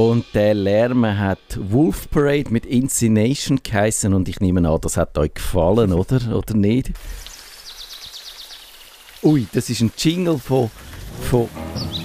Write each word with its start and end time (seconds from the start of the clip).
Und 0.00 0.24
der 0.32 0.54
Lärm 0.54 1.04
hat 1.04 1.58
Wolf 1.58 2.10
Parade 2.10 2.50
mit 2.50 2.64
Incination 2.64 3.60
geheißen 3.62 4.14
und 4.14 4.30
ich 4.30 4.40
nehme 4.40 4.66
an, 4.66 4.80
das 4.80 4.96
hat 4.96 5.18
euch 5.18 5.34
gefallen, 5.34 5.92
oder? 5.92 6.34
Oder 6.34 6.54
nicht? 6.54 6.92
Ui, 9.22 9.46
das 9.52 9.68
ist 9.68 9.82
ein 9.82 9.92
Jingle 9.98 10.38
von. 10.38 10.70
von 11.28 11.50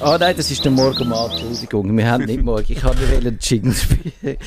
ah 0.02 0.18
nein, 0.18 0.36
das 0.36 0.52
ist 0.52 0.66
der 0.66 0.74
Morgenmann, 0.74 1.32
Entschuldigung. 1.32 1.96
Wir 1.96 2.12
haben 2.12 2.26
nicht 2.26 2.44
morgen. 2.44 2.66
Ich 2.68 2.84
habe 2.84 3.00
nicht 3.00 3.16
einen 3.16 3.40
Jingle 3.42 3.74
spielen. 3.74 4.38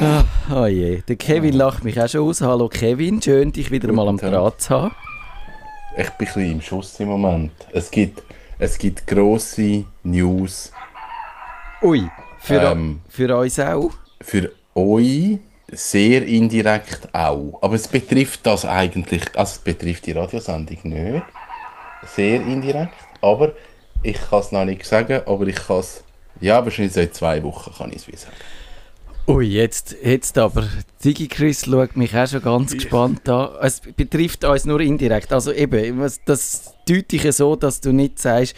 Ah, 0.00 0.24
oh 0.52 0.66
je. 0.66 1.02
Der 1.06 1.14
Kevin 1.14 1.52
lacht 1.54 1.84
mich 1.84 2.00
auch 2.00 2.08
schon 2.08 2.22
aus. 2.28 2.40
Hallo 2.40 2.68
Kevin, 2.68 3.22
schön 3.22 3.52
dich 3.52 3.70
wieder 3.70 3.92
mal 3.92 4.08
am 4.08 4.16
Draht 4.16 4.62
zu 4.62 4.70
haben. 4.70 4.96
Ich 5.96 6.10
bin 6.10 6.26
ein 6.26 6.34
bisschen 6.34 6.52
im 6.54 6.60
Schuss 6.60 6.98
im 6.98 7.06
Moment. 7.06 7.52
Es 7.72 7.88
gibt, 7.88 8.24
es 8.58 8.76
gibt 8.78 9.06
grosse 9.06 9.84
News. 10.02 10.72
Ui, 11.82 12.10
für, 12.40 12.62
ähm, 12.62 13.00
für 13.08 13.36
uns 13.36 13.58
auch? 13.60 13.90
Für 14.20 14.50
euch 14.74 15.38
sehr 15.72 16.26
indirekt 16.26 17.08
auch. 17.12 17.58
Aber 17.62 17.74
es 17.74 17.86
betrifft 17.86 18.46
das 18.46 18.64
eigentlich, 18.64 19.22
also 19.36 19.52
es 19.52 19.58
betrifft 19.58 20.06
die 20.06 20.12
Radiosendung 20.12 20.78
nicht. 20.82 21.24
Sehr 22.14 22.40
indirekt. 22.40 22.94
Aber 23.20 23.52
ich 24.02 24.18
kann 24.20 24.40
es 24.40 24.52
noch 24.52 24.64
nicht 24.64 24.84
sagen, 24.84 25.20
aber 25.26 25.46
ich 25.46 25.56
kann 25.56 25.80
es, 25.80 26.02
ja, 26.40 26.64
wahrscheinlich 26.64 26.94
seit 26.94 27.14
zwei 27.14 27.42
Wochen 27.42 27.72
kann 27.76 27.90
ich 27.90 27.96
es 27.96 28.08
wie 28.08 28.16
sagen. 28.16 28.32
Ui, 29.28 29.46
jetzt, 29.46 29.94
jetzt 30.02 30.38
aber, 30.38 30.66
Digi 31.04 31.28
Chris 31.28 31.64
schaut 31.64 31.94
mich 31.96 32.16
auch 32.16 32.26
schon 32.26 32.42
ganz 32.42 32.72
gespannt 32.72 33.28
an. 33.28 33.50
Es 33.60 33.80
betrifft 33.80 34.44
uns 34.44 34.64
nur 34.64 34.80
indirekt. 34.80 35.32
Also 35.32 35.52
eben, 35.52 36.04
das 36.24 36.74
deute 36.88 37.16
ich 37.16 37.32
so, 37.36 37.54
dass 37.54 37.80
du 37.80 37.92
nicht 37.92 38.18
sagst, 38.18 38.56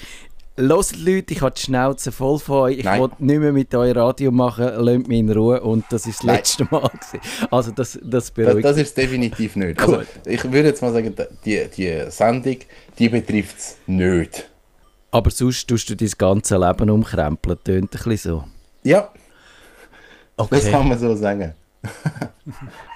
Los 0.63 0.95
Leute, 0.95 1.35
ich 1.35 1.43
habe 1.43 1.53
die 1.57 1.61
Schnauze 1.61 2.13
voll 2.13 2.39
von 2.39 2.57
euch. 2.59 2.79
Ich 2.79 2.87
wollte 2.87 3.17
nicht 3.19 3.41
mehr 3.41 3.53
mit 3.53 3.75
euch 3.75 3.97
Radio 3.97 4.31
machen. 4.31 4.71
Lasst 4.77 5.09
mich 5.09 5.19
in 5.19 5.29
Ruhe. 5.33 5.61
Und 5.61 5.85
das 5.91 6.07
ist 6.07 6.21
das 6.21 6.25
Nein. 6.25 6.37
letzte 6.37 6.69
Mal. 6.71 6.89
Gewesen. 6.89 7.49
Also 7.51 7.73
das, 7.73 7.99
das 8.01 8.31
beruhigt. 8.31 8.65
Das, 8.65 8.77
das 8.77 8.87
ist 8.87 8.97
definitiv 8.97 9.57
nicht. 9.57 9.81
Also, 9.81 10.03
ich 10.25 10.45
würde 10.45 10.69
jetzt 10.69 10.81
mal 10.81 10.93
sagen, 10.93 11.17
die, 11.45 11.67
die 11.77 12.05
Sendung, 12.11 12.59
die 12.97 13.09
betrifft 13.09 13.59
es 13.59 13.77
nicht. 13.89 14.49
Aber 15.11 15.31
sonst 15.31 15.67
tust 15.67 15.91
du 15.91 15.97
dein 15.97 16.11
ganze 16.17 16.57
Leben 16.57 16.91
umkrempeln. 16.91 17.59
Tönt 17.65 17.85
ein 17.85 17.89
bisschen 17.91 18.17
so. 18.17 18.45
Ja. 18.85 19.11
Okay. 20.37 20.49
Das 20.55 20.71
kann 20.71 20.89
man 20.89 20.99
so 20.99 21.17
sagen. 21.17 21.55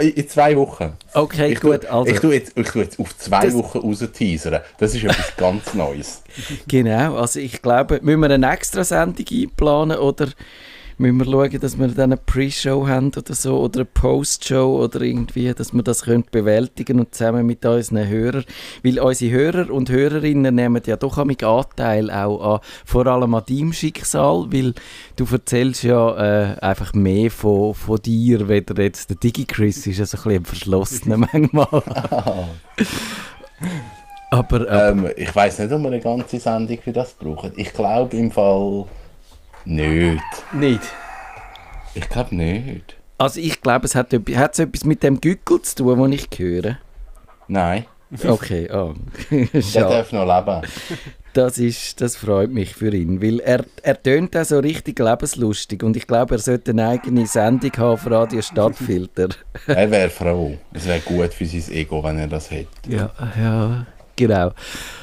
In 0.00 0.28
zwei 0.28 0.56
Wochen. 0.56 0.92
Okay, 1.14 1.52
ich 1.52 1.60
gut. 1.60 1.80
Tue, 1.80 1.90
also, 1.90 2.12
ich, 2.12 2.20
tue 2.20 2.34
jetzt, 2.34 2.52
ich 2.56 2.68
tue 2.68 2.82
jetzt 2.82 3.00
auf 3.00 3.16
zwei 3.16 3.46
das, 3.46 3.54
Wochen 3.54 3.78
raus 3.78 4.04
teasern. 4.12 4.60
Das 4.78 4.94
ist 4.94 5.02
etwas 5.02 5.34
ganz 5.36 5.74
Neues. 5.74 6.22
Genau, 6.68 7.16
also 7.16 7.40
ich 7.40 7.62
glaube, 7.62 7.98
müssen 8.02 8.20
wir 8.20 8.30
eine 8.30 8.52
extra 8.52 8.84
Sendung 8.84 9.24
einplanen 9.30 9.98
oder 9.98 10.28
müssen 10.98 11.18
wir 11.18 11.24
schauen, 11.24 11.60
dass 11.60 11.78
wir 11.78 11.88
dann 11.88 12.12
eine 12.12 12.16
Pre-Show 12.16 12.86
haben 12.86 13.12
oder 13.16 13.34
so 13.34 13.58
oder 13.60 13.80
eine 13.80 13.84
Post-Show 13.86 14.82
oder 14.84 15.00
irgendwie, 15.00 15.52
dass 15.54 15.72
wir 15.72 15.82
das 15.82 16.02
können 16.02 16.24
bewältigen 16.30 16.98
und 17.00 17.14
zusammen 17.14 17.46
mit 17.46 17.64
unseren 17.64 18.08
Hörern, 18.08 18.44
weil 18.82 18.98
unsere 18.98 19.32
Hörer 19.32 19.70
und 19.70 19.90
Hörerinnen 19.90 20.54
nehmen 20.54 20.82
ja 20.86 20.96
doch 20.96 21.18
einen 21.18 21.36
Anteil 21.42 22.10
auch 22.10 22.54
an, 22.54 22.60
vor 22.84 23.06
allem 23.06 23.34
an 23.34 23.44
deinem 23.48 23.72
Schicksal, 23.72 24.46
weil 24.50 24.74
du 25.16 25.24
erzählst 25.30 25.84
ja 25.84 26.16
äh, 26.16 26.58
einfach 26.60 26.92
mehr 26.94 27.30
von, 27.30 27.74
von 27.74 28.00
dir, 28.02 28.48
weder 28.48 28.82
jetzt 28.82 29.10
der 29.10 29.16
Digi-Chris 29.16 29.86
ist 29.86 29.98
ja 29.98 30.06
so 30.06 30.18
ein 30.18 30.24
bisschen 30.24 30.44
verschlossener 30.44 31.16
manchmal. 31.32 31.68
Aber, 34.30 34.68
äh, 34.68 34.90
ähm, 34.90 35.10
ich 35.16 35.34
weiß 35.34 35.60
nicht, 35.60 35.72
ob 35.72 35.80
wir 35.80 35.88
eine 35.88 36.00
ganze 36.00 36.38
Sendung 36.38 36.78
für 36.82 36.92
das 36.92 37.14
brauchen. 37.14 37.52
Ich 37.56 37.72
glaube 37.72 38.16
im 38.16 38.30
Fall 38.30 38.84
nicht. 39.68 40.22
Nicht? 40.52 40.82
Ich 41.94 42.08
glaube 42.08 42.34
nicht. 42.34 42.96
Also 43.18 43.40
ich 43.40 43.60
glaube, 43.60 43.86
es 43.86 43.94
hat, 43.94 44.12
hat 44.12 44.58
etwas 44.58 44.84
mit 44.84 45.02
dem 45.02 45.20
Gückel 45.20 45.60
zu 45.62 45.76
tun, 45.76 46.02
den 46.02 46.12
ich 46.12 46.28
höre. 46.36 46.78
Nein. 47.48 47.86
Okay, 48.26 48.68
oh. 48.72 48.94
Der 49.30 49.88
darf 49.88 50.12
noch 50.12 50.24
leben. 50.24 50.62
Das, 51.34 51.58
ist, 51.58 52.00
das 52.00 52.16
freut 52.16 52.50
mich 52.50 52.74
für 52.74 52.92
ihn, 52.94 53.20
weil 53.20 53.40
er, 53.40 53.64
er 53.82 54.02
tönt 54.02 54.34
auch 54.36 54.44
so 54.44 54.58
richtig 54.58 54.98
lebenslustig 54.98 55.82
und 55.82 55.96
ich 55.96 56.06
glaube, 56.06 56.36
er 56.36 56.38
sollte 56.38 56.70
eine 56.70 56.88
eigene 56.88 57.26
Sendung 57.26 57.70
haben 57.76 57.92
auf 57.92 58.10
Radio 58.10 58.40
Stadtfilter. 58.40 59.28
er 59.66 59.90
wäre 59.90 60.08
froh. 60.08 60.56
Es 60.72 60.86
wäre 60.86 61.00
gut 61.00 61.34
für 61.34 61.44
sein 61.44 61.70
Ego, 61.74 62.02
wenn 62.02 62.18
er 62.18 62.28
das 62.28 62.50
hätte. 62.50 62.68
Ja, 62.88 63.10
ja. 63.38 63.86
Genau. 64.18 64.50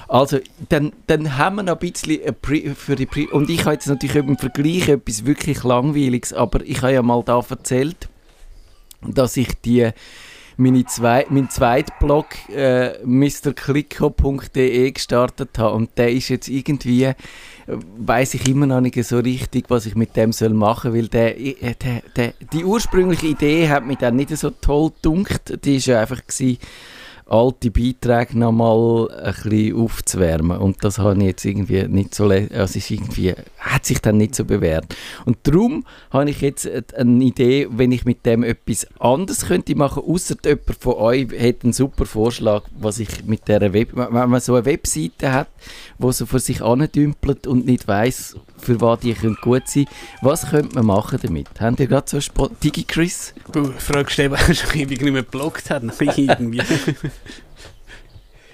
Also, 0.08 0.40
dann, 0.70 0.92
dann 1.08 1.38
haben 1.38 1.56
wir 1.56 1.64
noch 1.64 1.80
ein 1.80 1.92
bisschen 1.92 2.76
für 2.76 2.96
die 2.96 3.06
Pre 3.06 3.28
Und 3.32 3.50
ich 3.50 3.62
habe 3.62 3.74
jetzt 3.74 3.88
natürlich 3.88 4.18
im 4.18 4.38
Vergleich 4.38 4.90
etwas 4.90 5.26
wirklich 5.26 5.64
Langweiliges, 5.64 6.34
aber 6.34 6.60
ich 6.64 6.82
habe 6.82 6.94
ja 6.94 7.02
mal 7.02 7.24
da 7.24 7.42
erzählt, 7.50 8.10
dass 9.02 9.38
ich 9.38 9.50
die 9.62 9.90
meine 10.58 10.86
zwei, 10.86 11.26
mein 11.30 11.50
zweiten 11.50 11.92
Blog 12.00 12.28
äh, 12.50 12.98
mrklicko.de 13.04 14.92
gestartet 14.92 15.58
habe 15.58 15.76
und 15.76 15.98
der 15.98 16.12
ist 16.12 16.30
jetzt 16.30 16.48
irgendwie 16.48 17.04
äh, 17.04 17.16
weiß 17.68 18.36
ich 18.36 18.48
immer 18.48 18.66
noch 18.66 18.80
nicht 18.80 19.04
so 19.04 19.20
richtig, 19.20 19.66
was 19.70 19.86
ich 19.86 19.96
mit 19.96 20.16
dem 20.16 20.32
soll 20.32 20.54
machen, 20.54 20.94
weil 20.94 21.08
der, 21.08 21.38
äh, 21.40 21.76
der, 21.76 22.04
der, 22.16 22.34
die 22.54 22.64
ursprüngliche 22.64 23.28
Idee 23.28 23.68
hat 23.70 23.86
mich 23.86 23.98
dann 23.98 24.16
nicht 24.16 24.36
so 24.38 24.50
toll 24.50 24.92
gedunkt. 24.92 25.66
Die 25.66 25.76
ist 25.76 25.88
ja 25.88 26.00
einfach 26.00 26.22
gewesen, 26.26 26.58
alte 27.28 27.72
Beiträge 27.72 28.38
nochmal 28.38 29.10
ein 29.12 29.34
bisschen 29.34 29.76
aufzuwärmen. 29.76 30.58
Und 30.58 30.84
das 30.84 31.00
habe 31.00 31.18
ich 31.18 31.26
jetzt 31.26 31.46
irgendwie 31.46 31.88
nicht 31.88 32.14
so, 32.14 32.26
also 32.26 32.78
ist 32.78 32.92
irgendwie, 32.92 33.34
hat 33.58 33.86
sich 33.86 34.00
dann 34.00 34.18
nicht 34.18 34.36
so 34.36 34.46
bewährt. 34.46 34.96
Und 35.26 35.38
darum 35.44 35.86
habe 36.12 36.30
ich 36.30 36.42
jetzt 36.42 36.70
eine 36.96 37.24
Idee, 37.24 37.68
wenn 37.72 37.92
ich 37.92 38.06
mit 38.06 38.26
dem 38.26 38.44
etwas 38.44 38.88
anderes 39.00 39.48
könnte 39.48 39.76
machen, 39.76 40.04
außer 40.06 40.36
jemand 40.46 40.78
von 40.80 40.94
euch 40.94 41.28
hätte 41.32 41.64
einen 41.64 41.74
super 41.74 42.06
Vorschlag, 42.06 42.64
was 42.80 43.00
ich 43.00 43.26
mit 43.26 43.48
dieser 43.48 43.74
Web, 43.74 43.90
wenn 43.94 44.30
man 44.30 44.40
so 44.40 44.54
eine 44.54 44.66
Webseite 44.66 45.32
hat, 45.32 45.48
wo 45.98 46.12
so 46.12 46.26
für 46.26 46.40
sich 46.40 46.62
andümpelt 46.62 47.48
und 47.48 47.66
nicht 47.66 47.88
weiß, 47.88 48.38
für 48.58 48.80
was 48.82 49.00
die 49.00 49.14
können 49.14 49.38
gut 49.42 49.68
sein 49.68 49.86
Was 50.22 50.50
könnte 50.50 50.76
man 50.76 50.86
machen 50.86 51.20
damit? 51.22 51.48
Habt 51.60 51.80
ihr 51.80 51.88
gerade 51.88 52.10
so 52.10 52.20
Spro 52.22 52.50
Digi 52.64 52.84
Chris? 52.84 53.34
Du 53.52 53.72
fragst 53.72 54.20
eben, 54.20 54.34
ob 54.34 54.50
ich 54.50 54.74
nicht 54.74 55.02
mehr 55.02 55.24
geblockt 55.24 55.70
irgendwie. 55.70 56.62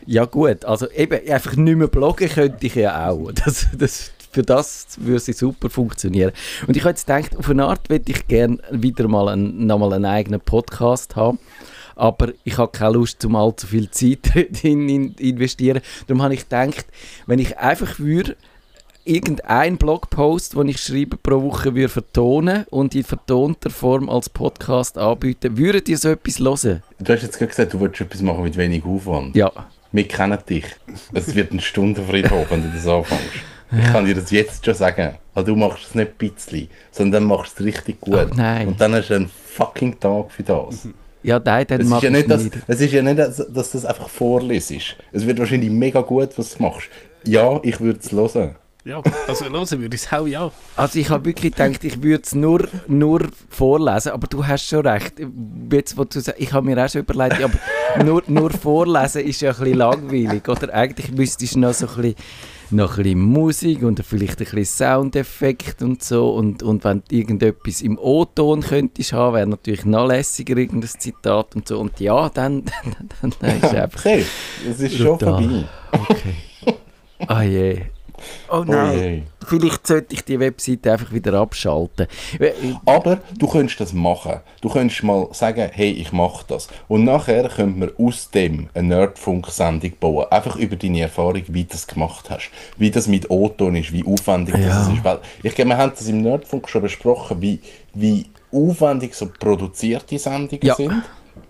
ja 0.05 0.25
gut, 0.25 0.65
also 0.65 0.89
eben 0.91 1.27
einfach 1.29 1.55
nicht 1.55 1.77
mehr 1.77 1.87
bloggen 1.87 2.29
könnte 2.29 2.65
ich 2.65 2.75
ja 2.75 3.09
auch. 3.09 3.31
Das, 3.31 3.67
das, 3.77 4.11
für 4.31 4.43
das 4.43 4.87
würde 4.97 5.17
es 5.17 5.37
super 5.37 5.69
funktionieren. 5.69 6.31
Und 6.67 6.77
ich 6.77 6.83
habe 6.83 6.91
jetzt 6.91 7.07
gedacht, 7.07 7.37
auf 7.37 7.49
eine 7.49 7.65
Art 7.65 7.89
würde 7.89 8.11
ich 8.11 8.27
gerne 8.27 8.59
wieder 8.71 9.07
mal 9.07 9.29
einen, 9.29 9.65
nochmal 9.65 9.93
einen 9.93 10.05
eigenen 10.05 10.41
Podcast 10.41 11.15
haben 11.15 11.39
aber 12.01 12.33
ich 12.43 12.57
habe 12.57 12.71
keine 12.71 12.93
Lust, 12.93 13.23
um 13.25 13.35
allzu 13.35 13.67
viel 13.67 13.91
Zeit 13.91 14.35
in, 14.63 14.89
in 14.89 15.13
investieren. 15.15 15.81
Darum 16.07 16.23
habe 16.23 16.33
ich 16.33 16.49
gedacht, 16.49 16.87
wenn 17.27 17.37
ich 17.37 17.59
einfach 17.59 17.99
würde 17.99 18.35
irgendein 19.05 19.77
Blogpost, 19.77 20.55
den 20.55 20.67
ich 20.69 20.79
schreibe 20.79 21.17
pro 21.17 21.41
Woche, 21.41 21.75
würde 21.75 21.89
vertonen 21.89 22.65
und 22.69 22.95
in 22.95 23.03
vertonter 23.03 23.69
Form 23.69 24.09
als 24.09 24.29
Podcast 24.29 24.97
anbieten, 24.97 25.57
würdet 25.57 25.89
ihr 25.89 25.97
so 25.97 26.09
etwas 26.09 26.39
hören? 26.39 26.83
Du 26.99 27.13
hast 27.13 27.23
jetzt 27.23 27.37
gerade 27.37 27.49
gesagt, 27.49 27.73
du 27.73 27.79
wolltest 27.79 28.01
etwas 28.01 28.21
machen 28.21 28.43
mit 28.43 28.57
wenig 28.57 28.83
Aufwand. 28.85 29.35
Ja. 29.35 29.51
Wir 29.91 30.07
kennen 30.07 30.37
dich. 30.47 30.65
Es 31.13 31.35
wird 31.35 31.51
eine 31.51 31.61
Stunde 31.61 32.01
Friedhof, 32.01 32.49
wenn 32.49 32.63
du 32.63 32.69
das 32.69 32.87
anfängst. 32.87 33.23
Ich 33.71 33.91
kann 33.91 34.05
dir 34.05 34.15
das 34.15 34.31
jetzt 34.31 34.65
schon 34.65 34.73
sagen. 34.73 35.15
Also 35.33 35.53
du 35.53 35.55
machst 35.55 35.87
es 35.89 35.95
nicht 35.95 36.11
ein 36.11 36.17
bisschen, 36.17 36.69
sondern 36.91 37.23
dann 37.23 37.29
machst 37.29 37.57
du 37.57 37.63
es 37.63 37.67
richtig 37.67 38.01
gut. 38.01 38.29
Oh, 38.31 38.35
nein. 38.35 38.67
Und 38.67 38.81
dann 38.81 38.93
hast 38.93 39.09
du 39.09 39.15
einen 39.15 39.29
fucking 39.29 39.99
Tag 39.99 40.31
für 40.31 40.43
das. 40.43 40.87
Ja, 41.23 41.39
nein, 41.39 41.65
dann 41.67 41.87
mach 41.87 41.97
es 41.97 42.03
ja 42.03 42.09
nicht. 42.09 42.29
Das, 42.29 42.49
es 42.67 42.81
ist 42.81 42.91
ja 42.91 43.01
nicht, 43.01 43.19
dass, 43.19 43.37
dass 43.37 43.71
das 43.71 43.85
einfach 43.85 44.09
vorlesest. 44.09 44.97
Es 45.11 45.25
wird 45.25 45.39
wahrscheinlich 45.39 45.69
mega 45.69 46.01
gut, 46.01 46.29
was 46.37 46.55
du 46.55 46.63
machst. 46.63 46.89
Ja, 47.25 47.59
ich 47.63 47.79
würde 47.79 47.99
es 47.99 48.11
hören. 48.11 48.55
Ja, 48.83 49.01
also 49.27 49.45
hören 49.45 49.69
würde 49.69 49.95
ich 49.95 50.01
es 50.01 50.11
auch, 50.11 50.25
ja. 50.25 50.51
Also 50.75 50.97
ich 50.97 51.09
habe 51.11 51.25
wirklich 51.25 51.53
gedacht, 51.53 51.83
ich 51.83 52.01
würde 52.01 52.23
es 52.23 52.33
nur, 52.33 52.67
nur 52.87 53.29
vorlesen, 53.49 54.11
aber 54.11 54.25
du 54.27 54.45
hast 54.45 54.67
schon 54.67 54.87
recht. 54.87 55.13
Jetzt, 55.71 55.97
wo 55.97 56.03
du 56.03 56.19
sagst, 56.19 56.41
ich 56.41 56.51
habe 56.51 56.65
mir 56.65 56.83
auch 56.83 56.89
schon 56.89 57.01
überlegt, 57.01 57.43
aber 57.43 57.59
nur, 58.03 58.23
nur 58.25 58.49
vorlesen 58.49 59.23
ist 59.23 59.41
ja 59.41 59.51
ein 59.51 59.57
bisschen 59.57 59.77
langweilig, 59.77 60.47
oder? 60.49 60.73
Eigentlich 60.73 61.11
müsstest 61.11 61.55
du 61.55 61.59
noch 61.59 61.73
so 61.73 61.87
ein 61.87 61.95
bisschen 61.95 62.15
noch 62.71 62.97
ein 62.97 63.03
bisschen 63.03 63.19
Musik 63.19 63.83
und 63.83 64.03
vielleicht 64.03 64.39
ein 64.39 64.45
bisschen 64.45 64.65
Soundeffekt 64.65 65.81
und 65.81 66.01
so. 66.03 66.31
Und, 66.31 66.63
und 66.63 66.83
wenn 66.83 67.03
du 67.07 67.15
irgendetwas 67.15 67.81
im 67.81 67.99
O-Ton 67.99 68.61
könntest 68.61 69.13
haben, 69.13 69.35
wäre 69.35 69.47
natürlich 69.47 69.85
noch 69.85 70.07
lässiger, 70.07 70.57
irgendein 70.57 70.89
Zitat 70.89 71.55
und 71.55 71.67
so. 71.67 71.79
Und 71.79 71.99
ja, 71.99 72.29
dann, 72.29 72.63
dann, 72.83 73.09
dann, 73.21 73.33
dann 73.39 73.57
ist 73.57 73.63
es 73.63 73.73
einfach. 73.75 73.99
Okay, 73.99 74.25
es 74.67 74.79
ist 74.79 74.97
schon 74.97 75.19
vorbei. 75.19 75.65
Okay. 75.91 76.35
Ah 77.27 77.43
je. 77.43 77.81
Oh 78.51 78.63
nein. 78.65 79.27
vielleicht 79.45 79.87
sollte 79.87 80.13
ich 80.13 80.23
die 80.23 80.39
Webseite 80.39 80.91
einfach 80.93 81.11
wieder 81.11 81.33
abschalten. 81.33 82.07
Aber 82.85 83.19
du 83.37 83.47
könntest 83.47 83.79
das 83.79 83.93
machen. 83.93 84.39
Du 84.61 84.69
könntest 84.69 85.03
mal 85.03 85.27
sagen, 85.31 85.69
hey, 85.71 85.91
ich 85.91 86.11
mache 86.11 86.45
das. 86.47 86.67
Und 86.87 87.03
nachher 87.03 87.47
könnte 87.49 87.79
man 87.79 87.91
aus 87.97 88.29
dem 88.31 88.69
eine 88.73 88.87
Nerdfunk-Sendung 88.89 89.93
bauen. 89.99 90.25
Einfach 90.29 90.55
über 90.55 90.75
deine 90.75 91.01
Erfahrung, 91.01 91.43
wie 91.47 91.63
du 91.63 91.69
das 91.71 91.87
gemacht 91.87 92.29
hast. 92.29 92.49
Wie 92.77 92.91
das 92.91 93.07
mit 93.07 93.29
O-Ton 93.29 93.75
ist, 93.75 93.91
wie 93.93 94.05
aufwendig 94.05 94.55
Ja. 94.57 94.67
das 94.67 94.87
ist. 94.89 95.03
Weil 95.03 95.19
ich 95.43 95.55
glaube, 95.55 95.69
wir 95.69 95.77
haben 95.77 95.91
das 95.95 96.07
im 96.07 96.21
Nerdfunk 96.21 96.69
schon 96.69 96.81
besprochen, 96.81 97.41
wie, 97.41 97.59
wie 97.93 98.25
aufwendig 98.53 99.15
so 99.15 99.27
produzierte 99.39 100.17
Sendungen 100.19 100.59
Ja. 100.65 100.75
sind. 100.75 101.03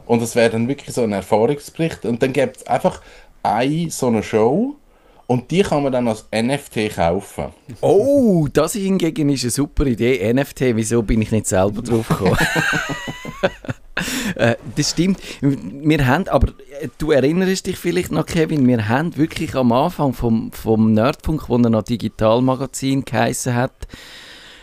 Und 0.05 0.21
es 0.21 0.35
wäre 0.35 0.49
dann 0.51 0.67
wirklich 0.67 0.93
so 0.93 1.03
ein 1.03 1.11
Erfahrungsbericht. 1.13 2.05
Und 2.05 2.21
dann 2.21 2.33
gibt 2.33 2.57
es 2.57 2.67
einfach 2.67 3.01
eine 3.43 3.89
so 3.89 4.07
eine 4.07 4.21
Show 4.21 4.75
und 5.31 5.49
die 5.49 5.61
kann 5.61 5.81
man 5.81 5.93
dann 5.93 6.09
als 6.09 6.27
NFT 6.35 6.93
kaufen. 6.93 7.53
Oh, 7.79 8.49
das 8.51 8.73
hingegen 8.73 9.29
ist 9.29 9.43
eine 9.43 9.51
super 9.51 9.85
Idee. 9.85 10.33
NFT, 10.33 10.75
wieso 10.75 11.03
bin 11.03 11.21
ich 11.21 11.31
nicht 11.31 11.47
selber 11.47 11.81
drauf 11.81 12.09
gekommen? 12.09 12.35
äh, 14.35 14.55
das 14.75 14.89
stimmt. 14.89 15.21
Wir 15.39 16.05
haben, 16.05 16.27
aber 16.27 16.49
äh, 16.81 16.89
du 16.97 17.11
erinnerst 17.11 17.65
dich 17.65 17.77
vielleicht 17.77 18.11
noch, 18.11 18.25
Kevin, 18.25 18.67
wir 18.67 18.89
haben 18.89 19.15
wirklich 19.15 19.55
am 19.55 19.71
Anfang 19.71 20.11
vom, 20.11 20.51
vom 20.51 20.91
Nerdfunk, 20.91 21.47
wo 21.47 21.55
er 21.55 21.69
noch 21.69 21.83
Digitalmagazin 21.83 23.05
geheissen 23.05 23.55
hat, 23.55 23.87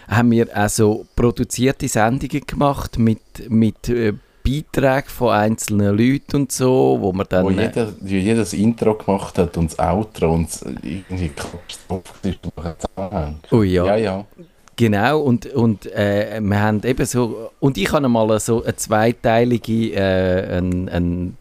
haben 0.06 0.30
wir 0.30 0.54
also 0.54 1.06
produzierte 1.16 1.88
Sendungen 1.88 2.46
gemacht 2.46 2.98
mit, 2.98 3.22
mit 3.48 3.88
äh, 3.88 4.12
Beiträgen 4.48 5.08
von 5.08 5.30
einzelnen 5.30 5.96
Leuten 5.96 6.36
und 6.36 6.52
so, 6.52 6.98
wo 7.00 7.12
man 7.12 7.26
dann... 7.28 7.44
wo 7.44 7.50
jeder, 7.50 8.36
das 8.36 8.52
Intro 8.52 8.94
gemacht 8.94 9.38
hat 9.38 9.56
und 9.56 9.72
das 9.72 9.78
Outro 9.78 10.32
und 10.32 10.48
das 10.48 10.62
irgendwie 10.62 11.30
zusammenhängt. 12.78 13.46
Oh 13.50 13.62
ja. 13.62 13.86
Ja, 13.86 13.96
ja. 13.96 14.26
Genau, 14.76 15.20
und, 15.20 15.46
und 15.46 15.86
äh, 15.92 16.40
wir 16.40 16.62
haben 16.62 16.82
eben 16.84 17.04
so, 17.04 17.50
und 17.58 17.76
ich 17.76 17.90
habe 17.92 18.08
mal 18.08 18.38
so 18.38 18.62
eine 18.62 18.76
zweiteilige, 18.76 19.92
äh, 19.92 20.58
ein, 20.58 20.88
ein 20.88 21.36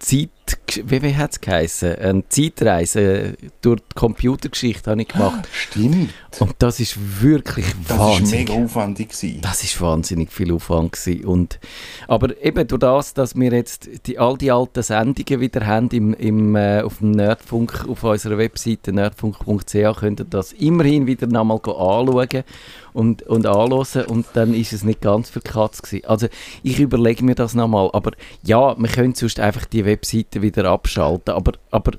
Zeit, 0.00 0.58
wie, 0.76 1.02
wie 1.02 1.16
hat 1.16 1.32
es 1.32 1.40
geheißen? 1.40 1.94
Eine 1.96 2.28
Zeitreise 2.28 3.34
durch 3.60 3.80
die 3.80 3.94
Computergeschichte 3.94 4.90
habe 4.90 5.02
ich 5.02 5.08
gemacht. 5.08 5.48
Stimmt. 5.52 6.10
Und 6.38 6.54
das 6.58 6.80
ist 6.80 6.96
wirklich 7.22 7.66
Das 7.88 7.98
war 7.98 8.10
wahnsinnig. 8.10 8.48
mega 8.48 8.64
aufwendig. 8.64 9.08
Gewesen. 9.10 9.40
Das 9.40 9.64
ist 9.64 9.80
wahnsinnig 9.80 10.30
viel 10.32 10.52
Aufwand 10.52 10.92
gewesen. 10.92 11.24
und 11.24 11.58
Aber 12.06 12.40
eben 12.42 12.66
durch 12.68 12.80
das, 12.80 13.14
dass 13.14 13.34
wir 13.34 13.52
jetzt 13.52 13.88
die, 14.06 14.18
all 14.18 14.36
die 14.36 14.50
alten 14.50 14.82
Sendungen 14.82 15.40
wieder 15.40 15.66
haben 15.66 15.88
im, 15.90 16.14
im, 16.14 16.56
äh, 16.56 16.82
auf 16.82 16.98
dem 16.98 17.10
Nerdfunk, 17.12 17.86
auf 17.88 18.04
unserer 18.04 18.38
Webseite 18.38 18.92
nerdfunk.ch, 18.92 19.98
könnt 20.00 20.20
ihr 20.20 20.26
das 20.28 20.52
immerhin 20.52 21.06
wieder 21.06 21.26
nochmal 21.26 21.58
anschauen 21.58 22.44
und, 22.92 23.22
und 23.22 23.46
anhören 23.46 24.06
und 24.06 24.26
dann 24.34 24.54
ist 24.54 24.72
es 24.72 24.84
nicht 24.84 25.00
ganz 25.00 25.30
Katz 25.44 25.82
gewesen. 25.82 26.04
Also 26.06 26.28
ich 26.62 26.78
überlege 26.80 27.24
mir 27.24 27.34
das 27.34 27.54
nochmal, 27.54 27.90
aber 27.92 28.12
ja, 28.42 28.76
wir 28.78 28.88
können 28.88 29.14
sonst 29.14 29.40
einfach 29.40 29.64
die 29.64 29.84
Webseite 29.84 30.42
wieder 30.42 30.59
abschalten, 30.66 31.34
aber, 31.34 31.52
aber 31.70 31.92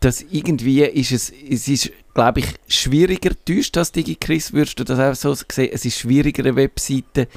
das 0.00 0.24
irgendwie 0.30 0.82
ist 0.82 1.12
es, 1.12 1.30
es 1.50 1.68
ist, 1.68 1.90
glaube 2.14 2.40
ich, 2.40 2.46
schwieriger, 2.68 3.30
täuscht 3.44 3.76
das 3.76 3.92
DigiChris, 3.92 4.52
würdest 4.52 4.78
du 4.80 4.84
das 4.84 4.98
auch 4.98 5.14
so 5.14 5.44
sehen, 5.50 5.70
es 5.72 5.84
ist 5.84 5.98
schwieriger, 5.98 6.42
eine 6.44 6.56
Webseite 6.56 7.28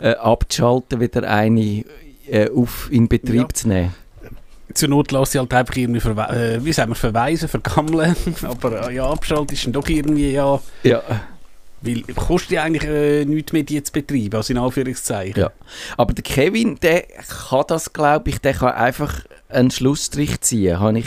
äh, 0.00 0.12
abzuschalten, 0.14 1.00
wieder 1.00 1.28
eine 1.28 1.84
äh, 2.26 2.50
auf, 2.50 2.88
in 2.90 3.08
Betrieb 3.08 3.34
Ja. 3.42 3.48
zu 3.54 3.68
nehmen. 3.68 3.94
Zur 4.74 4.88
Not 4.90 5.12
lasse 5.12 5.38
ich 5.38 5.40
halt 5.40 5.52
einfach 5.54 5.76
irgendwie, 5.76 6.00
verwe 6.00 6.22
äh, 6.28 6.64
wie 6.64 6.72
sagen 6.72 6.90
wir, 6.90 6.94
verweisen, 6.94 7.48
vergammeln. 7.48 8.14
Aber 8.42 8.88
äh, 8.90 8.94
ja, 8.94 9.06
abschalten 9.10 9.54
ist 9.54 9.64
dann 9.66 9.72
doch 9.72 9.88
irgendwie, 9.88 10.30
ja, 10.32 10.60
Ja. 10.82 11.02
weil 11.80 12.02
kostet 12.14 12.52
ja 12.52 12.62
eigentlich 12.64 12.84
äh, 12.84 13.24
nichts 13.24 13.52
mehr, 13.52 13.62
die 13.62 13.82
zu 13.82 13.92
betreiben, 13.92 14.34
also 14.36 14.52
in 14.52 14.58
Anführungszeichen. 14.58 15.40
Ja. 15.40 15.50
Aber 15.96 16.12
der 16.12 16.22
Kevin, 16.22 16.78
der 16.80 17.02
kann 17.48 17.64
das, 17.68 17.92
glaube 17.92 18.30
ich, 18.30 18.38
der 18.40 18.54
kann 18.54 18.72
einfach 18.72 19.24
einen 19.48 19.70
Schlussstrich 19.70 20.40
ziehen, 20.40 20.78
habe 20.78 21.00
ich 21.00 21.06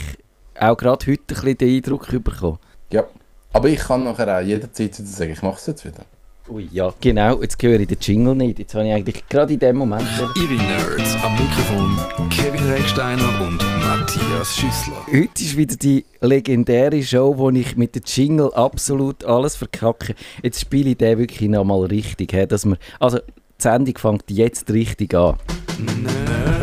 auch 0.59 0.77
gerade 0.77 1.05
heute 1.05 1.21
ein 1.21 1.25
bisschen 1.27 1.57
den 1.57 1.75
Eindruck 1.77 2.07
bekommen. 2.23 2.59
Ja. 2.91 3.05
Aber 3.53 3.67
ich 3.67 3.79
kann 3.79 4.03
nachher 4.03 4.39
auch 4.39 4.41
jederzeit 4.41 4.97
wieder 4.97 5.07
sagen, 5.07 5.31
ich 5.31 5.41
mache 5.41 5.57
es 5.57 5.67
jetzt 5.67 5.85
wieder. 5.85 6.05
Ui, 6.49 6.67
ja, 6.71 6.93
genau, 6.99 7.41
jetzt 7.41 7.61
höre 7.61 7.79
ich 7.79 7.87
den 7.87 7.97
Jingle 7.99 8.35
nicht. 8.35 8.59
Jetzt 8.59 8.73
habe 8.73 8.87
ich 8.87 8.93
eigentlich 8.93 9.27
gerade 9.27 9.53
in 9.53 9.59
dem 9.59 9.75
Moment... 9.77 10.07
Ihre 10.35 10.53
Nerds 10.53 11.15
am 11.23 11.33
Mikrofon 11.33 12.29
Kevin 12.29 12.67
Recksteiner 12.71 13.41
und 13.41 13.57
Matthias 13.79 14.55
Schüssler. 14.55 15.05
Heute 15.07 15.43
ist 15.43 15.55
wieder 15.55 15.75
die 15.75 16.05
legendäre 16.19 17.03
Show, 17.03 17.37
wo 17.37 17.49
ich 17.51 17.77
mit 17.77 17.95
dem 17.95 18.03
Jingle 18.05 18.53
absolut 18.53 19.23
alles 19.23 19.55
verkacke. 19.55 20.15
Jetzt 20.41 20.61
spiele 20.61 20.91
ich 20.91 20.97
den 20.97 21.19
wirklich 21.19 21.49
nochmal 21.49 21.85
richtig. 21.85 22.31
Dass 22.49 22.65
wir, 22.65 22.77
also, 22.99 23.19
die 23.19 23.23
Sendung 23.61 23.97
fängt 23.97 24.31
jetzt 24.31 24.69
richtig 24.71 25.13
an. 25.13 25.35
Nerdfunk. 25.77 26.60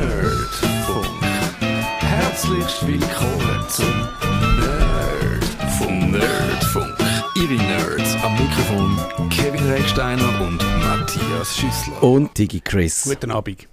Herzlich 2.49 3.01
willkommen 3.01 3.69
zum 3.69 4.09
Nerdfunk. 4.59 6.13
Nerdfunk. 6.13 6.97
Ihre 7.37 7.63
Nerds 7.63 8.17
am 8.23 8.33
Mikrofon 8.33 9.29
Kevin 9.29 9.71
Recksteiner 9.71 10.41
und 10.41 10.57
Matthias 10.81 11.59
Schüssler. 11.59 12.03
Und 12.03 12.39
Digi 12.39 12.61
Chris. 12.61 13.05
Guten 13.05 13.33
Abend. 13.33 13.69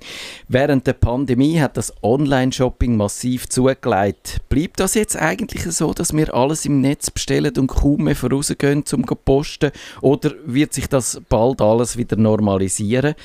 Während 0.50 0.86
der 0.88 0.94
Pandemie 0.94 1.58
hat 1.62 1.78
das 1.78 1.94
Online-Shopping 2.04 2.98
massiv 2.98 3.48
zugelegt. 3.48 4.42
Bleibt 4.50 4.82
das 4.82 4.96
jetzt 4.96 5.16
eigentlich 5.16 5.64
so, 5.64 5.94
dass 5.94 6.12
wir 6.12 6.34
alles 6.34 6.66
im 6.66 6.82
Netz 6.82 7.10
bestellen 7.10 7.54
und 7.58 7.68
kaum 7.68 8.04
mehr 8.04 8.16
vorausgehen 8.16 8.86
zum 8.86 9.08
zu 9.08 9.16
posten? 9.16 9.72
Oder 10.02 10.34
wird 10.46 10.74
sich 10.74 10.90
das 10.90 11.22
bald 11.30 11.62
alles 11.62 11.96
wieder 11.96 12.18
normalisieren? 12.18 13.16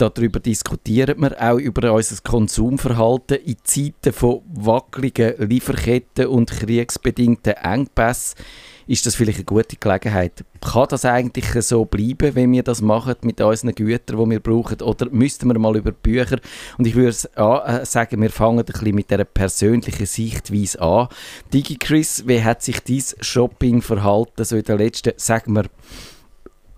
Darüber 0.00 0.40
diskutieren 0.40 1.20
wir 1.20 1.36
auch 1.38 1.58
über 1.58 1.92
unser 1.92 2.16
Konsumverhalten 2.22 3.36
in 3.36 3.56
Zeiten 3.64 4.14
von 4.14 4.40
wackeligen 4.50 5.34
Lieferketten 5.46 6.26
und 6.28 6.50
kriegsbedingten 6.50 7.52
Engpässen. 7.52 8.38
Ist 8.86 9.04
das 9.04 9.14
vielleicht 9.14 9.40
eine 9.40 9.44
gute 9.44 9.76
Gelegenheit? 9.76 10.42
Kann 10.62 10.86
das 10.88 11.04
eigentlich 11.04 11.44
so 11.66 11.84
bleiben, 11.84 12.34
wenn 12.34 12.50
wir 12.50 12.62
das 12.62 12.80
machen 12.80 13.16
mit 13.24 13.42
unseren 13.42 13.74
Gütern, 13.74 14.24
die 14.24 14.30
wir 14.30 14.40
brauchen? 14.40 14.80
Oder 14.80 15.10
müssten 15.10 15.48
wir 15.48 15.58
mal 15.58 15.76
über 15.76 15.92
Bücher? 15.92 16.38
Und 16.78 16.86
ich 16.86 16.94
würde 16.94 17.14
äh, 17.36 17.84
sagen, 17.84 18.22
wir 18.22 18.30
fangen 18.30 18.60
ein 18.60 18.64
bisschen 18.64 18.94
mit 18.94 19.10
dieser 19.10 19.24
persönlichen 19.24 20.06
Sichtweise 20.06 20.80
an. 20.80 21.08
Digi 21.52 21.76
Chris, 21.76 22.26
wie 22.26 22.42
hat 22.42 22.62
sich 22.62 22.80
dein 22.80 23.04
Shoppingverhalten 23.20 24.46
so 24.46 24.56
in 24.56 24.62
den 24.62 24.78
letzten, 24.78 25.12
sagen 25.18 25.52
wir, 25.52 25.66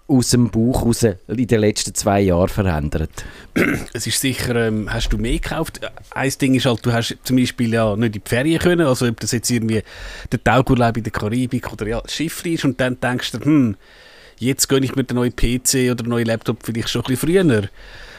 aus 0.09 0.31
dem 0.31 0.51
Bauch 0.51 0.85
raus 0.85 1.03
in 1.03 1.47
den 1.47 1.61
letzten 1.61 1.95
zwei 1.95 2.21
Jahren 2.21 2.49
verändert? 2.49 3.25
Es 3.93 4.07
ist 4.07 4.21
sicher, 4.21 4.57
ähm, 4.57 4.93
hast 4.93 5.11
du 5.11 5.19
mehr 5.19 5.39
gekauft? 5.39 5.81
Ein 6.11 6.33
Ding 6.41 6.55
ist 6.55 6.67
halt, 6.67 6.85
du 6.85 6.93
hast 6.93 7.17
zum 7.25 7.37
Beispiel 7.37 7.73
ja 7.73 7.97
nicht 7.97 8.17
in 8.17 8.23
die 8.23 8.29
Ferien 8.29 8.59
können, 8.59 8.87
also 8.87 9.07
ob 9.07 9.21
das 9.21 9.33
jetzt 9.33 9.51
irgendwie 9.51 9.83
der 10.31 10.43
Taugurlaub 10.43 10.97
in 10.97 11.03
der 11.05 11.13
Karibik 11.13 11.73
oder 11.73 11.87
ja, 11.87 12.03
Schiff 12.09 12.45
ist 12.47 12.65
und 12.65 12.81
dann 12.81 12.99
denkst 13.01 13.33
du, 13.33 13.41
hm, 13.41 13.77
jetzt 14.39 14.69
gönne 14.69 14.87
ich 14.87 14.97
mir 14.97 15.05
den 15.05 15.17
neuen 15.17 15.35
PC 15.35 15.91
oder 15.91 15.97
den 15.97 16.09
neuen 16.09 16.27
Laptop 16.27 16.59
vielleicht 16.63 16.91
schon 16.91 17.03
ein 17.03 17.09
bisschen 17.09 17.29
früher. 17.29 17.69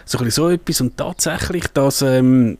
So 0.05 0.17
ein 0.17 0.25
bisschen 0.25 0.43
so 0.43 0.49
etwas 0.49 0.81
und 0.81 0.97
tatsächlich, 0.97 1.67
dass 1.67 2.01
ähm, 2.01 2.57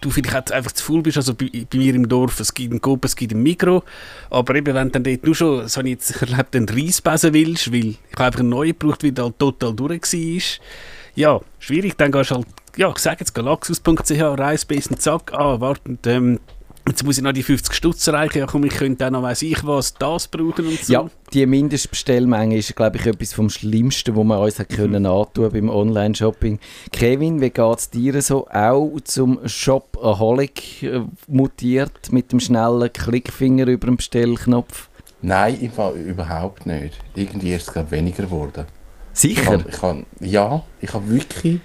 du 0.00 0.10
vielleicht 0.10 0.52
einfach 0.52 0.72
zu 0.72 0.84
faul 0.84 1.02
bist, 1.02 1.16
also 1.16 1.34
bei, 1.34 1.50
bei 1.70 1.78
mir 1.78 1.94
im 1.94 2.08
Dorf, 2.08 2.40
es 2.40 2.54
gibt 2.54 2.72
einen 2.72 2.80
Coop, 2.80 3.04
es 3.04 3.16
gibt 3.16 3.32
ein 3.32 3.42
Mikro, 3.42 3.82
aber 4.30 4.54
eben, 4.54 4.74
wenn 4.74 4.88
du 4.88 5.00
dann 5.00 5.04
dort 5.04 5.24
nur 5.24 5.34
schon, 5.34 5.60
das 5.60 5.76
habe 5.76 5.88
ich 5.88 5.94
jetzt 5.94 6.22
erlebt, 6.22 6.54
einen 6.54 6.68
Reisbesen 6.68 7.34
willst, 7.34 7.72
weil 7.72 7.86
ich 7.86 7.98
einfach 8.16 8.40
einen 8.40 8.50
neuen 8.50 8.78
gebraucht, 8.78 9.02
weil 9.02 9.12
der 9.12 9.24
halt 9.24 9.38
total 9.38 9.74
durch 9.74 10.02
war, 10.02 10.66
ja, 11.14 11.40
schwierig, 11.58 11.96
dann 11.96 12.12
gehst 12.12 12.30
du 12.30 12.36
halt, 12.36 12.46
ja, 12.76 12.90
ich 12.90 12.98
sage 12.98 13.18
jetzt, 13.20 13.34
galaxus.ch, 13.34 14.20
Reisbesen, 14.20 14.98
zack, 14.98 15.32
ah, 15.32 15.60
warte, 15.60 15.88
und, 15.88 16.06
ähm, 16.06 16.40
jetzt 16.88 17.04
muss 17.04 17.18
ich 17.18 17.24
noch 17.24 17.32
die 17.32 17.42
50 17.42 17.74
Stutz 17.74 18.06
erreichen, 18.06 18.38
ja 18.38 18.46
komm, 18.46 18.64
ich 18.64 18.74
könnte 18.74 18.98
dann 18.98 19.14
noch, 19.14 19.22
weiss 19.22 19.42
ich 19.42 19.64
was, 19.66 19.94
das 19.94 20.28
brauchen 20.28 20.66
und 20.66 20.84
so. 20.84 20.92
Ja, 20.92 21.10
die 21.32 21.44
Mindestbestellmenge 21.46 22.56
ist, 22.56 22.74
glaube 22.76 22.96
ich, 22.96 23.06
etwas 23.06 23.32
vom 23.32 23.50
Schlimmsten, 23.50 24.16
was 24.16 24.24
wir 24.24 24.40
uns 24.40 24.58
hat 24.58 24.68
können 24.68 25.06
antun 25.06 25.50
beim 25.50 25.68
Online-Shopping. 25.68 26.58
Kevin, 26.92 27.40
wie 27.40 27.50
geht 27.50 27.78
es 27.78 27.90
dir 27.90 28.20
so? 28.22 28.46
Auch 28.48 28.98
zum 29.04 29.40
Shopaholic 29.46 30.82
äh, 30.82 31.00
mutiert 31.26 32.12
mit 32.12 32.32
dem 32.32 32.40
schnellen 32.40 32.92
Klickfinger 32.92 33.66
über 33.66 33.86
dem 33.86 33.96
Bestellknopf? 33.96 34.88
Nein, 35.22 35.58
im 35.60 35.72
Fall 35.72 35.96
überhaupt 35.96 36.66
nicht. 36.66 36.98
Irgendwie 37.14 37.54
ist 37.54 37.68
es 37.68 37.72
glaube 37.72 37.90
weniger 37.90 38.24
geworden. 38.24 38.66
Ich 39.14 39.20
Sicher? 39.20 39.42
kann, 39.42 39.64
ich 39.68 39.80
kann, 39.80 40.06
ja, 40.20 40.62
ich 40.80 40.92
habe 40.92 41.08
wirklich 41.08 41.60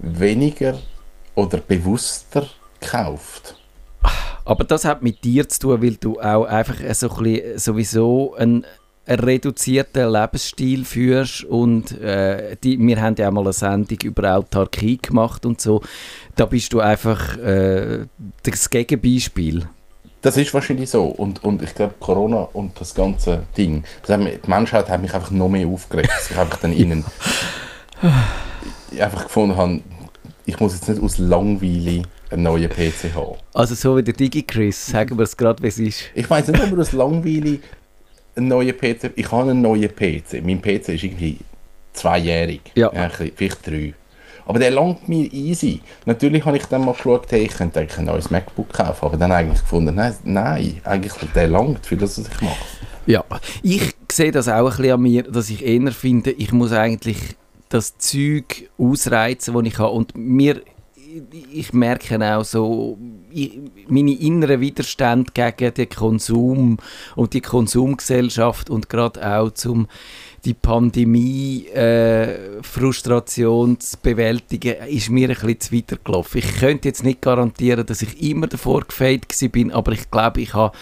weniger 0.00 0.78
oder 1.34 1.58
bewusster 1.58 2.46
gekauft. 2.80 3.56
Aber 4.44 4.64
das 4.64 4.84
hat 4.84 5.02
mit 5.02 5.22
dir 5.24 5.48
zu 5.48 5.60
tun, 5.60 5.82
weil 5.82 5.96
du 5.96 6.20
auch 6.20 6.44
einfach 6.44 6.76
so 6.94 7.10
ein 7.10 7.22
bisschen 7.22 7.58
sowieso 7.58 8.34
einen, 8.34 8.64
einen 9.06 9.20
reduzierten 9.20 10.10
Lebensstil 10.10 10.84
führst 10.84 11.44
und 11.44 11.92
äh, 12.00 12.56
die, 12.62 12.78
wir 12.78 13.00
haben 13.00 13.16
ja 13.16 13.28
auch 13.28 13.32
mal 13.32 13.42
eine 13.42 13.52
Sendung 13.52 13.98
über 14.02 14.36
Autarkie 14.36 14.98
gemacht 14.98 15.46
und 15.46 15.60
so. 15.60 15.82
Da 16.36 16.46
bist 16.46 16.72
du 16.72 16.80
einfach 16.80 17.36
äh, 17.38 18.06
das 18.42 18.70
Gegenbeispiel. 18.70 19.66
Das 20.22 20.36
ist 20.36 20.54
wahrscheinlich 20.54 20.88
so. 20.88 21.04
Und, 21.04 21.42
und 21.42 21.62
ich 21.62 21.74
glaube, 21.74 21.94
Corona 21.98 22.48
und 22.52 22.80
das 22.80 22.94
ganze 22.94 23.42
Ding, 23.56 23.82
das 24.02 24.10
hat 24.10 24.20
mich, 24.20 24.40
die 24.40 24.50
Menschheit 24.50 24.88
hat 24.88 25.02
mich 25.02 25.12
einfach 25.14 25.32
noch 25.32 25.48
mehr 25.48 25.66
aufgeregt, 25.66 26.10
dass 26.16 26.30
ich 26.30 26.38
einfach 26.38 26.58
dann 26.58 26.72
ihnen 26.72 27.04
einfach 29.00 29.24
gefunden 29.24 29.56
habe, 29.56 29.80
ich 30.46 30.58
muss 30.60 30.74
jetzt 30.74 30.88
nicht 30.88 31.02
aus 31.02 31.18
Langweile 31.18 32.02
einen 32.32 32.42
neuen 32.44 32.68
PC 32.68 33.14
haben. 33.14 33.36
Also 33.54 33.74
so 33.74 33.96
wie 33.96 34.02
der 34.02 34.14
DigiChris, 34.14 34.86
sagen 34.86 35.16
wir 35.18 35.24
es 35.24 35.36
gerade, 35.36 35.62
wie 35.62 35.68
es 35.68 35.78
ist. 35.78 36.02
Ich 36.14 36.28
weiß 36.28 36.48
nicht, 36.48 36.62
ob 36.62 36.70
wir 36.70 36.78
aus 36.78 36.92
Langweile 36.92 37.58
einen 38.34 38.48
neuen 38.48 38.76
PC, 38.76 39.10
ich 39.16 39.30
habe 39.30 39.50
einen 39.50 39.60
neuen 39.62 39.88
PC. 39.94 40.42
Mein 40.44 40.60
PC 40.62 40.88
ist 40.90 41.04
irgendwie 41.04 41.38
zweijährig, 41.92 42.60
Ja. 42.74 42.90
vielleicht 42.90 43.66
drei. 43.66 43.94
Aber 44.44 44.58
der 44.58 44.70
langt 44.72 45.08
mir 45.08 45.32
easy. 45.32 45.80
Natürlich 46.04 46.44
habe 46.44 46.56
ich 46.56 46.64
dann 46.66 46.84
mal 46.84 46.94
geschaut, 46.94 47.26
hey, 47.30 47.44
ich 47.44 47.52
könnte 47.54 47.80
eigentlich 47.80 47.98
ein 47.98 48.06
neues 48.06 48.30
MacBook 48.30 48.72
kaufen, 48.72 49.04
aber 49.04 49.16
dann 49.16 49.30
eigentlich 49.30 49.60
gefunden, 49.60 49.94
nein, 49.94 50.14
nein 50.24 50.80
eigentlich 50.84 51.12
der 51.34 51.46
langt 51.48 51.86
für 51.86 51.96
das, 51.96 52.18
was 52.18 52.28
ich 52.28 52.40
mache. 52.40 52.56
Ja, 53.06 53.24
ich 53.62 53.94
sehe 54.10 54.32
das 54.32 54.48
auch 54.48 54.70
ein 54.70 54.76
bisschen 54.76 54.92
an 54.92 55.00
mir, 55.02 55.22
dass 55.24 55.50
ich 55.50 55.64
eher 55.64 55.92
finde, 55.92 56.30
ich 56.32 56.52
muss 56.52 56.72
eigentlich 56.72 57.18
das 57.68 57.98
Zeug 57.98 58.68
ausreizen, 58.78 59.54
das 59.54 59.64
ich 59.64 59.78
habe. 59.78 59.92
Und 59.92 60.16
mir, 60.16 60.62
ich 61.52 61.72
merke 61.72 62.36
auch 62.36 62.44
so, 62.44 62.98
ich, 63.30 63.58
meine 63.88 64.12
inneren 64.12 64.60
Widerstände 64.60 65.32
gegen 65.32 65.74
den 65.74 65.88
Konsum 65.88 66.78
und 67.16 67.34
die 67.34 67.40
Konsumgesellschaft 67.40 68.70
und 68.70 68.88
gerade 68.88 69.26
auch 69.26 69.50
zum 69.50 69.88
die 70.44 70.54
Pandemie 70.54 71.66
äh, 71.68 72.60
zu 72.62 73.96
bewältigen, 74.02 74.74
ist 74.88 75.08
mir 75.08 75.28
ein 75.28 75.36
bisschen 75.36 75.60
zu 75.60 75.72
weit 75.72 76.04
gelaufen. 76.04 76.38
Ich 76.38 76.56
könnte 76.56 76.88
jetzt 76.88 77.04
nicht 77.04 77.20
garantieren, 77.20 77.86
dass 77.86 78.02
ich 78.02 78.20
immer 78.20 78.48
davor 78.48 78.80
gefeit 78.82 79.26
bin, 79.52 79.70
aber 79.70 79.92
ich 79.92 80.10
glaube, 80.10 80.40
ich 80.40 80.54
habe 80.54 80.76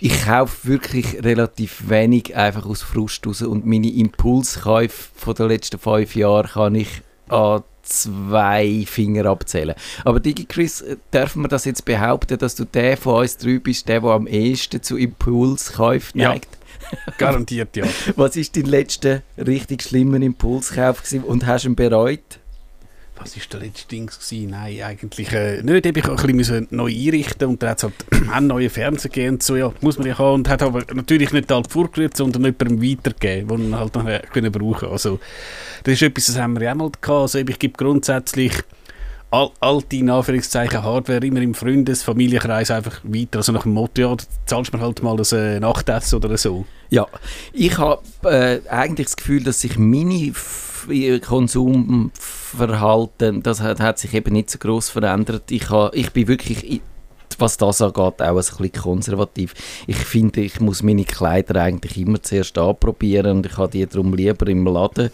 ich 0.00 0.24
kaufe 0.24 0.68
wirklich 0.68 1.24
relativ 1.24 1.88
wenig 1.88 2.36
einfach 2.36 2.66
aus 2.66 2.82
Frust 2.82 3.26
raus 3.26 3.42
und 3.42 3.66
meine 3.66 3.90
Impulskäufe 3.90 5.08
von 5.14 5.34
den 5.34 5.48
letzten 5.48 5.78
fünf 5.78 6.14
Jahren 6.14 6.48
kann 6.48 6.74
ich 6.76 7.02
an 7.28 7.64
zwei 7.86 8.84
Finger 8.86 9.26
abzählen. 9.26 9.74
Aber 10.04 10.20
DigiChris, 10.20 10.80
äh, 10.82 10.96
dürfen 11.12 11.42
wir 11.42 11.48
das 11.48 11.64
jetzt 11.64 11.84
behaupten, 11.84 12.38
dass 12.38 12.54
du 12.54 12.64
der 12.64 12.96
von 12.96 13.22
uns 13.22 13.36
drei 13.38 13.58
bist, 13.58 13.88
der, 13.88 14.00
der 14.00 14.10
am 14.10 14.26
ehesten 14.26 14.82
zu 14.82 14.96
Impulskäufen 14.96 16.20
Ja. 16.20 16.30
neigt? 16.30 16.48
Garantiert, 17.18 17.74
ja. 17.76 17.84
Was 18.16 18.36
ist 18.36 18.56
dein 18.56 18.66
letzter 18.66 19.22
richtig 19.38 19.82
schlimmer 19.82 20.20
Impulskauf 20.20 21.02
gewesen 21.02 21.24
und 21.24 21.46
hast 21.46 21.64
du 21.64 21.70
ihn 21.70 21.76
bereut? 21.76 22.38
Was 23.18 23.36
war 23.36 23.42
der 23.52 23.60
letzte 23.60 23.88
Ding? 23.88 24.06
Gewesen? 24.06 24.50
Nein, 24.50 24.82
eigentlich 24.82 25.32
äh, 25.32 25.62
nicht. 25.62 25.86
Ich 25.86 26.06
musste 26.06 26.28
ein 26.28 26.36
bisschen 26.36 26.68
neu 26.70 26.92
einrichten 26.92 27.48
und 27.48 27.62
dann 27.62 27.70
hat 27.70 27.78
es 27.78 27.84
halt 27.84 27.94
einen 28.30 28.48
neuen 28.48 28.70
Fernseher 28.70 29.10
gegeben 29.10 29.34
und 29.34 29.42
so, 29.42 29.56
ja, 29.56 29.72
muss 29.80 29.98
man 29.98 30.06
ja 30.06 30.18
haben. 30.18 30.34
Und 30.34 30.48
hat 30.48 30.62
aber 30.62 30.82
natürlich 30.94 31.32
nicht 31.32 31.50
halt 31.50 31.70
vorgerührt, 31.70 32.16
sondern 32.16 32.44
jemandem 32.44 32.82
weitergegeben, 32.82 33.48
den 33.48 33.70
man 33.70 33.80
halt 33.80 33.94
nachher 33.94 34.20
können 34.20 34.52
brauchen 34.52 34.88
Also 34.90 35.18
das 35.84 35.94
ist 35.94 36.02
etwas, 36.02 36.26
das 36.26 36.38
haben 36.38 36.54
wir 36.54 36.62
ja 36.64 36.72
auch 36.72 36.76
mal 36.76 36.90
gehabt. 36.90 37.08
Also 37.08 37.38
ich 37.38 37.58
gebe 37.58 37.74
grundsätzlich 37.76 38.52
all, 39.30 39.50
alte, 39.60 39.96
in 39.96 40.10
Anführungszeichen, 40.10 40.82
Hardware 40.82 41.24
immer 41.24 41.40
im 41.40 41.54
Freundes-, 41.54 42.02
Familienkreis 42.02 42.70
einfach 42.70 43.00
weiter. 43.02 43.38
Also 43.38 43.52
nach 43.52 43.62
dem 43.62 43.72
Motto, 43.72 44.00
ja, 44.00 44.16
zahlst 44.46 44.72
du 44.72 44.76
mir 44.76 44.82
halt 44.82 45.02
mal 45.02 45.16
ein 45.16 45.38
äh, 45.38 45.60
Nachtessen 45.60 46.16
oder 46.16 46.36
so. 46.36 46.64
Ja, 46.90 47.06
ich 47.52 47.76
habe 47.78 48.02
äh, 48.24 48.60
eigentlich 48.68 49.08
das 49.08 49.16
Gefühl, 49.16 49.42
dass 49.42 49.60
sich 49.60 49.78
meine 49.78 50.32
Konsumverhalten, 51.20 53.42
das 53.42 53.60
hat, 53.60 53.80
hat 53.80 53.98
sich 53.98 54.14
eben 54.14 54.32
nicht 54.32 54.50
so 54.50 54.58
groß 54.58 54.90
verändert. 54.90 55.50
Ich, 55.50 55.68
ha, 55.70 55.90
ich 55.92 56.12
bin 56.12 56.28
wirklich, 56.28 56.80
was 57.38 57.56
das 57.56 57.82
angeht, 57.82 57.96
auch 57.96 58.20
ein 58.20 58.36
bisschen 58.36 58.72
konservativ. 58.72 59.54
Ich 59.86 59.96
finde, 59.96 60.40
ich 60.40 60.60
muss 60.60 60.82
meine 60.82 61.04
Kleider 61.04 61.62
eigentlich 61.62 61.98
immer 61.98 62.22
zuerst 62.22 62.56
anprobieren 62.58 63.38
und 63.38 63.46
ich 63.46 63.56
habe 63.56 63.70
die 63.70 63.86
darum 63.86 64.14
lieber 64.14 64.46
im 64.46 64.66
Laden 64.66 65.10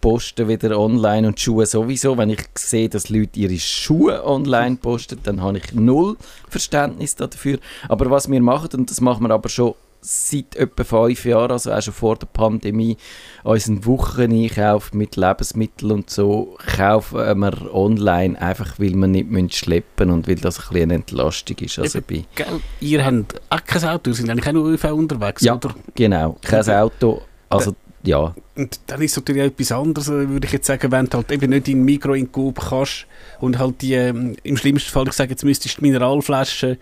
posten, 0.00 0.48
wieder 0.48 0.78
online 0.78 1.28
und 1.28 1.40
Schuhe 1.40 1.66
sowieso. 1.66 2.16
Wenn 2.16 2.30
ich 2.30 2.44
sehe, 2.54 2.88
dass 2.88 3.08
Leute 3.08 3.40
ihre 3.40 3.58
Schuhe 3.58 4.24
online 4.24 4.76
posten, 4.76 5.18
dann 5.22 5.40
habe 5.40 5.58
ich 5.58 5.72
null 5.72 6.16
Verständnis 6.48 7.14
dafür. 7.14 7.58
Aber 7.88 8.10
was 8.10 8.30
wir 8.30 8.40
machen, 8.40 8.70
und 8.74 8.90
das 8.90 9.00
machen 9.00 9.26
wir 9.26 9.30
aber 9.30 9.48
schon 9.48 9.74
seit 10.00 10.54
etwa 10.56 10.84
fünf 10.84 11.24
Jahren, 11.24 11.50
also 11.50 11.72
auch 11.72 11.82
schon 11.82 11.92
vor 11.94 12.16
der 12.16 12.26
Pandemie, 12.26 12.96
unseren 13.44 13.84
Wocheneinkauf 13.84 14.92
mit 14.92 15.16
Lebensmitteln 15.16 15.90
und 15.92 16.10
so 16.10 16.56
kaufen 16.76 17.40
wir 17.40 17.74
online, 17.74 18.40
einfach 18.40 18.78
weil 18.78 18.94
wir 18.94 19.06
nicht 19.06 19.28
müssen 19.30 19.50
schleppen 19.50 20.10
und 20.10 20.28
weil 20.28 20.36
das 20.36 20.58
ein 20.58 20.64
bisschen 20.68 20.82
eine 20.82 20.94
Entlastung 20.94 21.56
ist. 21.58 21.78
Also 21.78 22.00
bei, 22.00 22.24
Gell? 22.34 22.46
Ihr 22.80 23.04
habt 23.04 23.40
auch 23.50 23.64
kein 23.64 23.84
Auto, 23.84 24.10
ihr 24.10 24.14
seid 24.14 24.30
eigentlich 24.30 24.46
auch 24.48 24.52
nur 24.52 24.68
ÖV 24.68 24.84
unterwegs, 24.92 25.42
Ja. 25.42 25.54
oder? 25.56 25.74
genau, 25.94 26.36
kein 26.42 26.68
Auto, 26.70 27.22
also 27.48 27.74
ja, 28.04 28.32
Und 28.54 28.78
dann 28.86 29.02
ist 29.02 29.10
es 29.10 29.16
natürlich 29.16 29.42
auch 29.42 29.46
etwas 29.46 29.72
anderes, 29.72 30.08
äh, 30.08 30.28
würde 30.28 30.46
ich 30.46 30.52
jetzt 30.52 30.68
sagen, 30.68 30.92
wenn 30.92 31.06
du 31.06 31.16
halt 31.18 31.32
eben 31.32 31.50
nicht 31.50 31.66
in 31.68 31.84
Mikro 31.84 32.14
in 32.14 32.30
Coop 32.30 32.60
kannst 32.70 33.06
und 33.40 33.58
halt 33.58 33.82
die, 33.82 33.94
ähm, 33.94 34.36
im 34.44 34.56
schlimmsten 34.56 34.90
Fall, 34.90 35.08
ich 35.08 35.14
sage 35.14 35.30
jetzt, 35.30 35.44
müsstest 35.44 35.76
du 35.76 35.80
die 35.80 35.88
Mineralflaschen 35.88 36.76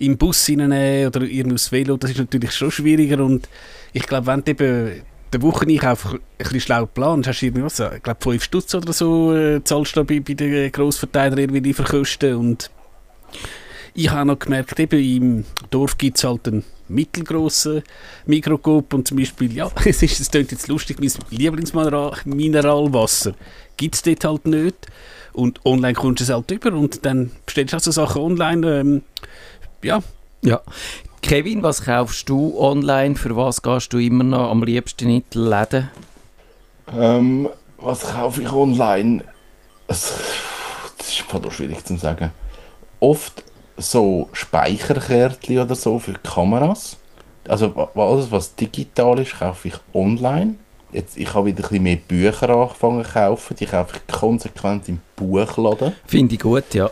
im 0.00 0.16
Bus 0.16 0.48
reinnehmen 0.48 1.06
oder 1.06 1.22
irgendwie 1.22 1.54
aufs 1.54 1.70
Velo, 1.70 1.96
das 1.96 2.10
ist 2.10 2.18
natürlich 2.18 2.52
schon 2.52 2.70
schwieriger 2.70 3.24
und 3.24 3.48
ich 3.92 4.02
glaube, 4.02 4.26
wenn 4.26 4.42
du 4.42 4.50
eben 4.50 5.02
den 5.32 5.42
Wocheneinkauf 5.42 6.14
ein 6.14 6.20
bisschen 6.38 6.60
schlau 6.60 6.86
planst, 6.86 7.28
hast 7.28 7.40
du 7.40 7.46
irgendwie, 7.46 7.64
was, 7.64 7.78
ich 7.78 8.02
glaube, 8.02 8.18
5 8.20 8.42
Stutz 8.42 8.74
oder 8.74 8.92
so 8.92 9.34
äh, 9.34 9.62
zahlst 9.62 9.96
du 9.96 10.04
bei, 10.04 10.20
bei 10.20 10.34
den 10.34 10.72
Grossverteilern 10.72 11.38
irgendwie 11.38 11.60
Lieferkosten 11.60 12.34
und 12.34 12.70
ich 13.94 14.10
habe 14.10 14.26
noch 14.26 14.38
gemerkt, 14.38 14.78
eben 14.78 15.00
im 15.00 15.44
Dorf 15.70 15.98
gibt 15.98 16.16
es 16.16 16.24
halt 16.24 16.48
einen 16.48 16.64
mittelgroßen 16.88 17.82
Mikrocoop 18.26 18.94
und 18.94 19.06
zum 19.06 19.18
Beispiel, 19.18 19.52
ja, 19.52 19.70
es, 19.84 20.02
ist, 20.02 20.20
es 20.20 20.30
klingt 20.30 20.52
jetzt 20.52 20.68
lustig, 20.68 20.98
mein 21.00 21.10
Lieblingsmineralwasser 21.30 23.34
gibt 23.76 23.96
es 23.96 24.02
dort 24.02 24.24
halt 24.24 24.46
nicht 24.46 24.86
und 25.32 25.60
online 25.64 25.94
kommst 25.94 26.20
du 26.20 26.24
es 26.24 26.30
halt 26.30 26.50
über 26.50 26.72
und 26.72 27.04
dann 27.04 27.30
bestellst 27.46 27.72
du 27.72 27.76
also 27.76 27.90
Sachen 27.90 28.22
online, 28.22 28.80
ähm, 28.80 29.02
ja, 29.82 30.00
ja. 30.42 30.60
Kevin, 31.22 31.62
was 31.62 31.84
kaufst 31.84 32.28
du 32.28 32.58
online? 32.58 33.14
Für 33.14 33.36
was 33.36 33.62
gehst 33.62 33.92
du 33.92 33.98
immer 33.98 34.24
noch 34.24 34.50
am 34.50 34.62
liebsten 34.62 35.10
in 35.10 35.22
die 35.32 35.38
Läden? 35.38 35.90
Ähm, 36.96 37.48
was 37.78 38.12
kaufe 38.12 38.42
ich 38.42 38.52
online? 38.52 39.24
Das 39.86 40.18
ist 41.00 41.20
voll 41.20 41.50
schwierig 41.50 41.84
zu 41.84 41.96
sagen. 41.96 42.30
Oft 43.00 43.44
so 43.76 44.28
Speicherkärtchen 44.32 45.58
oder 45.58 45.74
so 45.74 45.98
für 45.98 46.14
Kameras. 46.14 46.96
Also 47.48 47.74
alles, 47.94 48.30
was 48.30 48.54
digital 48.54 49.18
ist, 49.18 49.38
kaufe 49.38 49.68
ich 49.68 49.74
online. 49.94 50.54
Jetzt, 50.92 51.16
ich 51.16 51.32
habe 51.34 51.46
wieder 51.46 51.58
ein 51.58 51.68
bisschen 51.68 51.82
mehr 51.82 51.96
Bücher 51.96 52.50
angefangen 52.50 53.04
zu 53.04 53.12
kaufen. 53.12 53.56
Die 53.58 53.66
kaufe 53.66 53.96
ich 53.96 54.12
konsequent 54.12 54.88
im 54.88 55.00
Buchladen. 55.16 55.92
Finde 56.06 56.34
ich 56.34 56.40
gut, 56.40 56.74
ja. 56.74 56.90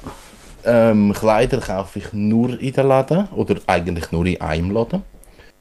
Ähm, 0.65 1.13
Kleider 1.13 1.61
kaufe 1.61 2.01
ich 2.01 2.13
nur 2.13 2.61
in 2.61 2.73
den 2.73 2.89
Läden 2.89 3.29
oder 3.29 3.57
eigentlich 3.67 4.11
nur 4.13 4.27
in 4.27 4.41
einem 4.41 4.71
Laden. 4.71 5.03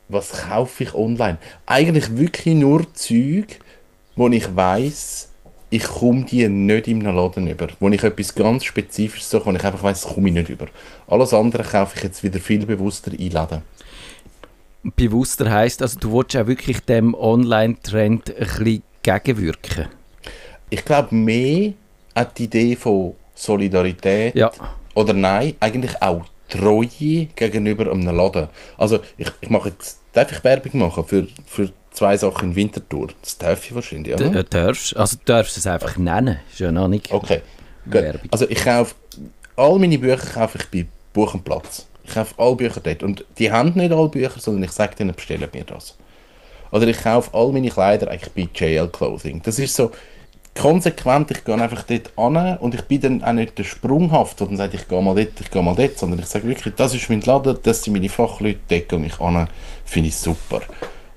Was 0.10 0.48
kaufe 0.50 0.84
ich 0.84 0.94
online? 0.94 1.38
Eigentlich 1.66 2.18
wirklich 2.18 2.56
nur 2.56 2.94
Zeug, 2.94 3.60
wo 4.16 4.27
ich 4.30 4.56
weiß, 4.56 5.30
ich 5.70 5.84
komme 5.84 6.24
die 6.24 6.48
nicht 6.48 6.88
in 6.88 7.06
einem 7.06 7.16
Laden 7.16 7.48
über. 7.48 7.68
Wo 7.80 7.89
ich 7.89 8.04
etwas 8.04 8.34
ganz 8.34 8.63
Spezifisches 8.63 9.30
suche, 9.30 9.46
wo 9.46 9.51
ich 9.51 9.63
einfach 9.63 9.84
weiß, 9.84 10.01
das 10.01 10.13
komme 10.13 10.30
ich 10.30 10.36
nicht 10.36 10.50
über. 10.50 10.68
Alles 11.08 11.34
andere 11.34 11.63
kaufe 11.63 11.98
ich 11.98 12.04
jetzt 12.04 12.24
wieder 12.24 12.39
viel 12.39 12.66
bewusster 12.66 13.12
in 13.12 13.32
Läden. 13.32 13.62
Bewusster 14.96 15.51
heisst, 15.51 15.82
also 15.82 16.00
du 16.00 16.13
willst 16.13 16.38
auch 16.38 16.48
wirklich 16.48 16.80
dem 16.82 17.13
Online-Trend 17.13 18.30
ein 18.30 18.48
bisschen 18.48 18.84
gegenwirken. 19.04 19.88
Ich 20.70 20.86
glaube 20.86 21.13
mehr 21.13 21.74
an 22.13 22.27
die 22.38 22.46
Idee 22.46 22.75
von 22.75 23.13
Solidarität 23.36 24.36
Ja. 24.36 24.51
Oder 24.98 25.13
nein, 25.13 25.54
eigentlich 25.60 26.01
auch 26.01 26.25
Treue 26.50 27.27
gegenüber 27.36 27.92
einem 27.92 28.16
Laden. 28.16 28.48
Also 28.80 29.00
ich, 29.18 29.27
ich 29.42 29.50
mache 29.50 29.70
jetzt, 29.70 30.00
darf 30.13 30.32
ich 30.32 30.44
Werbung 30.44 30.80
machen 30.80 31.06
für, 31.06 31.27
für 31.46 31.72
zwei 31.92 32.18
Sachen 32.18 32.50
in 32.50 32.56
Winterthur? 32.56 33.10
Das 33.22 33.38
darf 33.38 33.63
ich 33.63 33.75
wahrscheinlich, 33.75 34.16
oder? 34.16 34.34
äh, 34.34 34.44
darfst, 34.44 34.98
also 34.98 35.18
du 35.18 35.24
darfst 35.25 35.56
es 35.56 35.68
einfach 35.68 35.98
nennen, 35.98 36.39
ist 36.51 36.60
ja 36.60 36.72
noch 36.72 36.88
nicht. 36.88 37.12
Okay, 37.12 37.42
gut. 37.86 37.94
Werbung. 37.94 38.30
Also 38.32 38.50
ich 38.50 38.63
kaufe, 38.63 38.96
all 39.56 39.77
meine 39.77 40.00
Bücher 40.00 40.18
kaufe 40.34 40.58
ich 40.58 40.66
bei 40.72 40.89
Buch 41.13 41.36
und 41.36 41.44
Platz. 41.44 41.86
Ich 42.04 42.16
kaufe 42.16 42.34
alle 42.38 42.56
Bücher 42.56 42.80
dort. 42.82 43.04
Und 43.04 43.24
die 43.38 43.51
haben 43.51 43.74
nicht 43.75 43.92
alle 43.92 44.10
Bücher, 44.10 44.39
sondern 44.39 44.63
ich 44.63 44.72
sage 44.72 44.96
denen, 44.96 45.13
bestellen 45.13 45.48
mir 45.54 45.63
das. 45.63 45.96
Oder 46.72 46.88
ich 46.88 47.04
kaufe 47.04 47.32
all 47.34 47.51
meine 47.51 47.70
Kleider 47.70 48.10
eigentlich 48.10 48.34
bei 48.34 48.50
JL 48.51 48.88
Clothing. 48.88 49.44
Das 49.44 49.60
ist 49.60 49.75
so 49.75 49.92
konsequent, 50.58 51.32
ich 51.32 51.44
gehe 51.44 51.56
einfach 51.56 51.84
dort 51.84 52.12
an 52.18 52.58
und 52.58 52.76
ich 52.76 52.82
bin 52.84 53.02
dann 53.02 53.24
auch 53.24 53.34
nicht 53.34 53.58
der 53.58 53.64
sprunghaft, 53.64 54.42
und 54.42 54.58
sage, 54.58 54.78
ich 54.78 54.88
gehe 54.88 55.02
mal 55.02 55.16
dort, 55.16 55.40
ich 55.40 55.52
gehe 55.52 55.62
mal 55.62 55.76
dort, 55.76 55.98
sondern 55.98 56.20
ich 56.20 56.26
sage 56.26 56.48
wirklich, 56.48 56.76
das 56.76 56.94
ist 56.94 57.10
mein 57.10 57.22
Laden, 57.22 57.58
das 57.64 57.84
sind 57.84 57.94
meine 57.94 58.10
Fachleute, 58.10 58.60
dort 58.68 58.90
gehe 58.90 59.06
ich 59.06 59.20
an, 59.20 59.48
finde 59.86 60.10
ich 60.10 60.16
super. 60.16 60.62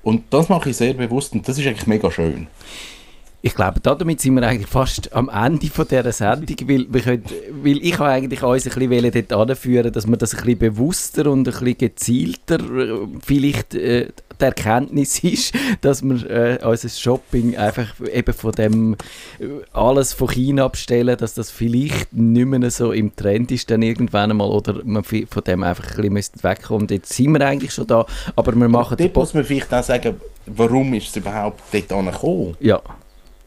Und 0.03 0.23
das 0.31 0.49
mache 0.49 0.69
ich 0.69 0.77
sehr 0.77 0.93
bewusst 0.93 1.33
und 1.33 1.47
das 1.47 1.57
ist 1.57 1.67
eigentlich 1.67 1.87
mega 1.87 2.09
schön. 2.09 2.47
Ich 3.43 3.55
glaube, 3.55 3.79
damit 3.79 4.21
sind 4.21 4.35
wir 4.35 4.43
eigentlich 4.43 4.69
fast 4.69 5.13
am 5.13 5.27
Ende 5.27 5.67
von 5.67 5.87
dieser 5.87 6.11
Sendung, 6.11 6.55
weil, 6.69 6.85
wir 6.89 7.01
können, 7.01 7.23
weil 7.63 7.77
ich 7.83 7.97
habe 7.97 8.09
eigentlich 8.09 8.43
uns 8.43 8.67
ein 8.67 8.89
bisschen 8.89 9.25
dort 9.27 9.49
anführen, 9.49 9.91
dass 9.91 10.05
man 10.05 10.19
das 10.19 10.35
ein 10.35 10.43
bisschen 10.43 10.59
bewusster 10.59 11.25
und 11.25 11.47
ein 11.47 11.51
bisschen 11.51 11.77
gezielter 11.77 12.59
äh, 12.59 13.07
vielleicht 13.25 13.73
äh, 13.73 14.09
die 14.39 14.45
Erkenntnis 14.45 15.23
ist, 15.23 15.55
dass 15.81 16.03
wir 16.03 16.29
äh, 16.29 16.59
unser 16.63 16.89
Shopping 16.89 17.57
einfach 17.57 17.87
eben 18.13 18.33
von 18.33 18.51
dem 18.51 18.93
äh, 19.39 19.45
alles 19.73 20.13
von 20.13 20.29
China 20.29 20.65
abstellen, 20.65 21.17
dass 21.17 21.33
das 21.33 21.49
vielleicht 21.49 22.13
nicht 22.13 22.45
mehr 22.45 22.69
so 22.69 22.91
im 22.91 23.15
Trend 23.15 23.51
ist 23.51 23.71
dann 23.71 23.81
irgendwann 23.81 24.31
einmal 24.31 24.49
oder 24.49 24.81
man 24.83 25.03
von 25.03 25.25
dem 25.47 25.63
einfach 25.63 25.97
ein 25.97 26.13
bisschen 26.13 26.43
wegkommen. 26.43 26.83
Und 26.83 26.91
jetzt 26.91 27.11
sind 27.13 27.31
wir 27.31 27.45
eigentlich 27.45 27.73
schon 27.73 27.87
da, 27.87 28.05
aber 28.35 28.53
wir 28.55 28.69
machen... 28.69 28.97
Dort 28.97 29.15
muss 29.15 29.33
man 29.33 29.43
vielleicht 29.43 29.73
auch 29.73 29.83
sagen, 29.83 30.21
warum 30.45 30.93
ist 30.93 31.09
es 31.09 31.15
überhaupt 31.15 31.61
dort 31.71 31.91
angekommen? 31.91 32.55
Ja. 32.59 32.81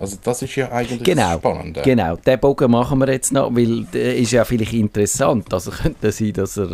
Also 0.05 0.19
das 0.23 0.43
ist 0.43 0.55
ja 0.57 0.71
eigentlich 0.71 1.03
genau, 1.03 1.39
spannend. 1.39 1.83
Genau, 1.83 2.17
den 2.17 2.41
Bogen 2.41 2.71
machen 2.71 2.99
wir 2.99 3.11
jetzt 3.11 3.33
noch, 3.33 3.55
weil 3.55 3.85
der 3.93 4.17
ist 4.17 4.33
ja 4.33 4.45
vielleicht 4.45 4.73
interessant. 4.73 5.53
Also 5.53 5.71
könnte 5.83 6.13
sein, 6.13 6.33
dass 6.33 6.57
er, 6.57 6.71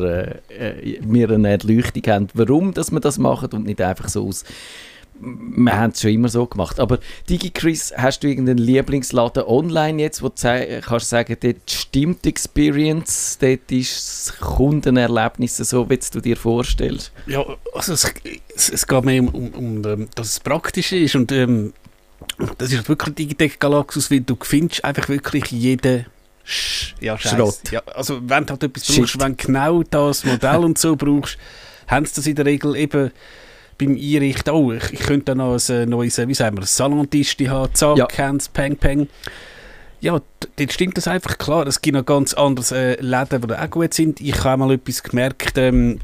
äh, 0.50 0.94
äh, 0.94 0.98
wir 1.02 1.30
eine 1.30 1.50
Erleuchtung 1.50 2.02
haben, 2.06 2.28
warum 2.34 2.74
dass 2.74 2.90
wir 2.90 3.00
das 3.00 3.18
machen 3.18 3.50
und 3.52 3.66
nicht 3.66 3.80
einfach 3.80 4.08
so 4.08 4.26
aus 4.26 4.44
wir 5.22 5.76
haben 5.76 5.90
es 5.90 6.00
schon 6.00 6.12
immer 6.12 6.28
so 6.28 6.46
gemacht. 6.46 6.80
Aber 6.80 6.98
DigiChris, 7.28 7.92
hast 7.96 8.22
du 8.22 8.28
irgendeinen 8.28 8.58
Lieblingsladen 8.58 9.44
online 9.44 10.02
jetzt, 10.02 10.22
wo 10.22 10.28
du 10.28 10.80
kannst 10.82 11.08
sagen, 11.08 11.36
dort 11.40 11.70
stimmt 11.70 12.24
die 12.24 12.30
Experience, 12.30 13.38
dort 13.40 13.70
ist 13.70 14.28
das 14.28 14.38
Kundenerlebnis 14.38 15.58
so, 15.58 15.88
wie 15.90 15.98
du 16.12 16.20
dir 16.20 16.36
vorstellst? 16.36 17.12
Ja, 17.26 17.44
also 17.74 17.92
es, 17.92 18.12
es, 18.54 18.68
es 18.70 18.86
geht 18.86 19.04
mehr 19.04 19.22
um, 19.22 19.28
um, 19.28 19.84
um, 19.84 20.08
dass 20.14 20.28
es 20.28 20.40
praktisch 20.40 20.92
ist 20.92 21.14
und 21.14 21.32
ähm, 21.32 21.72
das 22.58 22.72
ist 22.72 22.88
wirklich 22.88 23.14
Digitec 23.14 23.60
Galaxus, 23.60 24.10
weil 24.10 24.20
du 24.20 24.36
findest 24.40 24.84
einfach 24.84 25.08
wirklich 25.08 25.50
jeden 25.50 26.06
Sch 26.44 26.94
ja, 27.00 27.18
Schrott. 27.18 27.70
Ja, 27.70 27.82
also 27.94 28.20
wenn 28.28 28.46
du 28.46 28.52
halt 28.52 28.62
etwas 28.62 28.86
Shit. 28.86 28.98
brauchst, 28.98 29.20
wenn 29.20 29.36
genau 29.36 29.82
das 29.82 30.24
Modell 30.24 30.58
und 30.58 30.78
so 30.78 30.96
brauchst, 30.96 31.38
haben 31.86 32.06
sie 32.06 32.14
das 32.14 32.26
in 32.26 32.34
der 32.34 32.46
Regel 32.46 32.76
eben 32.76 33.10
beim 33.78 33.90
Einrichten, 33.90 34.52
oh, 34.52 34.72
ich, 34.72 34.92
ich 34.92 35.00
könnte 35.00 35.26
da 35.26 35.34
noch 35.34 35.54
ein 35.54 35.74
äh, 35.74 35.86
neues, 35.86 36.18
äh, 36.18 36.28
wie 36.28 36.34
sagen 36.34 36.56
wir, 36.56 36.66
Salontisch 36.66 37.36
haben, 37.46 37.74
zack, 37.74 37.96
ja. 37.96 38.08
Hands, 38.18 38.46
peng, 38.50 38.76
peng. 38.76 39.08
Ja, 40.00 40.20
dort 40.56 40.72
stimmt 40.72 40.96
das 40.96 41.08
einfach 41.08 41.38
klar. 41.38 41.66
Es 41.66 41.80
gibt 41.80 41.96
noch 41.96 42.04
ganz 42.04 42.34
andere 42.34 42.98
äh, 42.98 43.00
Läden, 43.00 43.42
die 43.46 43.54
auch 43.54 43.70
gut 43.70 43.92
sind. 43.94 44.20
Ich 44.20 44.44
habe 44.44 44.58
mal 44.58 44.72
etwas 44.72 45.02
gemerkt, 45.02 45.56
ähm, 45.56 46.00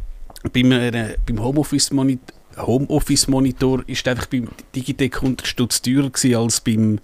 beim, 0.52 0.72
äh, 0.72 1.16
beim 1.26 1.42
Homeoffice-Monitor 1.42 2.35
Homeoffice-Monitor 2.56 3.82
ist 3.86 4.06
einfach 4.08 4.26
beim 4.26 4.48
Digitec 4.74 5.16
100 5.16 5.46
Stutz 5.46 5.82
teurer 5.82 6.10
als 6.38 6.60
beim 6.60 6.98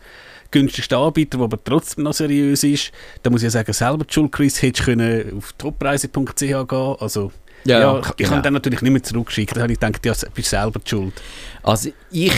günstigsten 0.51 0.99
Anbieter, 0.99 1.39
der 1.39 1.45
aber 1.45 1.63
trotzdem 1.63 2.05
noch 2.05 2.13
seriös 2.13 2.63
ist. 2.63 2.93
Da 3.23 3.31
muss 3.31 3.43
ich 3.43 3.47
ja 3.47 3.51
sagen, 3.51 3.73
selber 3.73 4.05
die 4.05 4.13
Schuld, 4.13 4.33
Chris, 4.33 4.63
hättest 4.63 4.87
du 4.87 5.37
auf 5.37 5.53
toppreise.ch 5.55 6.39
gehen 6.39 6.97
Also, 7.01 7.33
ja, 7.65 7.81
ja 7.81 7.99
ich, 7.99 8.17
genau. 8.17 8.31
habe 8.31 8.43
dann 8.43 8.53
natürlich 8.55 8.83
nicht 8.83 8.93
mehr 8.93 9.03
zurückgeschickt. 9.03 9.57
Da 9.57 9.63
habe 9.63 9.73
ich 9.73 9.81
gedacht, 9.81 10.05
ja, 10.05 10.15
bist 10.35 10.51
selber 10.51 10.79
die 10.79 10.89
schuld. 10.89 11.15
Also, 11.63 11.91
ich 12.11 12.33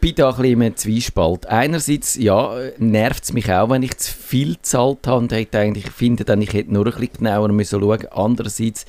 bin 0.00 0.14
da 0.14 0.30
ein 0.30 0.36
bisschen 0.36 0.62
im 0.62 0.76
Zwiespalt. 0.76 1.46
Einerseits, 1.46 2.16
ja, 2.16 2.54
nervt 2.78 3.24
es 3.24 3.32
mich 3.32 3.50
auch, 3.50 3.70
wenn 3.70 3.82
ich 3.82 3.96
zu 3.96 4.12
viel 4.14 4.54
gezahlt 4.54 5.06
habe 5.06 5.18
und 5.18 5.32
hätte 5.32 5.58
eigentlich, 5.58 5.90
finde 5.90 6.24
dann, 6.24 6.42
ich 6.42 6.52
hätte 6.52 6.72
nur 6.72 6.86
ein 6.86 6.92
bisschen 6.92 7.12
genauer 7.18 7.48
müssen 7.48 7.80
schauen. 7.80 8.06
Andererseits, 8.10 8.84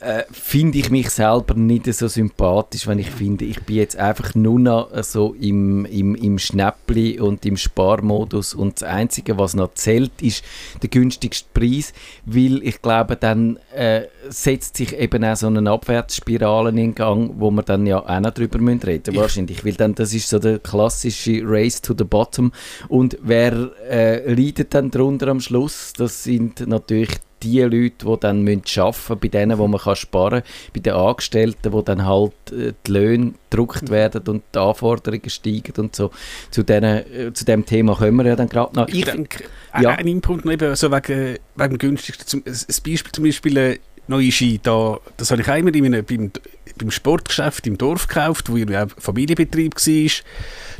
äh, 0.00 0.24
finde 0.30 0.78
ich 0.78 0.90
mich 0.90 1.10
selber 1.10 1.54
nicht 1.54 1.92
so 1.92 2.08
sympathisch, 2.08 2.86
wenn 2.86 2.98
ich 2.98 3.10
finde, 3.10 3.44
ich 3.44 3.62
bin 3.62 3.76
jetzt 3.76 3.96
einfach 3.96 4.34
nur 4.34 4.58
noch 4.58 4.90
so 5.02 5.34
im, 5.40 5.84
im, 5.86 6.14
im 6.14 6.38
Schnäppli 6.38 7.18
und 7.20 7.46
im 7.46 7.56
Sparmodus. 7.56 8.54
Und 8.54 8.80
das 8.80 8.88
Einzige, 8.88 9.38
was 9.38 9.54
noch 9.54 9.74
zählt, 9.74 10.20
ist 10.20 10.44
der 10.82 10.90
günstigste 10.90 11.48
Preis, 11.54 11.92
weil 12.26 12.62
ich 12.62 12.82
glaube, 12.82 13.16
dann 13.16 13.58
äh, 13.74 14.02
setzt 14.28 14.76
sich 14.76 14.96
eben 14.98 15.24
auch 15.24 15.36
so 15.36 15.46
eine 15.46 15.70
Abwärtsspirale 15.70 16.70
in 16.70 16.94
Gang, 16.94 17.34
wo 17.38 17.50
wir 17.50 17.62
dann 17.62 17.86
ja 17.86 17.98
auch 17.98 18.20
noch 18.20 18.32
drüber 18.32 18.58
reden 18.58 18.82
müssen, 18.84 19.16
wahrscheinlich, 19.16 19.64
weil 19.64 19.74
dann 19.74 19.94
das 19.94 20.12
ist 20.12 20.28
so 20.28 20.38
der 20.38 20.58
klassische 20.58 21.40
Race 21.44 21.80
to 21.80 21.94
the 21.96 22.04
Bottom. 22.04 22.52
Und 22.88 23.16
wer 23.22 23.70
äh, 23.88 24.32
leidet 24.34 24.74
dann 24.74 24.90
darunter 24.90 25.28
am 25.28 25.40
Schluss, 25.40 25.92
das 25.96 26.24
sind 26.24 26.66
natürlich 26.66 27.10
die 27.44 27.60
Leute, 27.60 28.06
die 28.06 28.20
dann 28.20 28.40
arbeiten 28.40 28.62
müssen, 28.64 29.18
bei 29.20 29.28
denen, 29.28 29.58
wo 29.58 29.68
man 29.68 29.80
kann 29.80 29.96
sparen 29.96 30.42
kann, 30.42 30.50
bei 30.72 30.80
den 30.80 30.92
Angestellten, 30.94 31.72
wo 31.72 31.82
dann 31.82 32.04
halt 32.04 32.32
äh, 32.50 32.72
die 32.86 32.90
Löhne 32.90 33.34
gedruckt 33.50 33.90
werden 33.90 34.22
und 34.26 34.42
die 34.54 34.58
Anforderungen 34.58 35.30
steigen 35.30 35.72
und 35.76 35.94
so. 35.94 36.10
Zu, 36.50 36.62
denen, 36.62 37.04
äh, 37.12 37.32
zu 37.32 37.44
dem 37.44 37.64
Thema 37.64 37.94
kommen 37.94 38.16
wir 38.16 38.26
ja 38.26 38.36
dann 38.36 38.48
gerade 38.48 38.74
noch. 38.74 38.88
Ich, 38.88 39.00
ich 39.00 39.04
denke, 39.04 39.44
ja. 39.80 39.90
ein 39.90 40.06
Input 40.06 40.44
eben 40.46 40.74
so 40.74 40.90
wegen, 40.90 41.38
wegen 41.56 41.78
günstigsten, 41.78 42.42
ein 42.46 42.52
Beispiel 42.52 43.12
zum 43.12 43.24
Beispiel 43.24 43.56
äh, 43.56 43.78
neue 44.06 44.30
Ski, 44.30 44.60
da, 44.62 44.98
das 45.16 45.30
habe 45.30 45.42
ich 45.42 45.48
einmal 45.48 45.74
in 45.74 45.86
einem, 45.86 46.04
beim, 46.04 46.30
beim 46.76 46.90
Sportgeschäft 46.90 47.66
im 47.66 47.78
Dorf 47.78 48.06
gekauft, 48.06 48.50
wo 48.50 48.56
ein 48.56 48.88
Familienbetrieb 48.98 49.74
war. 49.74 50.10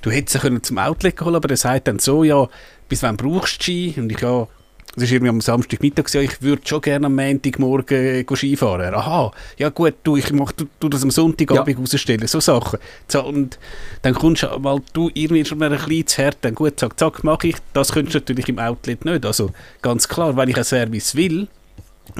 Du 0.02 0.10
hättest 0.10 0.42
sie 0.42 0.62
zum 0.62 0.78
Outlet 0.78 1.20
holen 1.20 1.36
aber 1.36 1.50
er 1.50 1.56
sagt 1.56 1.88
dann 1.88 1.98
so, 1.98 2.24
ja, 2.24 2.48
bis 2.88 3.02
wann 3.02 3.16
brauchst 3.16 3.60
du 3.60 3.62
Ski? 3.62 3.94
Und 3.96 4.10
ich, 4.10 4.20
ja, 4.20 4.46
es 4.96 5.02
war 5.02 5.10
irgendwie 5.10 5.28
am 5.28 5.40
Samstagmittag, 5.40 6.12
ja, 6.14 6.20
ich 6.20 6.40
würde 6.42 6.62
schon 6.64 6.80
gerne 6.80 7.06
am 7.06 7.16
Montagmorgen 7.16 8.24
äh, 8.26 8.36
Skifahren. 8.36 8.94
Aha, 8.94 9.32
ja 9.58 9.68
gut, 9.70 9.94
du, 10.02 10.16
ich 10.16 10.32
mache 10.32 10.54
du, 10.56 10.66
du 10.80 10.88
das 10.88 11.02
am 11.02 11.10
Sonntagabend 11.10 11.68
ja. 11.68 11.78
rausstellen, 11.78 12.26
so 12.26 12.40
Sachen. 12.40 12.78
So, 13.08 13.24
und 13.24 13.58
dann 14.02 14.14
kommst 14.14 14.42
du, 14.42 14.48
weil 14.58 14.80
du 14.92 15.10
irgendwie 15.14 15.44
schon 15.44 15.58
mal 15.58 15.72
ein 15.72 15.78
bisschen 15.78 16.06
zu 16.06 16.22
hart, 16.22 16.38
dann 16.42 16.54
gut, 16.54 16.78
zack, 16.78 16.98
zack, 16.98 17.24
mache 17.24 17.48
ich. 17.48 17.56
Das 17.72 17.92
könntest 17.92 18.14
du 18.14 18.18
natürlich 18.20 18.48
im 18.48 18.58
Outlet 18.58 19.04
nicht. 19.04 19.26
Also 19.26 19.50
ganz 19.82 20.08
klar, 20.08 20.36
wenn 20.36 20.48
ich 20.48 20.56
einen 20.56 20.64
Service 20.64 21.16
will, 21.16 21.48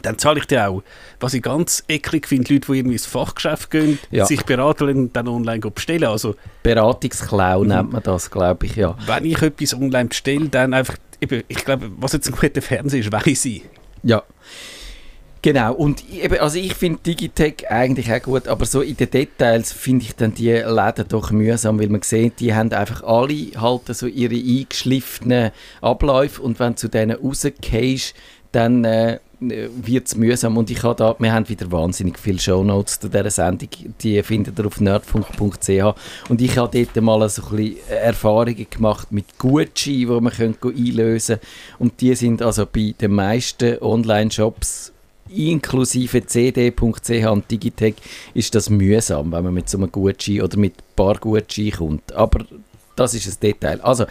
dann 0.03 0.19
zahle 0.19 0.41
ich 0.41 0.47
dir 0.47 0.69
auch. 0.69 0.83
Was 1.21 1.35
ich 1.35 1.43
ganz 1.43 1.85
eklig 1.89 2.27
finde, 2.27 2.55
Leute, 2.55 2.73
die 2.73 2.79
irgendwie 2.79 2.95
ins 2.95 3.07
Fachgeschäft 3.07 3.71
gehen, 3.71 3.99
ja. 4.11 4.25
sich 4.27 4.43
beraten 4.43 4.89
und 4.89 5.17
dann 5.17 5.29
online 5.29 5.61
bestellen. 5.61 6.05
Also, 6.05 6.35
Beratungsklau 6.63 7.63
mhm. 7.63 7.69
nennt 7.69 7.93
man 7.93 8.03
das, 8.03 8.31
glaube 8.31 8.67
ich, 8.67 8.77
ja. 8.77 8.97
Wenn 9.07 9.25
ich 9.25 9.41
etwas 9.43 9.75
online 9.75 10.09
bestelle, 10.09 10.49
dann 10.49 10.75
einfach 10.75 10.97
eben, 11.21 11.43
ich 11.49 11.65
glaube, 11.65 11.91
was 11.99 12.13
jetzt 12.13 12.29
ein 12.29 12.35
guter 12.35 12.63
Fernseher 12.63 13.01
ist, 13.01 13.13
weiß 13.13 13.45
ich. 13.47 13.63
Ja. 14.03 14.23
Genau, 15.43 15.75
und 15.75 16.09
eben, 16.11 16.39
also 16.39 16.59
ich 16.59 16.73
finde 16.73 17.01
Digitech 17.03 17.69
eigentlich 17.69 18.11
auch 18.11 18.23
gut, 18.23 18.49
aber 18.49 18.65
so 18.65 18.81
in 18.81 18.97
den 18.97 19.11
Details 19.11 19.73
finde 19.73 20.07
ich 20.07 20.17
dann 20.17 20.33
die 20.33 20.53
Läden 20.53 21.07
doch 21.07 21.33
mühsam, 21.33 21.79
weil 21.79 21.91
man 21.91 22.01
sieht, 22.01 22.41
die 22.41 22.55
haben 22.55 22.73
einfach 22.73 23.03
alle 23.03 23.51
halt 23.61 23.83
so 23.89 24.07
ihre 24.07 24.37
eingeschliffenen 24.37 25.51
Abläufe 25.83 26.41
und 26.41 26.59
wenn 26.61 26.73
du 26.73 26.77
zu 26.77 26.89
denen 26.89 27.19
rausgehst, 27.19 28.15
dann 28.53 28.85
äh, 28.87 29.19
wird 29.41 30.07
es 30.07 30.17
mühsam 30.17 30.57
und 30.57 30.71
ich 30.71 30.83
habe 30.83 30.95
da, 30.97 31.17
wir 31.19 31.33
haben 31.33 31.49
wieder 31.49 31.71
wahnsinnig 31.71 32.19
viele 32.19 32.39
Shownotes 32.39 33.01
zu 33.01 33.09
dieser 33.09 33.31
Sendung, 33.31 33.69
die 34.01 34.23
findet 34.23 34.59
ihr 34.59 34.67
auf 34.67 34.81
nerdfunk.ch 34.81 36.29
und 36.29 36.41
ich 36.41 36.57
habe 36.57 36.85
dort 36.85 37.05
mal 37.05 37.29
so 37.29 37.43
ein 37.43 37.57
bisschen 37.57 37.89
Erfahrungen 37.89 38.67
gemacht 38.69 39.13
mit 39.13 39.39
Gucci, 39.39 39.99
die 39.99 40.07
man 40.07 40.33
einlösen 40.33 41.37
kann 41.41 41.49
und 41.79 42.01
die 42.01 42.15
sind 42.15 42.43
also 42.43 42.67
bei 42.67 42.95
den 43.01 43.13
meisten 43.13 43.79
Online-Shops 43.81 44.93
inklusive 45.31 46.27
cd.ch 46.27 47.27
und 47.27 47.51
Digitech 47.51 47.95
ist 48.35 48.55
das 48.55 48.71
mühsam, 48.71 49.33
wenn 49.33 49.45
man 49.45 49.55
mit 49.55 49.69
so 49.69 49.79
einem 49.79 49.91
Gucci 49.91 50.43
oder 50.43 50.57
mit 50.59 50.75
ein 50.75 50.97
paar 50.97 51.17
Gucci 51.17 51.71
kommt, 51.71 52.13
aber 52.13 52.45
das 52.97 53.15
ist 53.15 53.27
ein 53.27 53.41
Detail. 53.41 53.81
Also, 53.81 54.07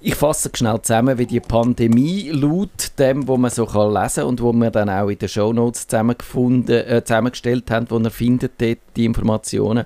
ich 0.00 0.14
fasse 0.14 0.50
schnell 0.52 0.80
zusammen, 0.82 1.18
wie 1.18 1.26
die 1.26 1.40
Pandemie 1.40 2.30
laut 2.30 2.98
dem, 2.98 3.28
wo 3.28 3.36
man 3.36 3.50
so 3.50 3.66
kann 3.66 3.92
lesen 3.92 4.24
und 4.24 4.42
wo 4.42 4.52
wir 4.52 4.70
dann 4.70 4.90
auch 4.90 5.08
in 5.08 5.18
den 5.18 5.28
Shownotes 5.28 5.86
zusammengefunden, 5.86 6.86
äh, 6.86 7.04
zusammengestellt 7.04 7.70
haben, 7.70 7.86
wo 7.88 7.98
ihr 7.98 8.10
findet 8.10 8.60
dort 8.60 8.78
die 8.96 9.04
Informationen. 9.04 9.84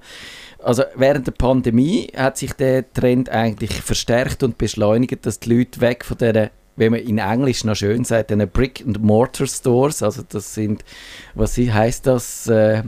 Also 0.62 0.85
während 0.96 1.26
der 1.26 1.32
Pandemie 1.32 2.09
hat 2.16 2.38
sich 2.38 2.52
der 2.54 2.90
Trend 2.92 3.28
eigentlich 3.28 3.72
verstärkt 3.72 4.42
und 4.42 4.59
beschleunigt, 4.59 5.26
dass 5.26 5.38
die 5.38 5.54
Leute 5.54 5.80
weg 5.80 6.04
von 6.04 6.18
der 6.18 6.50
wenn 6.76 6.92
man 6.92 7.00
in 7.00 7.18
Englisch 7.18 7.64
noch 7.64 7.74
schön 7.74 8.04
sagt, 8.04 8.37
Brick 8.52 8.85
and 8.87 9.02
Mortar 9.02 9.46
Stores, 9.46 10.02
also 10.02 10.22
das 10.28 10.54
sind, 10.54 10.85
was 11.35 11.56
heißt 11.56 12.06
das? 12.06 12.46
Äh, 12.48 12.82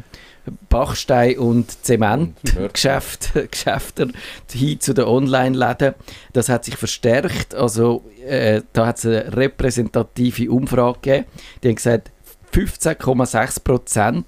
Bachstein- 0.68 1.38
und 1.38 1.84
Zementgeschäfte 1.84 3.48
hin 4.52 4.80
zu 4.80 4.94
den 4.94 5.04
Online-Läden. 5.04 5.94
Das 6.32 6.48
hat 6.48 6.64
sich 6.64 6.76
verstärkt. 6.76 7.54
Also, 7.54 8.04
äh, 8.26 8.62
da 8.72 8.86
hat 8.86 8.98
es 8.98 9.06
eine 9.06 9.36
repräsentative 9.36 10.50
Umfrage 10.50 10.98
gegeben. 11.00 11.24
Die 11.62 11.68
haben 11.68 11.74
gesagt, 11.76 12.10
15,6 12.52 13.62
Prozent 13.62 14.26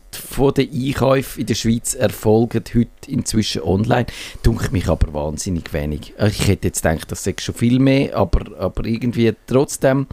der 0.57 0.67
Einkäufe 0.73 1.41
in 1.41 1.47
der 1.47 1.55
Schweiz 1.55 1.95
erfolgen 1.95 2.63
heute 2.75 2.91
inzwischen 3.11 3.63
online. 3.63 4.07
Dunkelt 4.43 4.73
mich 4.73 4.89
aber 4.89 5.13
wahnsinnig 5.15 5.73
wenig. 5.73 6.15
Ich 6.19 6.47
hätte 6.47 6.69
jetzt 6.69 6.83
gedacht, 6.83 7.11
das 7.11 7.25
sei 7.25 7.35
schon 7.41 7.55
viel 7.55 7.79
mehr, 7.79 8.17
aber, 8.17 8.59
aber 8.59 8.85
irgendwie 8.85 9.33
trotzdem. 9.47 10.07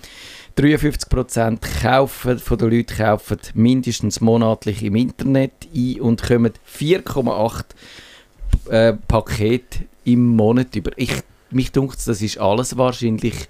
53% 0.57 1.59
kaufen, 1.81 2.39
von 2.39 2.57
den 2.57 2.71
Leuten 2.71 2.97
kaufen 2.97 3.37
mindestens 3.53 4.21
monatlich 4.21 4.83
im 4.83 4.95
Internet 4.95 5.51
ein 5.75 6.01
und 6.01 6.23
kommen 6.23 6.53
4,8 6.77 7.63
äh, 8.69 8.93
Pakete 9.07 9.85
im 10.05 10.35
Monat 10.35 10.75
über. 10.75 10.91
Ich 10.95 11.13
mich 11.51 11.71
dunkt 11.71 12.05
das 12.05 12.21
ist 12.21 12.39
alles 12.39 12.77
wahrscheinlich 12.77 13.47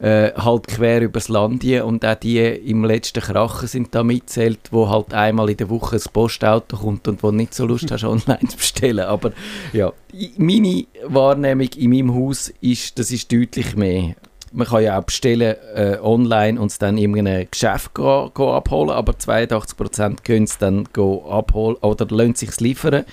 äh, 0.00 0.32
halt 0.32 0.66
quer 0.66 1.00
übers 1.02 1.28
Land 1.28 1.62
hier 1.62 1.86
und 1.86 2.04
auch 2.04 2.14
die 2.16 2.38
im 2.38 2.84
letzten 2.84 3.22
Krachen 3.22 3.68
sind 3.68 3.94
da 3.94 4.02
mitzählt, 4.02 4.58
wo 4.70 4.88
halt 4.88 5.14
einmal 5.14 5.50
in 5.50 5.56
der 5.56 5.70
Woche 5.70 5.96
das 5.96 6.08
Postauto 6.08 6.76
kommt 6.76 7.06
und 7.08 7.22
wo 7.22 7.30
nicht 7.30 7.54
so 7.54 7.64
Lust 7.64 7.90
hast, 7.90 8.04
online 8.04 8.48
zu 8.48 8.56
bestellen. 8.56 9.06
Aber 9.06 9.32
ja, 9.72 9.92
meine 10.36 10.86
Wahrnehmung 11.06 11.68
in 11.76 11.90
meinem 11.90 12.14
Haus 12.14 12.52
ist, 12.60 12.98
das 12.98 13.10
ist 13.10 13.32
deutlich 13.32 13.76
mehr. 13.76 14.16
Man 14.56 14.66
kann 14.66 14.82
ja 14.82 14.98
auch 14.98 15.04
bestellen 15.04 15.56
äh, 15.74 15.98
online 16.00 16.60
und 16.60 16.70
es 16.70 16.78
dann 16.78 16.96
in 16.96 17.18
einem 17.18 17.50
Geschäft 17.50 17.92
go, 17.94 18.30
go 18.32 18.54
abholen, 18.54 18.90
aber 18.90 19.12
82% 19.12 20.22
können 20.22 20.44
es 20.44 20.58
dann 20.58 20.84
go 20.92 21.28
abholen 21.28 21.76
oder 21.82 22.06
lassen 22.08 22.36
sich 22.36 22.60
liefern. 22.60 23.04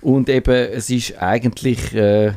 Und 0.00 0.28
eben, 0.28 0.54
es 0.54 0.90
ist 0.90 1.20
eigentlich... 1.20 1.94
Äh, 1.94 2.32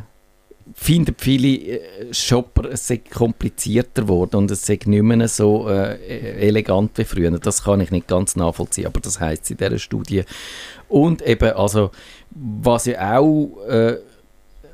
finden 0.74 1.16
viele 1.18 1.48
äh, 1.48 2.14
Shopper, 2.14 2.70
es 2.72 2.88
sei 2.88 2.98
komplizierter 2.98 4.02
geworden 4.02 4.36
und 4.38 4.52
es 4.52 4.66
sei 4.66 4.80
nicht 4.86 5.04
mehr 5.04 5.28
so 5.28 5.70
äh, 5.70 5.98
elegant 6.48 6.98
wie 6.98 7.04
früher. 7.04 7.32
Das 7.32 7.64
kann 7.64 7.82
ich 7.82 7.92
nicht 7.92 8.08
ganz 8.08 8.36
nachvollziehen, 8.36 8.88
aber 8.88 9.00
das 9.00 9.20
heißt 9.20 9.52
in 9.52 9.58
dieser 9.58 9.78
Studie. 9.78 10.24
Und 10.88 11.22
eben, 11.22 11.54
also, 11.54 11.92
was 12.32 12.86
ja 12.86 13.20
auch 13.20 13.64
äh, 13.68 13.98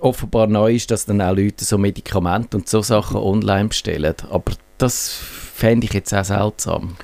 offenbar 0.02 0.48
neu 0.48 0.74
ist, 0.76 0.92
dass 0.92 1.06
dann 1.06 1.22
auch 1.22 1.36
Leute 1.36 1.64
so 1.66 1.78
Medikamente 1.78 2.58
und 2.58 2.68
so 2.68 2.82
Sachen 2.82 3.18
online 3.18 3.70
bestellen. 3.70 4.16
Aber 4.30 4.52
das 4.78 5.10
fände 5.10 5.86
ich 5.86 5.94
jetzt 5.94 6.14
auch 6.14 6.24
seltsam. 6.26 6.96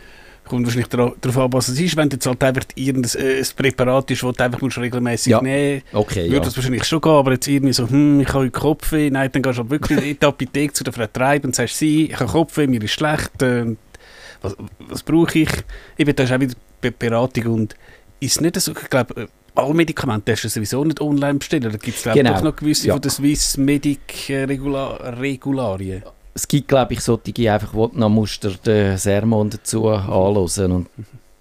Kommt 0.46 0.66
wahrscheinlich 0.66 0.88
dara- 0.90 1.14
darauf 1.20 1.38
an, 1.40 1.54
was 1.54 1.68
es 1.68 1.80
ist. 1.80 1.98
Wenn 1.98 2.10
jetzt 2.10 2.26
halt 2.26 2.42
einfach 2.42 2.64
irgendein 2.76 3.22
äh, 3.22 3.40
ein 3.40 3.46
Präparat 3.56 4.10
ist, 4.12 4.24
das 4.24 4.34
du 4.36 4.44
einfach 4.44 4.62
musst 4.62 4.78
regelmäßig 4.78 5.32
Ja. 5.32 5.42
nehmen 5.42 5.82
Okay, 5.92 6.24
würde 6.26 6.36
ja. 6.38 6.40
das 6.40 6.56
wahrscheinlich 6.56 6.86
schon 6.86 7.02
gehen, 7.02 7.12
aber 7.12 7.34
jetzt 7.34 7.48
irgendwie 7.48 7.74
so, 7.74 7.90
hm, 7.90 8.22
ich 8.22 8.34
habe 8.34 8.50
Kopfweh, 8.50 9.10
nein, 9.10 9.30
dann 9.34 9.42
gehst 9.42 9.58
du 9.58 9.62
halt 9.64 9.72
wirklich 9.72 9.98
in 10.12 10.18
die 10.20 10.26
Apotheke 10.26 10.72
zu 10.74 10.86
der 10.86 10.94
Frau 10.94 11.06
Treib 11.08 11.44
und 11.44 11.54
sagst, 11.54 11.78
sie, 11.78 12.06
ich 12.06 12.20
habe 12.20 12.32
Kopfweh, 12.32 12.66
mir 12.66 12.82
ist 12.82 12.92
schlecht, 12.92 13.42
äh, 13.42 13.76
was, 14.42 14.56
was 14.88 15.04
brauche 15.04 15.38
ich? 15.38 15.50
Eben, 15.98 16.16
das 16.16 16.30
ist 16.30 16.36
auch 16.36 16.40
wieder 16.40 16.56
Be 16.80 16.92
Beratung 16.92 17.48
und 17.54 17.76
ist 18.22 18.40
nicht 18.40 18.58
so, 18.62 18.72
ich 18.72 18.90
glaube, 18.90 19.24
äh, 19.24 19.28
alle 19.58 19.74
Medikamente 19.74 20.32
darfst 20.32 20.46
du 20.46 20.50
sowieso 20.50 20.84
nicht 20.84 21.02
online 21.02 21.40
bestellen, 21.40 21.64
da 21.64 21.78
gibt 21.78 21.98
es 21.98 22.04
glaube 22.04 22.20
ich 22.20 22.26
Genau. 22.26 22.42
noch 22.42 22.56
gewisse 22.56 22.88
Ja. 22.88 22.94
von 22.94 23.02
den 23.02 23.12
Swiss 23.12 23.58
Medic 23.58 24.30
äh, 24.30 24.44
Regula 24.44 24.96
Regularien. 25.20 26.04
es 26.34 26.48
gibt, 26.48 26.68
glaube 26.68 26.94
ich, 26.94 27.00
solche 27.02 27.52
einfach, 27.52 27.74
wo 27.74 27.88
du 27.88 27.98
noch 28.00 28.10
musst 28.10 28.48
den 28.66 28.98
Sermon 28.98 29.50
dazu 29.50 29.88
anhören 29.90 30.72
und 30.72 30.88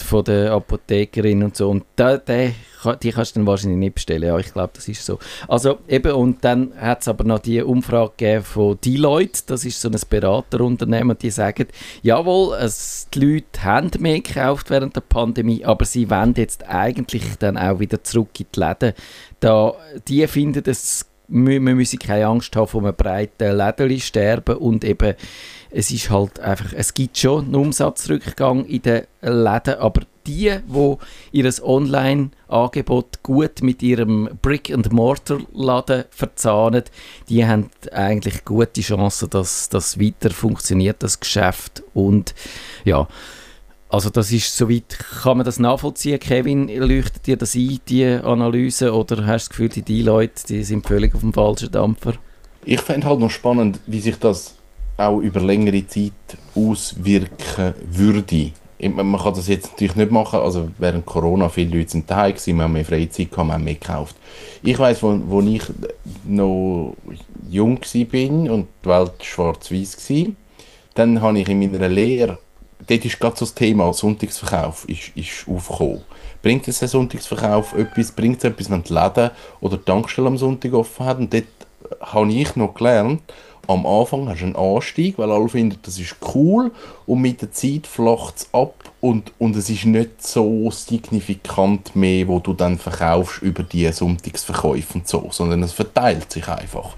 von 0.03 0.25
der 0.25 0.53
Apothekerin 0.53 1.43
und 1.43 1.57
so. 1.57 1.69
Und 1.71 1.85
da, 1.97 2.17
der, 2.17 2.47
kann- 2.49 2.55
die 2.95 3.13
kannst 3.13 3.35
du 3.35 3.41
dann 3.41 3.47
wahrscheinlich 3.47 3.79
nicht 3.79 3.95
bestellen. 3.95 4.23
Ja, 4.23 4.39
ich 4.39 4.53
glaube, 4.53 4.71
das 4.75 4.89
ist 4.89 5.05
so. 5.05 5.19
Also 5.49 5.79
eben, 5.89 6.13
und 6.13 6.45
dann 6.45 6.73
hat 6.79 7.03
es 7.03 7.09
aber 7.09 7.25
noch 7.25 7.39
die 7.39 7.63
Umfrage 7.63 8.43
von 8.43 8.79
Deloitte, 8.85 9.43
das 9.47 9.65
ist 9.65 9.81
so 9.81 9.89
ein 9.89 9.97
Beraterunternehmen, 10.09 11.17
die 11.19 11.31
sagen, 11.31 11.67
jawohl, 12.03 12.57
es, 12.57 13.09
die 13.13 13.21
Leute 13.21 13.65
haben 13.65 13.91
mehr 13.99 14.21
gekauft 14.21 14.71
während 14.71 14.97
der 14.97 15.01
Pandemie, 15.01 15.65
aber 15.65 15.85
sie 15.85 16.11
wollen 16.11 16.35
jetzt 16.37 16.69
eigentlich 16.69 17.25
dann 17.39 17.57
auch 17.57 17.81
wieder 17.81 18.03
zurück 18.03 18.39
in 18.39 18.47
die 18.55 18.61
Läden. 18.61 18.93
Da, 19.41 19.75
die 20.09 20.27
finden, 20.27 20.63
es 20.67 21.07
mü- 21.29 21.61
man 21.61 21.77
müsse 21.77 21.97
keine 21.97 22.27
Angst 22.27 22.55
haben 22.57 22.67
vor 22.69 22.83
einem 22.83 22.95
breiten 22.95 23.57
Lädeli 23.57 24.01
sterben 24.01 24.57
und 24.57 24.85
eben 24.85 25.15
es 25.71 25.91
ist 25.91 26.11
halt 26.11 26.41
einfach, 26.41 26.73
es 26.75 26.95
gibt 26.95 27.19
schon 27.19 27.47
einen 27.47 27.55
Umsatzrückgang 27.57 28.65
in 28.67 28.83
den 28.83 29.03
Läden, 29.21 29.75
aber 29.75 30.03
die, 30.27 30.53
die 30.67 30.97
ihr 31.33 31.53
Online-Angebot 31.63 33.23
gut 33.23 33.63
mit 33.63 33.83
ihrem 33.83 34.29
Brick-and-Mortar-Laden 34.43 36.05
verzahnen, 36.11 36.85
die 37.29 37.47
haben 37.47 37.71
eigentlich 37.93 38.45
gute 38.45 38.81
Chancen, 38.81 39.31
dass 39.31 39.69
das 39.69 40.01
weiter 40.01 40.31
funktioniert, 40.31 41.03
das 41.03 41.21
Geschäft. 41.21 41.83
Und 41.95 42.35
ja, 42.85 43.07
also 43.89 44.11
das 44.11 44.33
ist 44.33 44.57
soweit, 44.57 44.99
kann 45.23 45.37
man 45.37 45.47
das 45.47 45.59
nachvollziehen, 45.59 46.19
Kevin, 46.19 46.69
leuchtet 46.69 47.27
dir 47.27 47.37
das 47.37 47.55
ein, 47.55 47.79
die 47.89 48.05
Analyse, 48.05 48.93
oder 48.93 49.27
hast 49.27 49.47
du 49.47 49.49
das 49.49 49.51
Gefühl, 49.51 49.69
die, 49.69 49.83
die 49.83 50.03
Leute, 50.03 50.47
die 50.49 50.65
sind 50.65 50.87
völlig 50.87 51.15
auf 51.15 51.21
dem 51.21 51.33
falschen 51.33 51.71
Dampfer? 51.71 52.15
Ich 52.65 52.81
fände 52.81 53.07
halt 53.07 53.21
noch 53.21 53.31
spannend, 53.31 53.79
wie 53.87 54.01
sich 54.01 54.19
das 54.19 54.57
auch 54.97 55.21
über 55.21 55.41
längere 55.41 55.87
Zeit 55.87 56.13
auswirken 56.55 57.75
würde. 57.89 58.51
Man 58.81 59.19
kann 59.19 59.35
das 59.35 59.49
jetzt 59.49 59.71
natürlich 59.73 59.97
nicht 59.97 60.11
machen, 60.11 60.41
also 60.41 60.69
während 60.79 61.07
Corona 61.07 61.49
viele 61.49 61.79
Leute 61.79 61.93
sind 61.93 62.11
daheim 62.11 62.33
gewesen, 62.33 62.57
wir 62.57 62.65
haben 62.65 62.73
mehr 62.73 62.85
Freizeit 62.85 63.31
gehabt, 63.31 63.49
wir 63.49 63.55
haben 63.55 63.65
mehr 63.65 63.75
gekauft. 63.75 64.17
Ich 64.63 64.79
weiss, 64.79 65.03
wo, 65.03 65.19
wo 65.27 65.41
ich 65.41 65.63
noch 66.27 66.95
jung 67.49 67.79
war 67.81 68.53
und 68.53 68.67
die 68.85 68.89
Welt 68.89 69.13
schwarz-weiß 69.23 70.11
war, 70.11 70.27
dann 70.95 71.23
habe 71.23 71.39
ich 71.39 71.49
in 71.49 71.61
meiner 71.61 71.89
Lehre, 71.89 72.39
dort 72.87 73.05
ist 73.05 73.19
gerade 73.19 73.37
so 73.37 73.45
das 73.45 73.55
Thema 73.55 73.93
Sonntagsverkauf 73.93 74.89
ist, 74.89 75.13
ist 75.15 75.49
aufgekommen. 75.49 76.03
Bringt 76.43 76.69
es 76.69 76.83
ein 76.83 76.89
Sonntagsverkauf 76.89 77.75
etwas, 77.75 78.13
bringt 78.13 78.39
es 78.39 78.45
etwas, 78.45 78.71
wenn 78.71 78.83
die 78.83 78.93
Läden 78.93 79.31
oder 79.61 79.77
die 79.77 79.85
Tankstelle 79.85 80.29
am 80.29 80.39
Sonntag 80.39 80.73
offen 80.73 81.07
hat? 81.07 81.19
Und 81.19 81.33
dort 81.33 81.45
habe 82.01 82.33
ich 82.33 82.57
noch 82.57 82.75
gelernt, 82.75 83.23
am 83.69 83.85
Anfang 83.85 84.29
hast 84.29 84.41
du 84.41 84.45
einen 84.45 84.57
Anstieg, 84.57 85.19
weil 85.19 85.31
alle 85.31 85.49
finden, 85.49 85.79
das 85.83 85.99
ist 85.99 86.17
cool 86.35 86.71
und 87.07 87.21
mit 87.21 87.43
der 87.43 87.51
Zeit 87.51 87.87
flacht 87.87 88.37
es 88.37 88.49
ab 88.53 88.93
und, 89.01 89.33
und 89.39 89.57
es 89.57 89.69
ist 89.69 89.87
nicht 89.87 90.25
so 90.25 90.71
signifikant 90.71 91.97
mehr, 91.97 92.29
wo 92.29 92.39
du 92.39 92.53
dann 92.53 92.79
verkaufst 92.79 93.43
über 93.43 93.65
die 93.65 93.91
Sonntagsverkäufe 93.91 94.95
und 94.95 95.09
so, 95.09 95.29
sondern 95.31 95.63
es 95.65 95.73
verteilt 95.73 96.31
sich 96.31 96.47
einfach. 96.47 96.95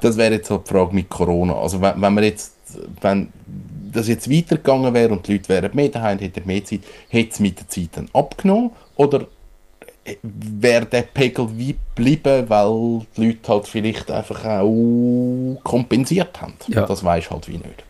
Das 0.00 0.16
wäre 0.16 0.34
jetzt 0.34 0.50
halt 0.50 0.66
die 0.66 0.72
Frage 0.72 0.94
mit 0.94 1.08
Corona. 1.08 1.54
Also 1.54 1.80
wenn, 1.80 2.00
wenn 2.00 2.14
man 2.14 2.24
jetzt, 2.24 2.54
wenn 3.00 3.32
das 3.92 4.08
jetzt 4.08 4.30
weitergegangen 4.30 4.94
wäre 4.94 5.12
und 5.12 5.26
die 5.26 5.32
Leute 5.32 5.48
wären 5.48 5.74
mehr 5.74 5.88
daheim, 5.88 6.18
hätten 6.18 6.46
mehr 6.46 6.64
Zeit, 6.64 6.80
hätte 7.08 7.30
es 7.30 7.40
mit 7.40 7.58
der 7.58 7.68
Zeit 7.68 7.90
dann 7.92 8.08
abgenommen 8.12 8.70
oder 8.96 9.26
wäre 10.22 10.86
der 10.86 11.02
Pegel 11.02 11.48
wie 11.56 11.76
geblieben, 11.94 12.48
weil 12.48 13.06
die 13.16 13.26
Leute 13.26 13.52
halt 13.52 13.68
vielleicht 13.68 14.10
einfach 14.10 14.44
auch 14.44 15.58
kompensiert 15.62 16.40
haben. 16.40 16.54
Ja. 16.68 16.86
Das 16.86 17.04
weiß 17.04 17.30
halt 17.30 17.48
wie 17.48 17.58
nicht. 17.58 17.84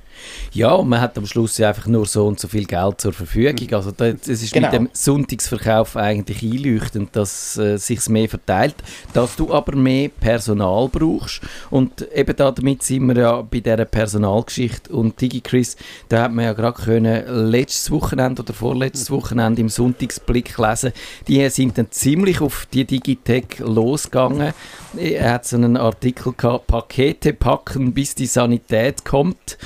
Ja, 0.52 0.72
und 0.72 0.88
man 0.88 1.00
hat 1.00 1.16
am 1.18 1.26
Schluss 1.26 1.58
ja 1.58 1.68
einfach 1.68 1.87
nur 1.87 2.06
so 2.06 2.26
und 2.26 2.38
so 2.38 2.48
viel 2.48 2.64
Geld 2.64 3.00
zur 3.00 3.12
Verfügung. 3.12 3.72
Also 3.72 3.90
das, 3.90 4.28
es 4.28 4.42
ist 4.42 4.52
Genau. 4.52 4.68
mit 4.68 4.74
dem 4.74 4.88
Sonntagsverkauf 4.92 5.96
eigentlich 5.96 6.42
einleuchtend, 6.42 7.14
dass 7.16 7.56
äh, 7.56 7.78
sich 7.78 8.08
mehr 8.08 8.28
verteilt, 8.28 8.74
dass 9.12 9.37
du 9.37 9.52
aber 9.52 9.76
mehr 9.76 10.08
Personal 10.08 10.88
brauchst. 10.88 11.40
Und 11.70 12.06
eben 12.12 12.37
da, 12.37 12.50
damit 12.50 12.82
sind 12.82 13.06
wir 13.06 13.16
ja 13.16 13.42
bei 13.42 13.61
dieser 13.61 13.85
Personalgeschichte. 13.85 14.92
Und 14.92 15.20
DigiChris, 15.20 15.76
da 16.08 16.22
hat 16.24 16.32
man 16.32 16.44
ja 16.44 16.52
gerade 16.52 16.80
können 16.82 17.50
letztes 17.50 17.90
Wochenende 17.90 18.42
oder 18.42 18.52
vorletztes 18.52 19.11
Wochenende 19.11 19.61
im 19.61 19.68
Sonntagsblick 19.68 20.56
lesen, 20.58 20.92
die 21.28 21.48
sind 21.48 21.78
dann 21.78 21.90
ziemlich 21.90 22.40
auf 22.40 22.66
die 22.72 22.85
Digitech 22.85 23.58
losgegangen. 23.61 24.52
Er 24.96 25.32
hat 25.32 25.46
so 25.46 25.56
einen 25.56 25.76
Artikel 25.76 26.35
gehabt, 26.37 26.66
Pakete 26.66 27.32
packen, 27.32 27.92
bis 27.92 28.14
die 28.14 28.26
Sanität 28.26 29.04
kommt 29.04 29.56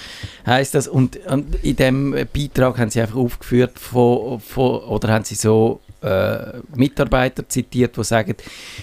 heißt 0.47 0.75
das. 0.75 0.89
Und, 0.89 1.19
und 1.27 1.57
in 1.65 1.77
dem 1.77 2.13
Beitrag 2.33 2.79
haben 2.79 2.91
sie 2.91 3.01
einfach 3.01 3.17
aufgeführt, 3.17 3.79
von, 3.79 4.41
von, 4.41 4.81
oder 4.85 5.09
haben 5.09 5.25
sie 5.25 5.35
so 5.35 5.81
äh, 6.03 6.61
Mitarbeiter 6.75 7.49
zitiert, 7.49 7.97
die 7.97 8.05
sagen, 8.05 8.35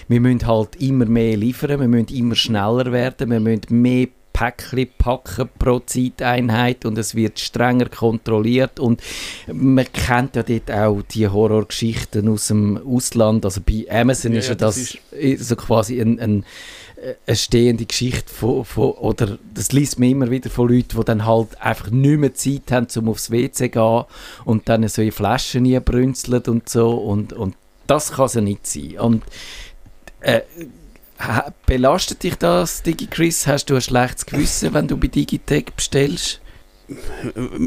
wir 0.08 0.20
müssen 0.20 0.46
halt 0.46 0.76
immer 0.76 1.06
mehr 1.06 1.36
liefern, 1.36 1.80
wir 1.80 1.88
müssen 1.88 2.14
immer 2.14 2.34
schneller 2.34 2.92
werden, 2.92 3.30
wir 3.30 3.40
müssen 3.40 3.80
mehr 3.82 4.08
Päckchen 4.34 4.88
packen 4.98 5.48
pro 5.60 5.78
Zeiteinheit 5.78 6.84
und 6.84 6.98
es 6.98 7.14
wird 7.14 7.38
strenger 7.38 7.88
kontrolliert 7.88 8.80
und 8.80 9.00
man 9.46 9.86
kennt 9.92 10.34
ja 10.34 10.42
dort 10.42 10.70
auch 10.72 11.02
die 11.02 11.28
Horrorgeschichten 11.28 12.28
aus 12.28 12.48
dem 12.48 12.76
Ausland, 12.84 13.44
also 13.44 13.60
bei 13.60 13.86
Amazon 13.88 14.32
Ja, 14.32 14.40
ist 14.40 14.48
ja 14.48 14.56
das 14.56 14.74
das 14.74 14.98
ist 15.12 15.48
so 15.48 15.54
quasi 15.54 16.00
ein, 16.00 16.18
ein 16.18 16.44
eine 17.26 17.36
stehende 17.36 17.86
Geschichte 17.86 18.32
von, 18.32 18.64
von, 18.64 18.92
oder 18.92 19.38
das 19.52 19.72
liest 19.72 19.98
man 19.98 20.08
immer 20.08 20.30
wieder 20.30 20.50
von 20.50 20.68
Leuten, 20.68 20.96
die 20.98 21.04
dann 21.04 21.24
halt 21.24 21.60
einfach 21.60 21.90
nicht 21.90 22.18
mehr 22.18 22.34
Zeit 22.34 22.70
haben, 22.70 22.86
um 22.96 23.08
aufs 23.08 23.30
WC 23.30 23.52
zu 23.52 23.68
gehen 23.68 24.04
und 24.44 24.68
dann 24.68 24.86
so 24.88 25.02
in 25.02 25.12
Flaschen 25.12 25.84
brünzeln 25.84 26.42
und 26.42 26.68
so 26.68 26.92
und, 26.92 27.32
und 27.32 27.56
das 27.86 28.12
kann 28.12 28.26
es 28.26 28.34
ja 28.34 28.40
nicht 28.40 28.66
sein. 28.66 28.98
Und 28.98 29.22
äh, 30.20 30.40
belastet 31.66 32.22
dich 32.22 32.36
das, 32.36 32.82
DigiChris? 32.82 33.46
Hast 33.46 33.66
du 33.66 33.74
ein 33.74 33.80
schlechtes 33.80 34.26
Gewissen, 34.26 34.74
wenn 34.74 34.88
du 34.88 34.96
bei 34.96 35.08
Digitech 35.08 35.66
bestellst? 35.76 36.40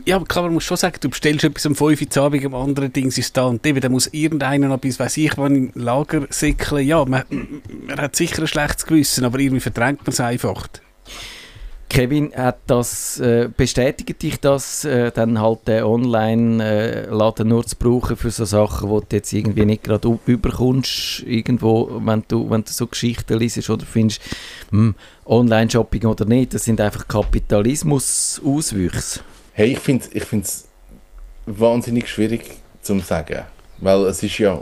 Ja, 0.05 0.19
klar, 0.19 0.45
man 0.45 0.53
muss 0.53 0.63
schon 0.63 0.77
sagen, 0.77 0.97
du 1.01 1.09
bestellst 1.09 1.43
etwas 1.43 1.65
um 1.65 1.75
5 1.75 2.01
Uhr 2.01 2.23
Abend, 2.23 2.45
am 2.45 2.55
anderen 2.55 2.93
Ding 2.93 3.07
ist 3.07 3.37
da 3.37 3.45
und 3.45 3.65
eben, 3.65 3.79
dann 3.81 3.91
muss 3.91 4.07
irgendeiner 4.07 4.67
noch 4.67 4.79
bis, 4.79 4.99
weiß 4.99 5.17
ich, 5.17 5.37
wann 5.37 5.55
im 5.55 5.71
Lager 5.75 6.27
säckeln. 6.29 6.85
Ja, 6.85 7.03
man, 7.05 7.23
man 7.87 7.97
hat 7.97 8.15
sicher 8.15 8.41
ein 8.41 8.47
schlechtes 8.47 8.85
Gewissen, 8.85 9.25
aber 9.25 9.39
irgendwie 9.39 9.61
verdrängt 9.61 9.99
man 9.99 10.11
es 10.11 10.19
einfach. 10.19 10.67
Kevin, 11.89 12.31
hat 12.35 12.59
das, 12.67 13.19
äh, 13.19 13.49
bestätigt 13.55 14.21
dich 14.21 14.39
das, 14.39 14.83
äh, 14.83 15.11
dann 15.11 15.41
halt 15.41 15.67
den 15.67 15.83
Online-Laden 15.83 17.47
nur 17.47 17.65
zu 17.65 17.75
brauchen 17.77 18.17
für 18.17 18.29
so 18.29 18.43
Sachen, 18.45 18.89
wo 18.89 18.99
du 18.99 19.07
jetzt 19.11 19.31
irgendwie 19.31 19.65
nicht 19.65 19.83
gerade 19.83 20.19
überkommst, 20.25 21.23
irgendwo, 21.25 22.01
wenn 22.03 22.23
du, 22.27 22.49
wenn 22.49 22.63
du 22.63 22.71
so 22.71 22.87
Geschichten 22.87 23.39
liest 23.39 23.69
oder 23.69 23.85
findest, 23.85 24.21
hm, 24.69 24.95
Online-Shopping 25.25 26.05
oder 26.05 26.25
nicht, 26.25 26.53
das 26.53 26.65
sind 26.65 26.81
einfach 26.81 27.07
Kapitalismus-Auswüchse. 27.07 29.21
Hey, 29.53 29.71
ich 29.71 29.79
finde 29.79 30.05
es 30.13 30.13
ich 30.13 30.25
wahnsinnig 31.45 32.09
schwierig 32.09 32.57
zu 32.81 32.99
sagen, 32.99 33.43
weil 33.79 34.03
es 34.05 34.21
ist 34.21 34.37
ja, 34.37 34.61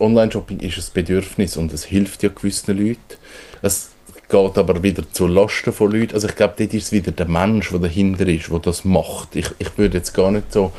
Online-Shopping 0.00 0.58
ist 0.60 0.78
ein 0.78 0.84
Bedürfnis 0.94 1.56
und 1.56 1.72
es 1.72 1.84
hilft 1.84 2.24
ja 2.24 2.28
gewissen 2.28 2.76
Leuten. 2.76 2.98
Es 3.62 3.90
geht 4.30 4.58
aber 4.58 4.82
wieder 4.82 5.02
zu 5.12 5.26
Lasten 5.26 5.72
von 5.72 5.90
Leuten. 5.92 6.14
Also 6.14 6.28
ich 6.28 6.36
glaube, 6.36 6.54
dort 6.56 6.72
ist 6.72 6.84
es 6.84 6.92
wieder 6.92 7.12
der 7.12 7.26
Mensch, 7.28 7.70
der 7.70 7.80
dahinter 7.80 8.26
ist, 8.26 8.48
der 8.50 8.58
das 8.60 8.84
macht. 8.84 9.36
Ich, 9.36 9.50
ich 9.58 9.76
würde 9.76 9.98
jetzt 9.98 10.12
gar 10.14 10.30
nicht 10.30 10.52
so... 10.52 10.72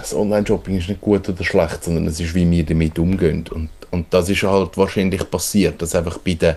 Das 0.00 0.14
Online-Shopping 0.14 0.78
ist 0.78 0.88
nicht 0.88 1.00
gut 1.00 1.28
oder 1.28 1.42
schlecht, 1.44 1.82
sondern 1.84 2.06
es 2.06 2.20
ist, 2.20 2.34
wie 2.34 2.48
wir 2.50 2.64
damit 2.64 2.98
umgehen. 2.98 3.44
Und, 3.50 3.70
und 3.90 4.06
das 4.10 4.28
ist 4.28 4.42
halt 4.42 4.76
wahrscheinlich 4.76 5.28
passiert, 5.30 5.80
dass 5.82 5.94
einfach 5.94 6.18
bei 6.18 6.34
den... 6.34 6.54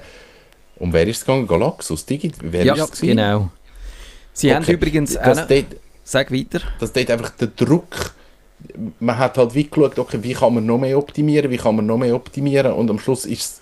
Um 0.77 0.93
wer 0.93 1.07
ist 1.07 1.17
es 1.17 1.25
gegangen? 1.25 1.47
Galaxus? 1.47 2.05
Digi? 2.05 2.31
Wer 2.41 2.63
Ja, 2.65 2.73
ist 2.75 2.93
es 2.93 3.01
genau. 3.01 3.49
Sie 4.33 4.53
haben 4.53 4.63
Okay. 4.63 4.73
übrigens... 4.73 5.13
Dass 5.15 5.39
auch- 5.39 5.47
dort, 5.47 5.65
Sag 6.03 6.31
weiter. 6.31 6.61
dass 6.79 6.91
dort 6.93 7.11
einfach 7.11 7.29
der 7.31 7.47
Druck, 7.49 8.13
man 8.99 9.17
hat 9.17 9.37
halt 9.37 9.53
wie 9.55 9.65
geschaut, 9.69 9.97
okay, 9.99 10.19
wie 10.21 10.33
kann 10.33 10.53
man 10.55 10.65
noch 10.65 10.77
mehr 10.79 10.97
optimieren, 10.97 11.51
wie 11.51 11.57
kann 11.57 11.75
man 11.75 11.85
noch 11.85 11.97
mehr 11.97 12.15
optimieren 12.15 12.73
und 12.73 12.89
am 12.89 12.99
Schluss 12.99 13.25
ist 13.25 13.41
es, 13.41 13.61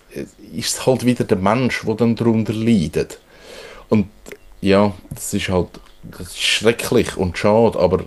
ist 0.54 0.74
es 0.74 0.86
halt 0.86 1.06
wieder 1.06 1.24
der 1.24 1.38
Mensch, 1.38 1.84
der 1.86 1.96
dann 1.96 2.16
darunter 2.16 2.54
leidet. 2.54 3.20
Und 3.90 4.08
ja, 4.62 4.94
das 5.10 5.34
ist 5.34 5.50
halt 5.50 5.70
das 6.12 6.28
ist 6.30 6.42
schrecklich 6.42 7.18
und 7.18 7.38
schade, 7.38 7.80
aber 7.80 8.06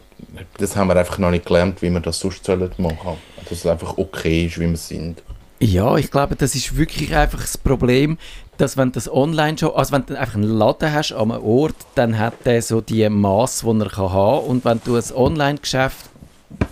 das 0.59 0.77
haben 0.77 0.89
wir 0.89 0.97
einfach 0.97 1.19
noch 1.19 1.31
nicht 1.31 1.47
gelernt, 1.47 1.83
wie 1.83 1.91
wir 1.91 2.01
das 2.01 2.19
sonst 2.19 2.45
sollen 2.45 2.71
machen. 2.79 3.17
Dass 3.49 3.59
es 3.59 3.67
einfach 3.67 3.99
okay 3.99 4.47
ist, 4.47 4.59
wie 4.59 4.69
wir 4.69 4.77
sind. 4.77 5.23
Ja, 5.59 5.97
ich 5.97 6.11
glaube, 6.11 6.37
das 6.37 6.55
ist 6.55 6.77
wirklich 6.77 7.15
einfach 7.15 7.41
das 7.41 7.59
Problem, 7.59 8.17
dass 8.57 8.77
wenn 8.77 8.93
das 8.93 9.13
online 9.13 9.59
schon, 9.59 9.75
also 9.75 9.93
wenn 9.93 10.07
du 10.07 10.19
einfach 10.19 10.37
einen 10.37 10.45
Laden 10.45 10.93
hast 10.93 11.13
an 11.13 11.31
einem 11.33 11.43
Ort, 11.43 11.77
dann 11.95 12.19
hat 12.19 12.47
der 12.47 12.63
so 12.63 12.81
die 12.81 13.07
Maß, 13.09 13.61
die 13.61 13.81
er 13.81 13.89
kann 13.91 14.13
haben 14.13 14.47
und 14.47 14.65
wenn 14.65 14.81
du 14.85 14.97
ein 14.97 15.05
Online-Geschäft 15.15 16.10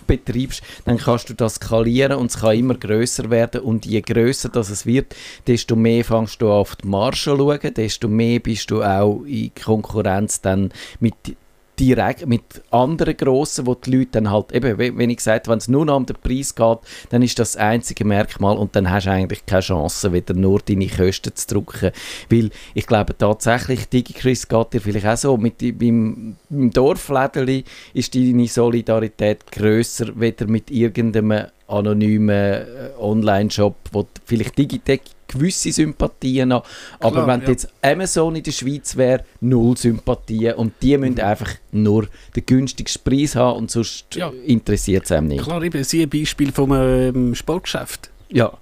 betreibst, 0.06 0.62
dann 0.84 0.98
kannst 0.98 1.28
du 1.28 1.34
das 1.34 1.56
skalieren 1.56 2.18
und 2.18 2.30
es 2.30 2.38
kann 2.38 2.56
immer 2.56 2.74
größer 2.74 3.30
werden. 3.30 3.60
Und 3.60 3.86
je 3.86 4.00
größer 4.00 4.48
das 4.48 4.70
es 4.70 4.86
wird, 4.86 5.14
desto 5.46 5.76
mehr 5.76 6.04
fängst 6.04 6.42
du 6.42 6.50
auf 6.50 6.76
die 6.76 6.88
Marge 6.88 7.16
zu 7.16 7.36
schauen, 7.36 7.74
desto 7.74 8.08
mehr 8.08 8.40
bist 8.40 8.70
du 8.70 8.82
auch 8.82 9.22
in 9.24 9.52
Konkurrenz 9.54 10.40
dann 10.40 10.72
mit 11.00 11.14
direkt 11.78 12.26
mit 12.26 12.42
anderen 12.70 13.16
Grossen, 13.16 13.66
wo 13.66 13.74
die 13.74 13.90
Leute 13.90 14.10
dann 14.12 14.30
halt, 14.30 14.52
eben, 14.52 14.78
wenn 14.78 15.10
ich 15.10 15.18
gesagt 15.18 15.48
wenn 15.48 15.58
es 15.58 15.68
nur 15.68 15.84
noch 15.84 15.96
um 15.96 16.06
den 16.06 16.16
Preis 16.16 16.54
geht, 16.54 16.78
dann 17.10 17.22
ist 17.22 17.38
das 17.38 17.56
einzige 17.56 18.04
Merkmal 18.04 18.56
und 18.56 18.74
dann 18.74 18.90
hast 18.90 19.06
du 19.06 19.10
eigentlich 19.10 19.46
keine 19.46 19.62
Chance, 19.62 20.12
wieder 20.12 20.34
nur 20.34 20.60
deine 20.60 20.88
Kosten 20.88 21.34
zu 21.34 21.46
drücken. 21.46 21.92
Weil 22.30 22.50
ich 22.74 22.86
glaube 22.86 23.16
tatsächlich, 23.16 23.88
DigiChris 23.88 24.48
geht 24.48 24.72
dir 24.72 24.80
vielleicht 24.80 25.06
auch 25.06 25.16
so, 25.16 25.36
mit 25.36 25.58
beim, 25.58 26.36
beim 26.48 26.70
Dorflädeli 26.70 27.64
ist 27.94 28.14
deine 28.14 28.46
Solidarität 28.46 29.50
grösser, 29.50 30.08
weder 30.14 30.46
mit 30.46 30.70
irgendeinem 30.70 31.48
anonymen 31.68 32.30
äh, 32.30 32.64
Online-Shop, 32.98 33.76
wo 33.92 34.06
vielleicht 34.24 34.58
Digitec 34.58 35.02
gewisse 35.28 35.70
Sympathien 35.70 36.54
hat, 36.54 36.64
aber 37.00 37.24
Klar, 37.24 37.26
wenn 37.26 37.42
ja. 37.42 37.48
jetzt 37.50 37.68
Amazon 37.82 38.34
in 38.36 38.42
der 38.42 38.52
Schweiz 38.52 38.96
wäre, 38.96 39.24
null 39.40 39.76
Sympathien 39.76 40.54
und 40.54 40.72
die 40.80 40.96
müssen 40.96 41.20
einfach 41.20 41.50
nur 41.70 42.08
den 42.34 42.46
günstigsten 42.46 43.04
Preis 43.04 43.36
haben 43.36 43.58
und 43.58 43.70
sonst 43.70 44.14
Ja. 44.14 44.32
interessiert 44.46 45.04
es 45.04 45.12
einem 45.12 45.28
nicht. 45.28 45.44
Klar, 45.44 45.62
eben, 45.62 45.84
sie 45.84 46.02
ein 46.02 46.08
Beispiel 46.08 46.50
vom 46.50 46.72
ähm, 46.72 47.34
Sportgeschäft. 47.34 48.10
Ja, 48.30 48.52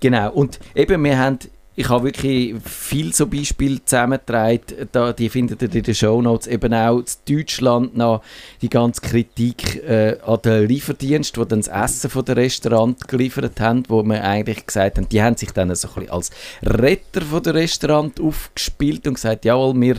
genau. 0.00 0.30
Und 0.32 0.60
eben, 0.74 1.02
wir 1.02 1.18
haben, 1.18 1.38
ich 1.76 1.88
habe 1.88 2.04
wirklich 2.04 2.54
viel 2.64 3.14
so 3.14 3.26
Beispiele 3.26 3.84
zusammengetragen, 3.84 4.88
da, 4.92 5.12
die 5.12 5.28
findet 5.28 5.62
ihr 5.62 5.74
in 5.74 5.82
den 5.82 5.94
Shownotes, 5.94 6.46
eben 6.48 6.74
auch 6.74 6.98
in 6.98 7.04
Deutschland 7.36 7.96
noch 7.96 8.22
die 8.60 8.68
ganze 8.68 9.00
Kritik 9.00 9.82
äh, 9.84 10.18
an 10.26 10.40
den 10.44 10.66
Lieferdienst, 10.66 11.38
wo 11.38 11.44
dann 11.44 11.60
das 11.60 11.68
Essen 11.68 12.10
von 12.10 12.24
der 12.24 12.36
Restaurant 12.36 13.06
geliefert 13.08 13.60
haben, 13.60 13.84
wo 13.88 14.02
wir 14.02 14.22
eigentlich 14.22 14.66
gesagt 14.66 14.98
haben, 14.98 15.08
die 15.08 15.22
haben 15.22 15.36
sich 15.36 15.52
dann 15.52 15.74
so 15.74 15.88
ein 15.88 15.94
bisschen 15.94 16.10
als 16.10 16.30
Retter 16.62 17.22
von 17.22 17.42
der 17.42 17.54
Restaurant 17.54 18.20
aufgespielt 18.20 19.06
und 19.06 19.14
gesagt, 19.14 19.44
jawohl, 19.44 19.80
wir 19.80 19.96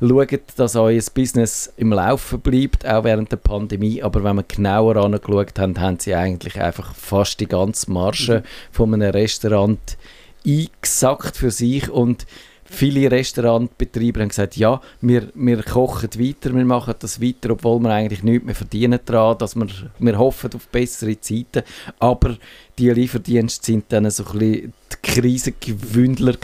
schauen, 0.00 0.40
dass 0.56 0.76
euer 0.76 1.00
Business 1.14 1.72
im 1.76 1.92
Laufen 1.92 2.40
bleibt, 2.40 2.86
auch 2.86 3.04
während 3.04 3.32
der 3.32 3.36
Pandemie. 3.36 4.02
Aber 4.02 4.24
wenn 4.24 4.36
wir 4.36 4.42
genauer 4.44 4.96
angeschaut 4.96 5.58
haben, 5.58 5.80
haben 5.80 5.98
sie 5.98 6.14
eigentlich 6.14 6.60
einfach 6.60 6.94
fast 6.94 7.40
die 7.40 7.46
ganze 7.46 7.90
Marge 7.90 8.42
von 8.72 8.92
einem 8.92 9.10
Restaurant 9.10 9.96
eingesackt 10.46 11.36
für 11.36 11.50
sich 11.50 11.88
und 11.88 12.26
viele 12.64 13.10
Restaurantbetreiber 13.10 14.20
haben 14.20 14.28
gesagt, 14.28 14.56
ja, 14.56 14.80
wir, 15.00 15.28
wir 15.34 15.62
kochen 15.62 16.10
weiter, 16.18 16.54
wir 16.54 16.64
machen 16.64 16.94
das 16.98 17.20
weiter, 17.20 17.50
obwohl 17.50 17.80
wir 17.80 17.90
eigentlich 17.90 18.22
nichts 18.22 18.44
mehr 18.44 18.54
verdienen 18.54 18.98
daran, 19.04 19.38
dass 19.38 19.54
wir, 19.54 19.66
wir 19.98 20.18
hoffen 20.18 20.50
auf 20.54 20.68
bessere 20.68 21.20
Zeiten, 21.20 21.62
aber 21.98 22.36
die 22.78 22.90
Lieferdienste 22.90 23.64
sind 23.64 23.84
dann 23.90 24.10
so 24.10 24.24
ein 24.24 24.38
bisschen 24.38 24.72
die 24.92 24.96
Krisengewündler. 25.02 26.36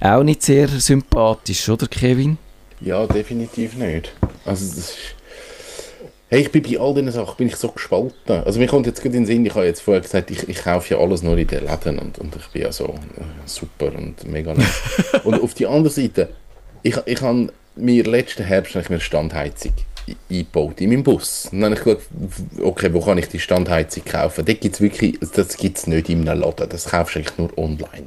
Auch 0.00 0.22
nicht 0.22 0.42
sehr 0.42 0.68
sympathisch, 0.68 1.68
oder 1.68 1.86
Kevin? 1.86 2.38
Ja, 2.80 3.06
definitiv 3.06 3.74
nicht. 3.76 4.12
Also 4.44 4.66
das 4.66 4.78
ist... 4.78 4.96
Hey, 6.32 6.42
ich 6.42 6.52
bin 6.52 6.62
bei 6.62 6.78
all 6.78 6.94
diesen 6.94 7.10
Sachen 7.10 7.36
bin 7.38 7.48
ich 7.48 7.56
so 7.56 7.68
gespalten. 7.72 8.12
Also 8.44 8.60
mir 8.60 8.68
kommt 8.68 8.86
jetzt 8.86 9.02
gerade 9.02 9.16
in 9.16 9.24
den 9.24 9.26
Sinn, 9.26 9.44
ich 9.44 9.54
habe 9.54 9.66
jetzt 9.66 9.80
vorher 9.80 10.00
gesagt, 10.00 10.30
ich, 10.30 10.48
ich 10.48 10.62
kaufe 10.62 10.94
ja 10.94 11.00
alles 11.00 11.22
nur 11.24 11.36
in 11.36 11.46
den 11.48 11.66
Läden 11.66 11.98
und, 11.98 12.18
und 12.20 12.36
ich 12.36 12.46
bin 12.48 12.62
ja 12.62 12.70
so 12.70 12.84
äh, 12.86 13.22
super 13.46 13.92
und 13.92 14.24
mega 14.30 14.54
nett. 14.54 14.68
und 15.24 15.42
auf 15.42 15.54
die 15.54 15.66
andere 15.66 15.92
Seite, 15.92 16.28
ich, 16.84 16.96
ich 17.06 17.20
habe 17.20 17.48
mir 17.74 18.04
letzten 18.04 18.44
Herbst 18.44 18.74
habe 18.74 18.82
ich 18.84 18.90
mir 18.90 18.96
eine 18.96 19.00
Standheizung 19.02 19.72
i- 20.06 20.16
eingebaut 20.30 20.80
in 20.80 20.90
meinem 20.90 21.02
Bus. 21.02 21.48
Und 21.50 21.62
dann 21.62 21.76
habe 21.76 21.80
ich 21.80 21.84
geschaut, 21.84 22.02
okay, 22.62 22.90
wo 22.92 23.00
kann 23.00 23.18
ich 23.18 23.26
die 23.26 23.40
Standheizung 23.40 24.04
kaufen? 24.04 24.44
Dort 24.44 24.60
gibt's 24.60 24.80
wirklich, 24.80 25.18
das 25.34 25.56
gibt 25.56 25.78
es 25.78 25.88
nicht 25.88 26.08
in 26.10 26.28
einem 26.28 26.42
Laden, 26.42 26.68
das 26.68 26.84
kaufst 26.84 27.16
du 27.16 27.18
eigentlich 27.18 27.38
nur 27.38 27.58
online. 27.58 28.06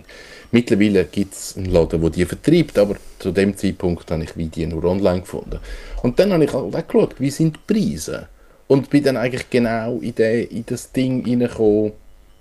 Mittlerweile 0.54 1.06
gibt 1.06 1.34
es 1.34 1.58
einen 1.58 1.72
Laden, 1.72 2.00
der 2.00 2.10
die 2.12 2.26
vertreibt, 2.26 2.78
aber 2.78 2.96
zu 3.18 3.32
dem 3.32 3.58
Zeitpunkt 3.58 4.12
habe 4.12 4.24
ich 4.24 4.38
wie 4.38 4.46
die 4.46 4.68
nur 4.68 4.84
online 4.84 5.22
gefunden. 5.22 5.58
Und 6.04 6.20
dann 6.20 6.32
habe 6.32 6.44
ich 6.44 6.54
halt 6.54 6.76
auch 6.76 6.88
geschaut, 6.88 7.20
wie 7.20 7.32
sind 7.32 7.58
die 7.58 7.74
Preise? 7.74 8.28
Und 8.68 8.92
bin 8.92 9.04
dann 9.04 9.18
eigentlich 9.18 9.50
genau 9.50 9.98
in, 9.98 10.14
den, 10.14 10.48
in 10.50 10.64
das 10.68 10.92
Ding 10.92 11.26
reingekommen. 11.26 11.94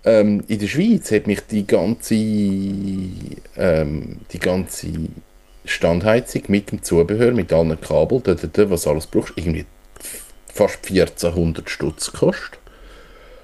Ähm, 0.05 0.45
in 0.47 0.59
der 0.59 0.67
Schweiz 0.67 1.11
hat 1.11 1.27
mich 1.27 1.41
die 1.51 1.67
ganze, 1.67 2.15
ähm, 2.15 4.17
die 4.31 4.39
ganze 4.39 4.89
Standheizung 5.65 6.43
mit 6.49 6.71
dem 6.71 6.83
Zubehör, 6.83 7.33
mit 7.33 7.51
allen 7.51 7.81
Kabeln, 7.81 8.23
da, 8.25 8.35
da, 8.35 8.47
da, 8.47 8.69
was 8.69 8.87
alles 8.87 9.07
brauchst, 9.07 9.33
irgendwie 9.37 9.65
fast 10.53 10.91
1400 10.91 11.71
Stutz 11.71 12.13
gekostet. 12.13 12.59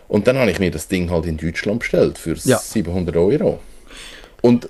Und 0.09 0.27
dann 0.27 0.37
habe 0.37 0.51
ich 0.51 0.59
mir 0.59 0.71
das 0.71 0.89
Ding 0.89 1.11
halt 1.11 1.25
in 1.25 1.39
Deutschland 1.39 1.79
bestellt 1.79 2.19
für 2.19 2.37
Ja. 2.45 2.59
700 2.59 3.17
Euro. 3.17 3.61
Und 4.43 4.69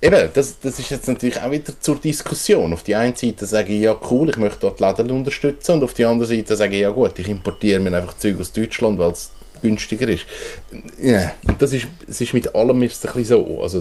eben, 0.00 0.28
das, 0.34 0.58
das 0.60 0.78
ist 0.78 0.90
jetzt 0.90 1.08
natürlich 1.08 1.40
auch 1.40 1.50
wieder 1.50 1.78
zur 1.78 1.96
Diskussion. 1.96 2.72
Auf 2.72 2.82
die 2.82 2.94
einen 2.94 3.14
Seite 3.14 3.46
sage 3.46 3.72
ich, 3.72 3.82
ja 3.82 3.96
cool, 4.10 4.30
ich 4.30 4.36
möchte 4.36 4.60
dort 4.60 4.80
Läden 4.80 5.10
unterstützen 5.10 5.72
und 5.72 5.84
auf 5.84 5.94
die 5.94 6.04
andere 6.04 6.26
Seite 6.26 6.56
sage 6.56 6.74
ich, 6.74 6.82
ja 6.82 6.90
gut, 6.90 7.18
ich 7.18 7.28
importiere 7.28 7.80
mir 7.80 7.96
einfach 7.96 8.16
Zeug 8.16 8.40
aus 8.40 8.52
Deutschland, 8.52 8.98
weil 8.98 9.12
es 9.12 9.30
günstiger 9.62 10.08
ist. 10.08 10.26
Ja, 11.00 11.32
und 11.46 11.60
das 11.62 11.72
ist, 11.72 11.86
es 12.08 12.20
ist 12.20 12.34
mit 12.34 12.54
allem 12.54 12.82
ist 12.82 13.06
ein 13.06 13.12
bisschen 13.12 13.24
so. 13.24 13.62
Also, 13.62 13.78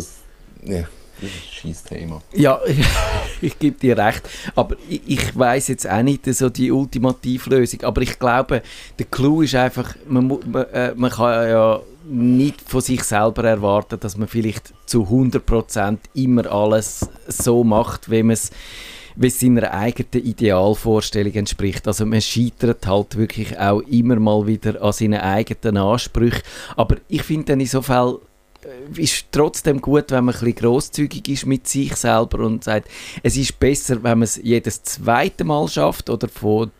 ja, 0.63 0.83
das 1.19 1.29
ist 1.63 1.91
ein 1.91 1.97
Thema. 1.97 2.21
Ja, 2.33 2.59
ich 3.41 3.57
gebe 3.57 3.77
dir 3.79 3.97
recht. 3.97 4.29
Aber 4.55 4.75
ich, 4.87 5.01
ich 5.07 5.37
weiß 5.37 5.69
jetzt 5.69 5.89
auch 5.89 6.03
nicht 6.03 6.25
so 6.33 6.49
die 6.49 6.71
Ultimativlösung. 6.71 7.83
Aber 7.83 8.01
ich 8.01 8.19
glaube, 8.19 8.61
der 8.99 9.05
Clou 9.07 9.41
ist 9.41 9.55
einfach, 9.55 9.95
man, 10.07 10.27
man, 10.27 10.65
äh, 10.71 10.93
man 10.95 11.11
kann 11.11 11.49
ja 11.49 11.81
nicht 12.03 12.61
von 12.61 12.81
sich 12.81 13.03
selber 13.03 13.43
erwarten, 13.43 13.99
dass 13.99 14.17
man 14.17 14.27
vielleicht 14.27 14.73
zu 14.85 15.03
100% 15.03 15.97
immer 16.13 16.51
alles 16.51 17.09
so 17.27 17.63
macht, 17.63 18.09
wie 18.09 18.23
man 18.23 18.33
es 18.33 18.51
wie 19.15 19.27
es 19.27 19.39
seiner 19.39 19.71
eigenen 19.71 20.25
Idealvorstellung 20.25 21.33
entspricht. 21.33 21.87
Also 21.87 22.05
man 22.05 22.21
scheitert 22.21 22.87
halt 22.87 23.17
wirklich 23.17 23.59
auch 23.59 23.81
immer 23.81 24.15
mal 24.17 24.47
wieder 24.47 24.81
an 24.81 24.93
seinen 24.93 25.19
eigenen 25.19 25.77
Ansprüchen. 25.77 26.41
Aber 26.75 26.97
ich 27.09 27.23
finde 27.23 27.45
dann 27.47 27.59
insofern 27.59 28.15
äh, 28.63 29.01
ist 29.01 29.25
trotzdem 29.31 29.81
gut, 29.81 30.11
wenn 30.11 30.25
man 30.25 30.33
ein 30.33 30.39
bisschen 30.39 30.55
grosszügig 30.55 31.27
ist 31.29 31.45
mit 31.45 31.67
sich 31.67 31.95
selber 31.95 32.39
und 32.39 32.63
sagt, 32.63 32.87
es 33.23 33.37
ist 33.37 33.59
besser, 33.59 33.95
wenn 34.03 34.19
man 34.19 34.23
es 34.23 34.39
jedes 34.41 34.83
zweite 34.83 35.43
Mal 35.43 35.67
schafft 35.67 36.09
oder 36.09 36.27
von 36.27 36.71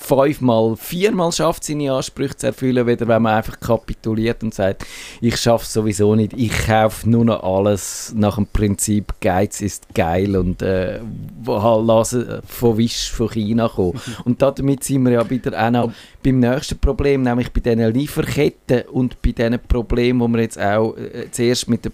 fünfmal, 0.00 0.76
viermal 0.76 1.30
schafft, 1.30 1.62
seine 1.62 1.92
Ansprüche 1.92 2.36
zu 2.36 2.46
erfüllen, 2.46 2.86
weder 2.86 3.06
wenn 3.06 3.22
man 3.22 3.34
einfach 3.34 3.60
kapituliert 3.60 4.42
und 4.42 4.54
sagt, 4.54 4.86
ich 5.20 5.36
schaffe 5.36 5.64
es 5.64 5.72
sowieso 5.74 6.14
nicht, 6.14 6.32
ich 6.32 6.66
kaufe 6.66 7.08
nur 7.08 7.26
noch 7.26 7.42
alles 7.42 8.12
nach 8.16 8.36
dem 8.36 8.46
Prinzip 8.46 9.12
Geiz 9.20 9.60
ist 9.60 9.94
geil 9.94 10.36
und 10.36 10.62
äh, 10.62 11.00
halt 11.46 11.86
lassen 11.86 12.40
von 12.46 12.78
Wisch 12.78 13.10
von 13.12 13.28
China 13.28 13.68
kommen. 13.68 14.00
und 14.24 14.40
damit 14.40 14.84
sind 14.84 15.04
wir 15.04 15.12
ja 15.12 15.30
wieder 15.30 15.66
auch 15.66 15.70
noch 15.70 15.92
beim 16.24 16.40
nächsten 16.40 16.78
Problem, 16.78 17.22
nämlich 17.22 17.52
bei 17.52 17.60
diesen 17.60 17.92
Lieferketten 17.92 18.88
und 18.88 19.20
bei 19.20 19.32
diesen 19.32 19.60
Problemen, 19.68 20.26
die 20.26 20.36
wir 20.36 20.42
jetzt 20.42 20.58
auch 20.58 20.96
äh, 20.96 21.30
zuerst 21.30 21.68
mit 21.68 21.84
der 21.84 21.92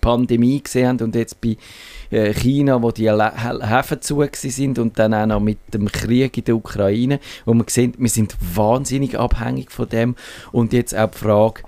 Pandemie 0.00 0.62
gesehen 0.62 0.88
haben 0.88 1.00
und 1.02 1.14
jetzt 1.14 1.40
bei 1.40 1.56
äh, 2.10 2.32
China, 2.32 2.82
wo 2.82 2.90
die 2.90 3.10
Häfen 3.10 4.02
zu 4.02 4.24
sind 4.32 4.78
und 4.78 4.98
dann 4.98 5.14
auch 5.14 5.26
noch 5.26 5.40
mit 5.40 5.58
dem 5.72 5.90
Krieg 5.90 6.36
in 6.36 6.44
der 6.44 6.56
Ukraine, 6.56 7.20
wo 7.44 7.54
man 7.54 7.66
sehen, 7.68 7.94
wir 7.98 8.08
sind 8.08 8.36
wahnsinnig 8.54 9.18
abhängig 9.18 9.70
von 9.70 9.88
dem 9.88 10.16
und 10.52 10.72
jetzt 10.72 10.96
auch 10.96 11.10
die 11.10 11.18
Frage, 11.18 11.62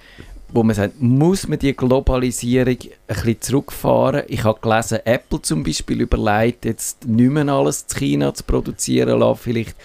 wo 0.53 0.63
man 0.63 0.77
sagt, 0.77 1.01
muss 1.01 1.49
man 1.49 1.59
die 1.59 1.75
Globalisierung 1.75 2.77
ein 2.77 3.07
bisschen 3.07 3.41
zurückfahren? 3.41 4.25
Ich 4.29 4.45
habe 4.45 4.61
gelesen, 4.61 4.99
Apple 5.05 5.41
zum 5.41 5.65
Beispiel 5.65 6.03
überlegt, 6.03 6.67
jetzt 6.67 7.07
nicht 7.07 7.31
mehr 7.31 7.49
alles 7.49 7.87
in 7.89 7.99
China 7.99 8.35
zu 8.35 8.45
produzieren 8.45 9.21
lassen, 9.21 9.41
vielleicht 9.43 9.77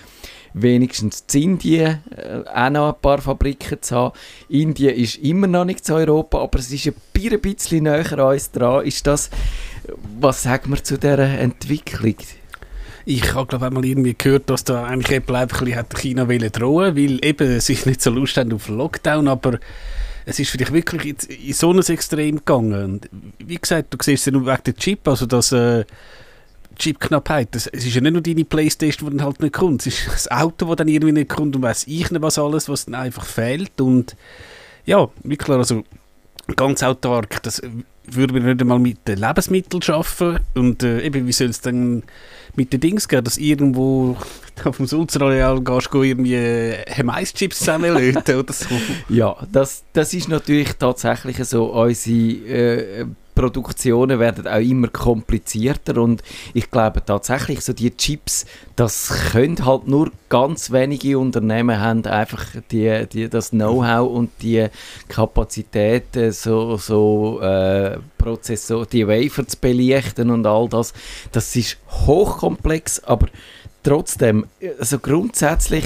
wenigstens 0.62 1.24
in 1.34 1.44
Indien 1.44 2.04
äh, 2.16 2.48
auch 2.48 2.70
noch 2.70 2.94
ein 2.94 3.02
paar 3.02 3.20
Fabriken 3.20 3.82
zu 3.82 3.96
haben. 3.96 4.18
Indien 4.50 4.96
ist 4.96 5.18
immer 5.18 5.48
noch 5.48 5.66
nicht 5.66 5.86
zu 5.86 5.96
Europa, 5.96 6.40
aber 6.40 6.60
es 6.60 6.72
ist 6.72 6.88
ein 6.88 7.42
bisschen 7.42 7.84
näher 7.84 8.12
an 8.14 8.20
uns 8.20 8.52
dran. 8.52 8.86
Ist 8.86 9.08
das, 9.08 9.30
was 10.20 10.44
sagen 10.44 10.72
wir 10.72 10.84
zu 10.84 10.98
dieser 10.98 11.20
Entwicklung? 11.20 12.16
Ich 13.06 13.34
habe 13.34 13.48
glaube 13.48 13.66
einmal 13.66 13.86
irgendwie 13.86 14.16
gehört, 14.18 14.50
dass 14.50 14.66
da 14.66 14.84
eigentlich 14.84 15.18
Apple 15.18 15.38
einfach 15.38 15.62
ein 15.62 15.66
bisschen 15.66 15.86
China 15.96 16.28
wollen 16.28 16.52
drohen, 16.52 16.98
weil 16.98 17.24
eben 17.24 17.60
sich 17.62 17.86
nicht 17.86 18.02
so 18.02 18.10
Lust 18.10 18.36
haben 18.36 18.52
auf 18.52 18.68
Lockdown, 18.68 19.30
aber 19.30 19.60
es 20.26 20.40
ist 20.40 20.50
vielleicht 20.50 20.74
wirklich 20.74 21.16
in 21.30 21.54
so 21.54 21.72
ein 21.72 21.80
Extrem 21.80 22.36
gegangen. 22.38 22.84
Und 22.84 23.10
wie 23.40 23.56
gesagt, 23.56 23.94
du 23.94 23.98
siehst 24.02 24.28
es 24.28 24.34
nur 24.34 24.46
wegen 24.46 24.64
der 24.66 24.76
Chip, 24.76 25.08
also 25.08 25.26
dass 25.26 25.54
äh, 25.54 25.86
Chipknappheit. 26.78 27.56
Es 27.56 27.68
ist 27.68 27.94
ja 27.94 28.02
nicht 28.02 28.14
nur 28.14 28.22
deine 28.22 28.46
Playstation, 28.46 29.10
die 29.10 29.18
dann 29.18 29.26
halt 29.26 29.42
nicht 29.42 29.54
kommt. 29.54 29.86
Es 29.86 29.88
ist 29.88 30.08
das 30.08 30.32
Auto, 30.32 30.66
das 30.68 30.76
dann 30.78 30.88
irgendwie 30.88 31.14
nicht 31.14 31.30
kommt 31.30 31.56
und 31.56 31.62
weiß 31.62 31.86
ich 31.88 32.12
nicht 32.12 32.22
was 32.22 32.40
alles, 32.40 32.70
was 32.70 32.86
dann 32.86 32.96
einfach 32.96 33.26
fehlt. 33.26 33.80
Und 33.82 34.16
ja, 34.86 35.08
wie 35.24 35.38
klar, 35.38 35.60
also 35.60 35.84
ganz 36.56 36.84
autark, 36.84 37.42
das 37.44 37.62
würde 38.10 38.34
man 38.34 38.46
nicht 38.46 38.62
einmal 38.62 38.80
mit 38.80 39.08
den 39.08 39.20
Lebensmitteln 39.20 39.82
schaffen. 39.82 40.40
Und 40.56 40.84
äh, 40.84 41.02
eben, 41.02 41.28
wie 41.28 41.32
soll 41.32 41.50
es 41.50 41.62
dann 41.62 42.04
mit 42.56 42.74
den 42.74 42.80
Dings 42.80 43.08
gehen, 43.08 43.24
dass 43.24 43.38
irgendwo 43.38 44.18
auf 44.64 44.78
dem 44.78 44.88
Sulzerareal 44.88 45.62
gehst 45.62 45.90
du 45.94 46.04
irgendwie 46.04 46.36
äh, 46.36 47.04
Maischips 47.04 47.60
zusammenlöten 47.60 48.36
oder 48.36 48.54
so? 48.54 48.68
Ja, 49.10 49.36
das, 49.52 49.84
das 49.94 50.14
ist 50.14 50.30
natürlich 50.30 50.74
tatsächlich 50.74 51.44
so 51.46 51.66
unsere... 51.66 52.48
Äh, 52.48 53.06
Produktionen 53.38 54.20
werden 54.20 54.48
auch 54.48 54.60
immer 54.60 54.88
komplizierter 54.88 56.02
und 56.02 56.24
ich 56.56 56.72
glaube 56.72 57.06
tatsächlich, 57.06 57.62
so 57.62 57.72
die 57.72 57.96
Chips, 57.96 58.48
das 58.76 59.14
können 59.32 59.64
halt 59.64 59.88
nur 59.88 60.12
ganz 60.28 60.72
wenige 60.72 61.20
Unternehmen 61.20 61.80
haben 61.80 62.04
einfach 62.08 62.44
die, 62.72 63.06
die, 63.06 63.30
das 63.30 63.52
Know-how 63.52 64.10
und 64.10 64.32
die 64.42 64.66
Kapazität, 65.08 66.06
so, 66.32 66.78
so 66.78 67.40
äh, 67.42 68.00
Prozessor, 68.18 68.88
die 68.88 69.08
Wafer 69.08 69.48
zu 69.48 69.58
belichten 69.58 70.32
und 70.32 70.48
all 70.48 70.68
das. 70.68 70.94
Das 71.32 71.56
ist 71.56 71.78
hochkomplex, 71.92 73.04
aber 73.04 73.28
trotzdem, 73.84 74.48
also 74.80 74.98
grundsätzlich 74.98 75.86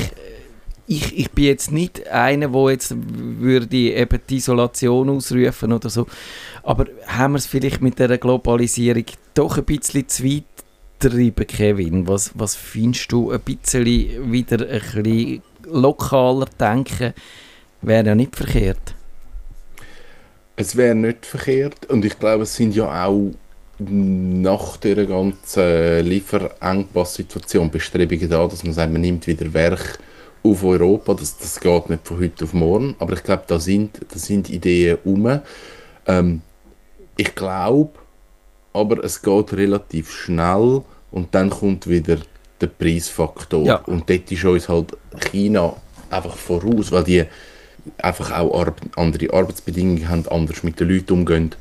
ich, 0.92 1.18
ich 1.18 1.32
bin 1.32 1.46
jetzt 1.46 1.72
nicht 1.72 2.08
einer, 2.08 2.50
der 2.50 2.72
jetzt 2.72 2.94
würde 2.98 3.78
eben 3.78 4.20
die 4.30 4.38
Isolation 4.38 5.10
ausrufen 5.10 5.72
oder 5.72 5.90
so. 5.90 6.06
Aber 6.64 6.86
haben 7.08 7.34
wir 7.34 7.38
es 7.38 7.46
vielleicht 7.46 7.82
mit 7.82 7.98
der 7.98 8.18
Globalisierung 8.18 9.06
doch 9.34 9.58
ein 9.58 9.64
bisschen 9.64 10.10
zu 10.10 10.26
weit 10.26 10.44
getrieben, 11.00 11.48
Kevin? 11.48 12.08
Was, 12.08 12.32
was 12.36 12.56
findest 12.56 13.10
du 13.12 13.32
ein 13.32 13.40
bisschen 13.40 13.86
wieder 13.86 14.68
ein 14.68 14.82
bisschen 14.82 15.42
lokaler 15.64 16.48
denken? 16.60 17.14
Wäre 17.82 18.08
ja 18.08 18.16
nicht 18.16 18.36
verkehrt. 18.36 18.94
Es 20.58 20.76
wäre 20.76 20.94
nicht 20.94 21.26
verkehrt 21.26 21.86
und 21.90 22.04
ich 22.04 22.20
glaube, 22.20 22.44
es 22.44 22.54
sind 22.54 22.76
ja 22.76 23.06
auch 23.06 23.32
nach 23.80 24.78
der 24.78 25.06
ganzen 25.06 26.06
Lieferengpass-Situation 26.06 27.72
Bestrebungen 27.72 28.30
da, 28.30 28.46
dass 28.46 28.64
man 28.64 28.74
sagt, 28.74 28.92
man 28.92 29.02
nimmt 29.02 29.26
wieder 29.26 29.52
Werk 29.54 29.98
auf 30.44 30.64
Europa. 30.64 31.14
Das, 31.14 31.38
das 31.38 31.60
geht 31.60 31.90
nicht 31.90 32.08
von 32.08 32.20
heute 32.20 32.44
auf 32.44 32.54
morgen. 32.54 32.96
Aber 33.00 33.14
ich 33.14 33.24
glaube, 33.24 33.44
da 33.48 33.60
sind, 33.60 34.00
da 34.10 34.18
sind 34.18 34.50
Ideen 34.50 34.98
um. 35.04 35.40
Ähm, 36.08 36.42
ich 37.18 37.36
glaube, 37.36 37.92
aber 38.74 39.04
es 39.04 39.22
geht 39.22 39.54
relativ 39.54 40.12
schnell 40.12 40.82
und 41.12 41.36
dann 41.36 41.50
kommt 41.50 41.88
wieder 41.88 42.18
der 42.60 42.68
Preisfaktor. 42.68 43.66
Ja. 43.66 43.76
Und 43.76 44.10
dort 44.10 44.32
ist 44.32 44.46
uns 44.46 44.70
halt 44.70 44.98
China 45.32 45.76
einfach 46.10 46.36
voraus, 46.36 46.92
weil 46.92 47.04
die 47.04 47.26
einfach 47.98 48.32
auch 48.32 48.60
Ar 48.60 48.74
andere 48.96 49.34
Arbeitsbedingungen 49.34 50.08
haben, 50.08 50.28
anders 50.30 50.64
mit 50.64 50.80
den 50.80 50.90
Leuten 50.90 51.14
umgehen. 51.14 51.56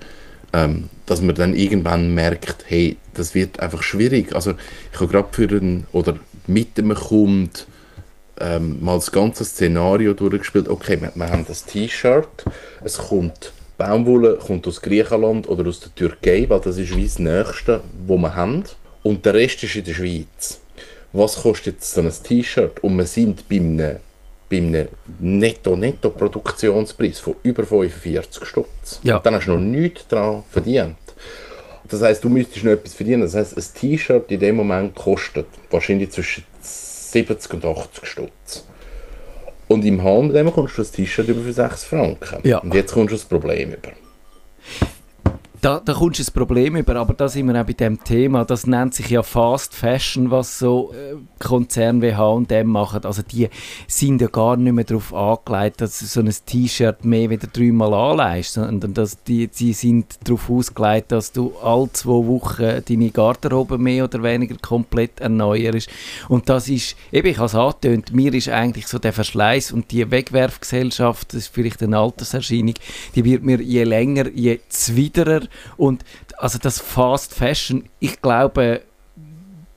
Ähm, 0.52 0.88
dass 1.06 1.20
man 1.20 1.36
dann 1.36 1.54
irgendwann 1.54 2.12
merkt, 2.12 2.64
hey, 2.66 2.96
das 3.14 3.34
wird 3.34 3.60
einfach 3.60 3.84
schwierig. 3.84 4.34
Also 4.34 4.54
ich 4.92 5.00
habe 5.00 5.10
gerade 5.10 5.28
für 5.30 5.48
einen, 5.48 5.86
oder 5.92 6.16
mit 6.48 6.76
einem 6.76 6.94
Kunden 6.94 7.50
ähm, 8.40 8.82
mal 8.82 8.96
das 8.96 9.12
ganze 9.12 9.44
Szenario 9.44 10.14
durchgespielt. 10.14 10.68
Okay, 10.68 11.00
wir, 11.00 11.12
wir 11.14 11.30
haben 11.30 11.46
das 11.46 11.64
T-Shirt, 11.64 12.44
es 12.82 12.98
kommt 12.98 13.52
Baumwolle 13.80 14.36
kommt 14.36 14.68
aus 14.68 14.80
Griechenland 14.82 15.48
oder 15.48 15.66
aus 15.66 15.80
der 15.80 15.94
Türkei, 15.94 16.44
weil 16.46 16.60
das 16.60 16.76
ist 16.76 16.94
wie 16.94 17.04
das 17.04 17.18
Nächste, 17.18 17.80
wo 18.06 18.18
wir 18.18 18.36
haben. 18.36 18.62
Und 19.02 19.24
der 19.24 19.32
Rest 19.32 19.64
ist 19.64 19.74
in 19.74 19.84
der 19.84 19.94
Schweiz. 19.94 20.60
Was 21.14 21.40
kostet 21.40 21.76
jetzt 21.76 21.94
so 21.94 22.02
ein 22.02 22.12
T-Shirt? 22.12 22.84
Und 22.84 22.98
wir 22.98 23.06
sind 23.06 23.48
bei 23.48 23.56
einem, 23.56 23.96
bei 24.50 24.58
einem 24.58 24.88
Netto-Netto-Produktionspreis 25.18 27.20
von 27.20 27.36
über 27.42 27.64
45 27.64 28.44
Stutz. 28.44 29.00
Ja. 29.02 29.16
Und 29.16 29.24
dann 29.24 29.36
hast 29.36 29.46
du 29.46 29.52
noch 29.52 29.60
nichts 29.60 30.06
daran 30.06 30.42
verdient. 30.50 30.98
Das 31.88 32.02
heißt, 32.02 32.22
du 32.22 32.28
müsstest 32.28 32.66
noch 32.66 32.72
etwas 32.72 32.92
verdienen. 32.92 33.22
Das 33.22 33.34
heißt, 33.34 33.56
ein 33.56 33.64
T-Shirt 33.80 34.30
in 34.30 34.40
dem 34.40 34.56
Moment 34.56 34.94
kostet 34.94 35.46
wahrscheinlich 35.70 36.10
zwischen 36.10 36.44
70 37.12 37.54
und 37.54 37.64
80 37.64 38.06
Stutz. 38.06 38.66
Und 39.68 39.84
im 39.84 40.02
Handel 40.02 40.50
kommst 40.50 40.76
du 40.76 40.82
das 40.82 40.90
T-Shirt 40.90 41.28
über 41.28 41.42
für 41.42 41.52
6 41.52 41.84
Franken. 41.84 42.40
Ja. 42.42 42.58
Und 42.58 42.74
jetzt 42.74 42.92
kommst 42.92 43.12
du 43.12 43.16
das 43.16 43.24
Problem 43.24 43.72
über. 43.72 43.92
Da, 45.60 45.78
da 45.78 45.92
kommst 45.92 46.18
du 46.18 46.22
das 46.22 46.30
Problem 46.30 46.74
über, 46.76 46.96
aber 46.96 47.12
da 47.12 47.28
sind 47.28 47.46
wir 47.46 47.60
auch 47.60 47.66
bei 47.66 47.74
dem 47.74 48.02
Thema. 48.02 48.46
Das 48.46 48.66
nennt 48.66 48.94
sich 48.94 49.10
ja 49.10 49.22
Fast 49.22 49.74
Fashion, 49.74 50.30
was 50.30 50.58
so 50.58 50.94
äh, 50.94 51.16
Konzerne 51.38 52.00
wie 52.00 52.14
H&M 52.14 52.66
machen. 52.66 53.04
Also 53.04 53.20
die 53.20 53.50
sind 53.86 54.22
ja 54.22 54.28
gar 54.28 54.56
nicht 54.56 54.72
mehr 54.72 54.84
darauf 54.84 55.12
angelegt, 55.12 55.82
dass 55.82 55.98
du 55.98 56.06
so 56.06 56.20
ein 56.20 56.32
T-Shirt 56.46 57.04
mehr 57.04 57.28
wieder 57.28 57.46
dreimal 57.46 57.92
anleihst, 57.92 58.54
sondern 58.54 58.94
dass 58.94 59.22
die, 59.22 59.48
die 59.48 59.74
sind 59.74 60.18
darauf 60.24 60.48
ausgelegt, 60.48 61.12
dass 61.12 61.30
du 61.30 61.52
alle 61.62 61.92
zwei 61.92 62.26
Wochen 62.26 62.82
deine 62.88 63.10
Garderobe 63.10 63.76
mehr 63.76 64.04
oder 64.04 64.22
weniger 64.22 64.56
komplett 64.56 65.20
erneuerst. 65.20 65.90
Und 66.30 66.48
das 66.48 66.70
ist, 66.70 66.96
eben 67.12 67.28
ich 67.28 67.36
habe 67.36 67.46
es 67.46 67.54
angetönt, 67.54 68.14
mir 68.14 68.32
ist 68.32 68.48
eigentlich 68.48 68.86
so 68.86 68.98
der 68.98 69.12
Verschleiß 69.12 69.72
und 69.72 69.90
die 69.90 70.10
Wegwerfgesellschaft, 70.10 71.34
das 71.34 71.42
ist 71.42 71.54
vielleicht 71.54 71.82
eine 71.82 71.98
Alterserscheinung, 71.98 72.74
die 73.14 73.24
wird 73.26 73.42
mir 73.42 73.60
je 73.60 73.84
länger, 73.84 74.26
je 74.30 74.60
zwiderer 74.70 75.49
und 75.76 76.04
also 76.38 76.58
das 76.58 76.80
Fast 76.80 77.34
Fashion, 77.34 77.84
ich 77.98 78.20
glaube, 78.20 78.82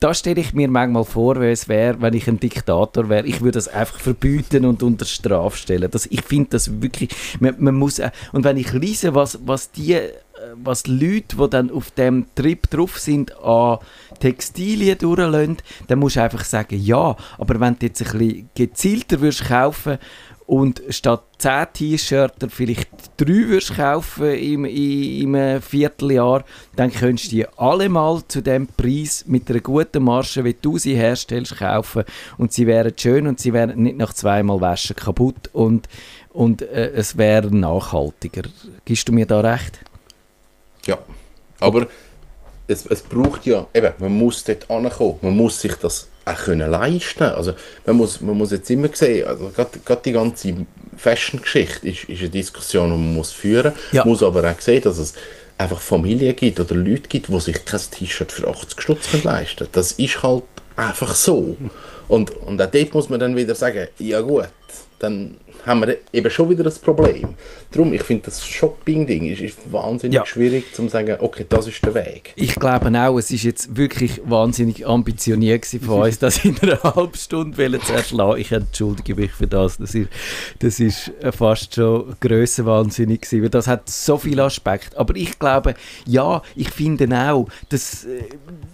da 0.04 0.12
stelle 0.12 0.42
ich 0.42 0.52
mir 0.52 0.68
manchmal 0.68 1.04
vor, 1.04 1.40
wie 1.40 1.46
es 1.46 1.66
wäre, 1.66 2.02
wenn 2.02 2.12
ich 2.12 2.28
ein 2.28 2.38
Diktator 2.38 3.08
wäre. 3.08 3.26
Ich 3.26 3.40
würde 3.40 3.52
das 3.52 3.68
einfach 3.68 3.98
verbieten 3.98 4.66
und 4.66 4.82
unter 4.82 5.06
Strafe 5.06 5.56
stellen. 5.56 5.90
Das, 5.90 6.04
ich 6.04 6.22
finde 6.22 6.50
das 6.50 6.82
wirklich, 6.82 7.08
man, 7.40 7.54
man, 7.58 7.74
muss, 7.74 8.00
äh, 8.00 8.10
und 8.32 8.44
wenn 8.44 8.58
ich 8.58 8.70
lese, 8.74 9.14
was, 9.14 9.38
was 9.46 9.70
die, 9.70 9.94
äh, 9.94 10.12
was 10.62 10.86
Leute, 10.86 11.36
die 11.38 11.48
dann 11.48 11.70
auf 11.70 11.90
dem 11.92 12.26
Trip 12.34 12.68
drauf 12.68 12.98
sind, 12.98 13.34
an 13.42 13.78
Textilien 14.20 14.98
durchlassen, 14.98 15.56
dann 15.86 16.00
musst 16.00 16.16
du 16.16 16.22
einfach 16.22 16.44
sagen, 16.44 16.78
ja, 16.78 17.16
aber 17.38 17.58
wenn 17.58 17.78
du 17.78 17.86
jetzt 17.86 18.02
ein 18.02 18.18
bisschen 18.18 18.50
gezielter 18.54 19.22
würdest 19.22 19.46
kaufen 19.46 19.96
und 20.46 20.82
statt 20.90 21.24
10 21.38 21.66
T-Shirts 21.72 22.46
vielleicht 22.50 22.88
3 23.16 23.26
würdest 23.26 23.76
kaufen 23.76 24.34
im, 24.34 24.64
im, 24.64 25.34
im 25.34 25.62
Vierteljahr, 25.62 26.44
dann 26.76 26.92
könntest 26.92 27.32
du 27.32 27.36
die 27.36 27.46
alle 27.56 27.88
mal 27.88 28.22
zu 28.28 28.42
dem 28.42 28.66
Preis 28.66 29.24
mit 29.26 29.48
einer 29.50 29.60
guten 29.60 30.04
Marge, 30.04 30.44
wie 30.44 30.56
du 30.60 30.78
sie 30.78 30.94
herstellst, 30.94 31.56
kaufen 31.56 32.04
und 32.36 32.52
sie 32.52 32.66
wären 32.66 32.92
schön 32.96 33.26
und 33.26 33.40
sie 33.40 33.52
wären 33.52 33.82
nicht 33.82 33.96
nach 33.96 34.12
zweimal 34.12 34.60
Waschen 34.60 34.96
kaputt 34.96 35.48
und, 35.52 35.88
und 36.30 36.62
äh, 36.62 36.90
es 36.90 37.16
wäre 37.16 37.54
nachhaltiger. 37.54 38.42
Gibst 38.84 39.08
du 39.08 39.12
mir 39.12 39.26
da 39.26 39.40
recht? 39.40 39.80
Ja, 40.86 40.98
aber 41.60 41.86
es, 42.66 42.84
es 42.86 43.02
braucht 43.02 43.46
ja, 43.46 43.66
eben, 43.72 43.92
man 43.98 44.12
muss 44.12 44.44
dort 44.44 44.70
ankommen, 44.70 45.18
man 45.22 45.36
muss 45.36 45.60
sich 45.60 45.74
das 45.76 46.08
auch 46.24 46.36
können 46.44 46.70
leisten. 46.70 47.24
Also 47.24 47.52
man 47.86 47.96
muss, 47.96 48.20
man 48.20 48.36
muss 48.36 48.50
jetzt 48.50 48.70
immer 48.70 48.88
sehen, 48.92 49.26
also 49.26 49.50
gerade, 49.54 49.78
gerade 49.84 50.02
die 50.04 50.12
ganze 50.12 50.54
Fashion-Geschichte 50.96 51.88
ist, 51.88 52.04
ist 52.04 52.20
eine 52.20 52.28
Diskussion, 52.30 52.90
die 52.90 52.96
man 52.96 53.14
muss 53.14 53.32
führen 53.32 53.72
muss, 53.74 53.92
Ja. 53.92 54.04
muss 54.04 54.22
aber 54.22 54.50
auch 54.50 54.60
sehen, 54.60 54.82
dass 54.82 54.98
es 54.98 55.14
einfach 55.58 55.80
Familien 55.80 56.34
gibt 56.34 56.58
oder 56.60 56.74
Leute 56.74 57.08
gibt, 57.08 57.28
die 57.28 57.40
sich 57.40 57.64
kein 57.64 57.80
T-Shirt 57.90 58.32
für 58.32 58.48
80 58.48 58.80
Stutz 58.80 59.12
leisten 59.22 59.56
können. 59.58 59.68
Das 59.72 59.92
ist 59.92 60.22
halt 60.22 60.44
einfach 60.76 61.14
so. 61.14 61.56
Und, 62.08 62.30
und 62.30 62.60
auch 62.60 62.70
dort 62.70 62.94
muss 62.94 63.08
man 63.08 63.20
dann 63.20 63.36
wieder 63.36 63.54
sagen, 63.54 63.88
ja 63.98 64.20
gut, 64.20 64.48
dann 64.98 65.36
haben 65.66 65.80
wir 65.80 65.96
eben 66.12 66.30
schon 66.30 66.50
wieder 66.50 66.62
das 66.64 66.78
Problem. 66.78 67.34
Darum, 67.70 67.92
ich 67.92 68.02
finde, 68.02 68.24
das 68.26 68.44
Shopping-Ding 68.46 69.26
ist, 69.26 69.40
ist 69.40 69.72
wahnsinnig 69.72 70.14
Ja. 70.16 70.26
schwierig 70.26 70.74
zu 70.74 70.86
sagen, 70.88 71.16
okay, 71.20 71.46
das 71.48 71.66
ist 71.66 71.84
der 71.84 71.94
Weg. 71.94 72.32
Ich 72.36 72.54
glaube 72.54 72.88
auch, 73.00 73.18
es 73.18 73.30
ist 73.30 73.42
jetzt 73.44 73.76
wirklich 73.76 74.20
wahnsinnig 74.24 74.86
ambitioniert 74.86 75.62
gewesen 75.62 75.84
von 75.84 76.02
uns, 76.02 76.18
das 76.18 76.44
in 76.44 76.58
einer 76.60 76.82
halben 76.94 77.14
Stunde 77.16 77.80
zu 77.80 77.92
erschlagen. 77.92 78.40
Ich 78.40 78.52
entschuldige 78.52 79.14
mich 79.14 79.32
für 79.32 79.46
das. 79.46 79.78
Das 79.78 79.94
ist, 79.94 80.08
das 80.58 80.80
ist 80.80 81.10
äh, 81.20 81.32
fast 81.32 81.74
schon 81.74 82.14
grössenwahnsinnig 82.20 83.22
gewesen, 83.22 83.42
weil 83.42 83.50
das 83.50 83.66
hat 83.66 83.88
so 83.88 84.18
viele 84.18 84.44
Aspekte. 84.44 84.98
Aber 84.98 85.16
ich 85.16 85.38
glaube, 85.38 85.74
ja, 86.06 86.42
ich 86.54 86.70
finde 86.70 87.08
auch, 87.30 87.48
dass 87.68 88.04
äh, 88.04 88.22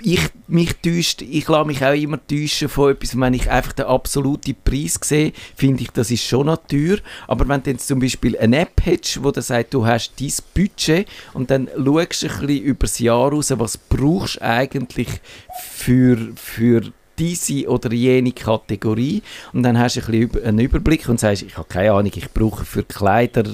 ich 0.03 0.21
mich 0.49 0.75
täuscht, 0.77 1.23
ich 1.23 1.49
lasse 1.49 1.67
mich 1.67 1.85
auch 1.85 1.95
immer 1.95 2.19
täuschen 2.27 2.69
von 2.69 2.93
etwas, 2.93 3.19
wenn 3.19 3.35
ich 3.35 3.49
einfach 3.51 3.73
den 3.73 3.87
absoluten 3.87 4.57
Preis 4.65 4.99
sehe, 5.03 5.33
finde 5.55 5.83
ich, 5.83 5.91
das 5.91 6.11
ist 6.11 6.20
schon 6.27 6.47
noch 6.47 6.59
teuer. 6.67 6.99
Aber 7.27 7.49
wenn 7.49 7.63
du 7.63 7.71
jetzt 7.71 7.87
zum 7.87 8.01
Beispiel 8.01 8.39
eine 8.39 8.61
App 8.61 8.85
hättest, 8.85 9.23
wo 9.23 9.31
du 9.31 9.43
sagt, 9.43 9.75
du 9.75 9.85
hast 9.87 10.13
dein 10.21 10.33
Budget 10.55 11.09
und 11.33 11.51
dann 11.51 11.69
schaust 11.69 12.23
du 12.23 12.27
ein 12.27 12.47
bisschen 12.47 12.63
über 12.63 12.81
das 12.87 12.99
Jahr 12.99 13.31
raus, 13.31 13.53
was 13.57 13.77
brauchst 13.77 14.37
du 14.37 14.43
eigentlich 14.43 15.09
für, 15.75 16.17
für 16.35 16.93
diese 17.19 17.69
oder 17.69 17.93
jene 17.93 18.33
Kategorie 18.33 19.23
und 19.53 19.63
dann 19.63 19.79
hast 19.79 19.97
du 19.97 20.01
ein 20.01 20.29
bisschen 20.29 20.45
einen 20.45 20.59
Überblick 20.61 21.09
und 21.09 21.21
sagst, 21.21 21.43
ich 21.43 21.57
habe 21.57 21.69
keine 21.69 21.93
Ahnung, 21.93 22.13
ich 22.15 22.31
brauche 22.33 22.65
für 22.65 22.83
Kleider 22.83 23.45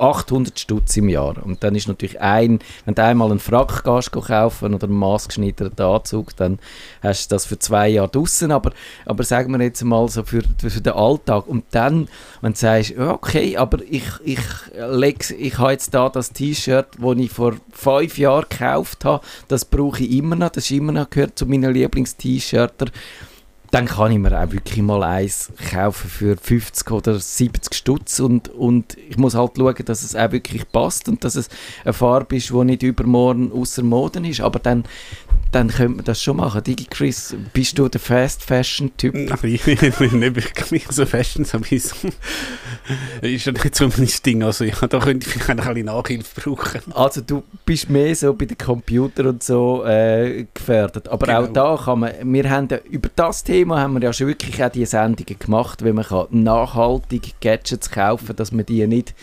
800 0.00 0.58
Stutz 0.58 0.96
im 0.96 1.08
Jahr. 1.08 1.42
Und 1.44 1.62
dann 1.62 1.74
ist 1.74 1.88
natürlich 1.88 2.20
ein, 2.20 2.58
wenn 2.84 2.94
du 2.94 3.02
einmal 3.02 3.30
einen 3.30 3.40
Frack 3.40 3.84
go 3.84 4.00
kaufen 4.20 4.74
oder 4.74 4.86
einen 4.86 4.96
maßgeschnitterten 4.96 5.84
Anzug, 5.84 6.36
dann 6.36 6.58
hast 7.02 7.30
du 7.30 7.34
das 7.34 7.46
für 7.46 7.58
zwei 7.58 7.88
Jahre 7.88 8.08
draussen. 8.08 8.52
Aber, 8.52 8.72
aber 9.06 9.24
sagen 9.24 9.52
wir 9.52 9.64
jetzt 9.64 9.82
mal 9.84 10.08
so 10.08 10.22
für, 10.22 10.42
für 10.58 10.80
den 10.80 10.92
Alltag. 10.92 11.46
Und 11.46 11.64
dann, 11.70 12.08
wenn 12.40 12.52
du 12.52 12.58
sagst, 12.58 12.96
okay, 12.98 13.56
aber 13.56 13.78
ich, 13.88 14.04
ich, 14.24 14.40
leg, 14.74 15.34
ich 15.38 15.58
habe 15.58 15.72
jetzt 15.72 15.94
da 15.94 16.08
das 16.08 16.32
T-Shirt, 16.32 16.88
das 16.98 17.16
ich 17.18 17.30
vor 17.30 17.54
fünf 17.72 18.18
Jahren 18.18 18.46
gekauft 18.48 19.04
habe, 19.04 19.24
das 19.48 19.64
brauche 19.64 20.02
ich 20.02 20.10
immer 20.12 20.36
noch, 20.36 20.50
das 20.50 20.64
ist 20.64 20.70
immer 20.70 20.92
noch 20.92 21.10
gehört 21.10 21.38
zu 21.38 21.46
meinen 21.46 21.72
Lieblings-T-Shirter 21.72 22.86
dann 23.70 23.86
kann 23.86 24.12
ich 24.12 24.18
mir 24.18 24.38
auch 24.40 24.50
wirklich 24.50 24.82
mal 24.82 25.02
eins 25.02 25.52
kaufen 25.70 26.08
für 26.08 26.36
50 26.36 26.90
oder 26.90 27.18
70 27.18 27.74
Stutz 27.74 28.18
und, 28.18 28.48
und 28.48 28.96
ich 28.96 29.18
muss 29.18 29.34
halt 29.34 29.52
schauen, 29.56 29.74
dass 29.84 30.02
es 30.02 30.16
auch 30.16 30.32
wirklich 30.32 30.70
passt 30.70 31.08
und 31.08 31.22
dass 31.22 31.34
es 31.34 31.48
eine 31.84 31.92
Farbe 31.92 32.36
ist, 32.36 32.50
die 32.50 32.64
nicht 32.64 32.82
übermorgen 32.82 33.52
außer 33.52 33.82
Mode 33.82 34.26
ist, 34.26 34.40
aber 34.40 34.58
dann, 34.58 34.84
dann 35.50 35.68
könnte 35.68 35.96
man 35.96 36.04
das 36.04 36.22
schon 36.22 36.36
machen. 36.36 36.62
Digi 36.62 36.84
Chris, 36.84 37.34
bist 37.52 37.78
du 37.78 37.88
der 37.88 38.00
Fast 38.00 38.44
Fashion 38.44 38.90
Typ? 38.96 39.14
Aber 39.32 39.44
ich 39.44 39.62
bin 39.62 39.78
nicht 39.78 40.36
wirklich 40.36 40.86
so 40.90 41.06
fest, 41.06 41.38
so 41.46 41.58
wie 41.70 41.78
so. 41.78 41.96
ist 43.22 43.46
ja 43.46 43.52
nicht 43.52 43.74
so 43.74 43.88
mein 43.88 44.10
Ding. 44.24 44.42
Also, 44.42 44.64
ja, 44.64 44.74
da 44.86 44.98
könnte 44.98 45.26
ich 45.26 45.32
vielleicht 45.32 45.48
ein 45.50 45.56
bisschen 45.56 45.86
Nachhilfe 45.86 46.40
brauchen. 46.40 46.80
Also 46.94 47.22
du 47.22 47.42
bist 47.64 47.88
mehr 47.88 48.14
so 48.14 48.34
bei 48.34 48.44
den 48.44 48.58
Computern 48.58 49.26
und 49.28 49.42
so 49.42 49.84
äh, 49.84 50.46
gefährdet. 50.52 51.08
Aber 51.08 51.38
auch 51.38 51.46
Genau. 51.46 51.76
da 51.76 51.82
kann 51.82 52.00
man, 52.00 52.12
wir 52.22 52.50
haben 52.50 52.68
ja, 52.70 52.78
über 52.90 53.08
das 53.14 53.42
Thema 53.42 53.80
haben 53.80 53.94
wir 53.94 54.02
ja 54.02 54.12
schon 54.12 54.26
wirklich 54.26 54.62
auch 54.62 54.70
die 54.70 54.84
Sendungen 54.84 55.38
gemacht, 55.38 55.82
wenn 55.82 55.94
man 55.94 56.04
kann 56.04 56.26
nachhaltig 56.30 57.40
Gadgets 57.40 57.90
kaufen, 57.90 58.36
dass 58.36 58.52
man 58.52 58.66
die 58.66 58.86
nicht 58.86 59.14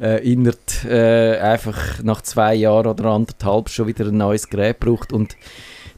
äh, 0.00 0.30
innerhalb 0.30 0.84
äh, 0.84 1.38
einfach 1.38 2.02
nach 2.02 2.22
zwei 2.22 2.54
Jahren 2.54 2.86
oder 2.86 3.06
anderthalb 3.06 3.68
schon 3.68 3.86
wieder 3.86 4.06
ein 4.06 4.16
neues 4.16 4.48
Gerät 4.48 4.80
braucht 4.80 5.12
und 5.12 5.36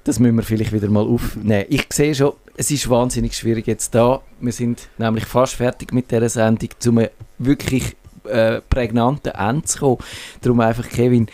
das 0.04 0.18
müssen 0.18 0.36
wir 0.36 0.42
vielleicht 0.42 0.72
wieder 0.72 0.88
mal 0.88 1.06
aufnehmen. 1.06 1.66
Ich 1.68 1.86
sehe 1.92 2.14
schon, 2.14 2.32
es 2.56 2.70
ist 2.70 2.88
wahnsinnig 2.88 3.36
schwierig 3.36 3.66
jetzt 3.66 3.94
da. 3.94 4.20
Wir 4.40 4.52
sind 4.52 4.88
nämlich 4.98 5.26
fast 5.26 5.54
fertig 5.54 5.92
mit 5.92 6.10
dieser 6.10 6.28
Sendung, 6.28 6.70
um 6.86 7.06
wirklich 7.38 7.94
äh, 8.24 8.60
prägnanten 8.68 9.32
Ende 9.32 9.64
zu 9.64 9.78
kommen. 9.78 9.98
Darum 10.40 10.60
einfach, 10.60 10.88
Kevin, 10.88 11.28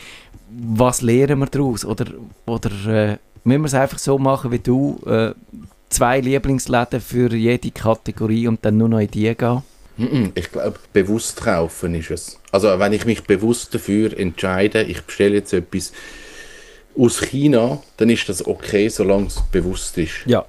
was 0.50 1.02
lernen 1.02 1.38
wir 1.38 1.46
daraus? 1.46 1.84
Oder, 1.84 2.06
oder 2.46 2.70
äh, 2.86 3.18
müssen 3.44 3.62
wir 3.62 3.66
es 3.66 3.74
einfach 3.74 3.98
so 3.98 4.18
machen 4.18 4.50
wie 4.50 4.58
du? 4.58 5.00
Äh, 5.06 5.34
zwei 5.88 6.20
Lieblingsläden 6.20 7.00
für 7.00 7.32
jede 7.34 7.70
Kategorie 7.70 8.48
und 8.48 8.64
dann 8.64 8.76
nur 8.76 8.88
noch 8.88 8.98
in 8.98 9.10
die 9.10 9.34
gehen? 9.34 9.62
Ich 10.34 10.50
glaube, 10.50 10.78
bewusst 10.92 11.36
kaufen 11.42 11.94
ist 11.94 12.10
es. 12.10 12.40
Also 12.50 12.78
wenn 12.78 12.92
ich 12.92 13.04
mich 13.04 13.22
bewusst 13.22 13.74
dafür 13.74 14.18
entscheide, 14.18 14.82
ich 14.82 15.02
bestelle 15.02 15.36
jetzt 15.36 15.52
etwas 15.52 15.92
aus 16.98 17.20
China, 17.20 17.82
dann 17.96 18.10
ist 18.10 18.28
das 18.28 18.46
okay, 18.46 18.88
solange 18.88 19.26
es 19.26 19.40
bewusst 19.52 19.96
ist. 19.98 20.26
Ja. 20.26 20.44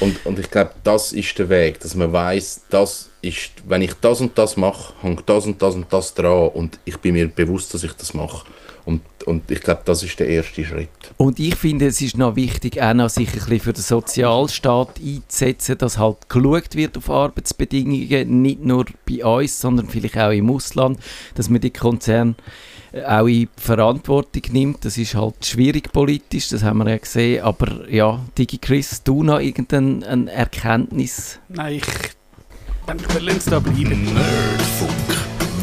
Und, 0.00 0.24
und 0.26 0.38
ich 0.38 0.50
glaube, 0.50 0.72
das 0.82 1.12
ist 1.12 1.38
der 1.38 1.48
Weg, 1.48 1.80
dass 1.80 1.94
man 1.94 2.12
weiß, 2.12 2.62
das 2.68 3.10
ist, 3.22 3.52
wenn 3.66 3.82
ich 3.82 3.94
das 3.94 4.20
und 4.20 4.36
das 4.36 4.56
mache, 4.56 4.92
hängt 5.00 5.22
das 5.28 5.46
und 5.46 5.62
das 5.62 5.74
und 5.74 5.92
das 5.92 6.14
dran 6.14 6.48
und 6.48 6.78
ich 6.84 6.98
bin 6.98 7.14
mir 7.14 7.28
bewusst, 7.28 7.72
dass 7.74 7.84
ich 7.84 7.92
das 7.92 8.12
mache. 8.12 8.44
Und, 8.84 9.00
und 9.24 9.50
ich 9.50 9.60
glaube, 9.60 9.80
das 9.84 10.02
ist 10.02 10.20
der 10.20 10.28
erste 10.28 10.64
Schritt. 10.64 10.90
Und 11.16 11.40
ich 11.40 11.54
finde, 11.56 11.86
es 11.86 12.02
ist 12.02 12.18
noch 12.18 12.36
wichtig, 12.36 12.82
auch 12.82 12.92
noch 12.92 13.08
sich 13.08 13.28
ein 13.28 13.34
bisschen 13.34 13.60
für 13.60 13.72
den 13.72 13.82
Sozialstaat 13.82 15.00
einzusetzen, 15.02 15.78
dass 15.78 15.98
halt 15.98 16.28
geschaut 16.28 16.74
wird 16.74 16.98
auf 16.98 17.08
Arbeitsbedingungen, 17.08 18.42
nicht 18.42 18.62
nur 18.62 18.84
bei 19.08 19.24
uns, 19.24 19.58
sondern 19.58 19.88
vielleicht 19.88 20.18
auch 20.18 20.30
im 20.30 20.50
Ausland, 20.50 20.98
dass 21.34 21.48
man 21.48 21.62
die 21.62 21.70
Konzerne 21.70 22.34
auch 23.06 23.26
in 23.26 23.48
Verantwortung 23.56 24.42
nimmt. 24.52 24.84
Das 24.84 24.98
ist 24.98 25.14
halt 25.14 25.44
schwierig 25.44 25.92
politisch, 25.92 26.48
das 26.48 26.62
haben 26.62 26.78
wir 26.78 26.90
ja 26.90 26.98
gesehen. 26.98 27.42
Aber 27.42 27.88
ja, 27.90 28.20
Digi 28.36 28.58
Chris, 28.58 29.02
du 29.02 29.22
noch 29.22 29.40
irgendeine 29.40 30.06
eine 30.06 30.30
Erkenntnis? 30.30 31.40
Nein, 31.48 31.76
ich. 31.76 31.84
Dann 32.86 33.00
wir 33.00 33.20
lassen 33.20 33.38
es 33.38 33.44
da 33.46 33.58
bleiben. 33.58 34.14
Nerdfunk. 34.14 35.13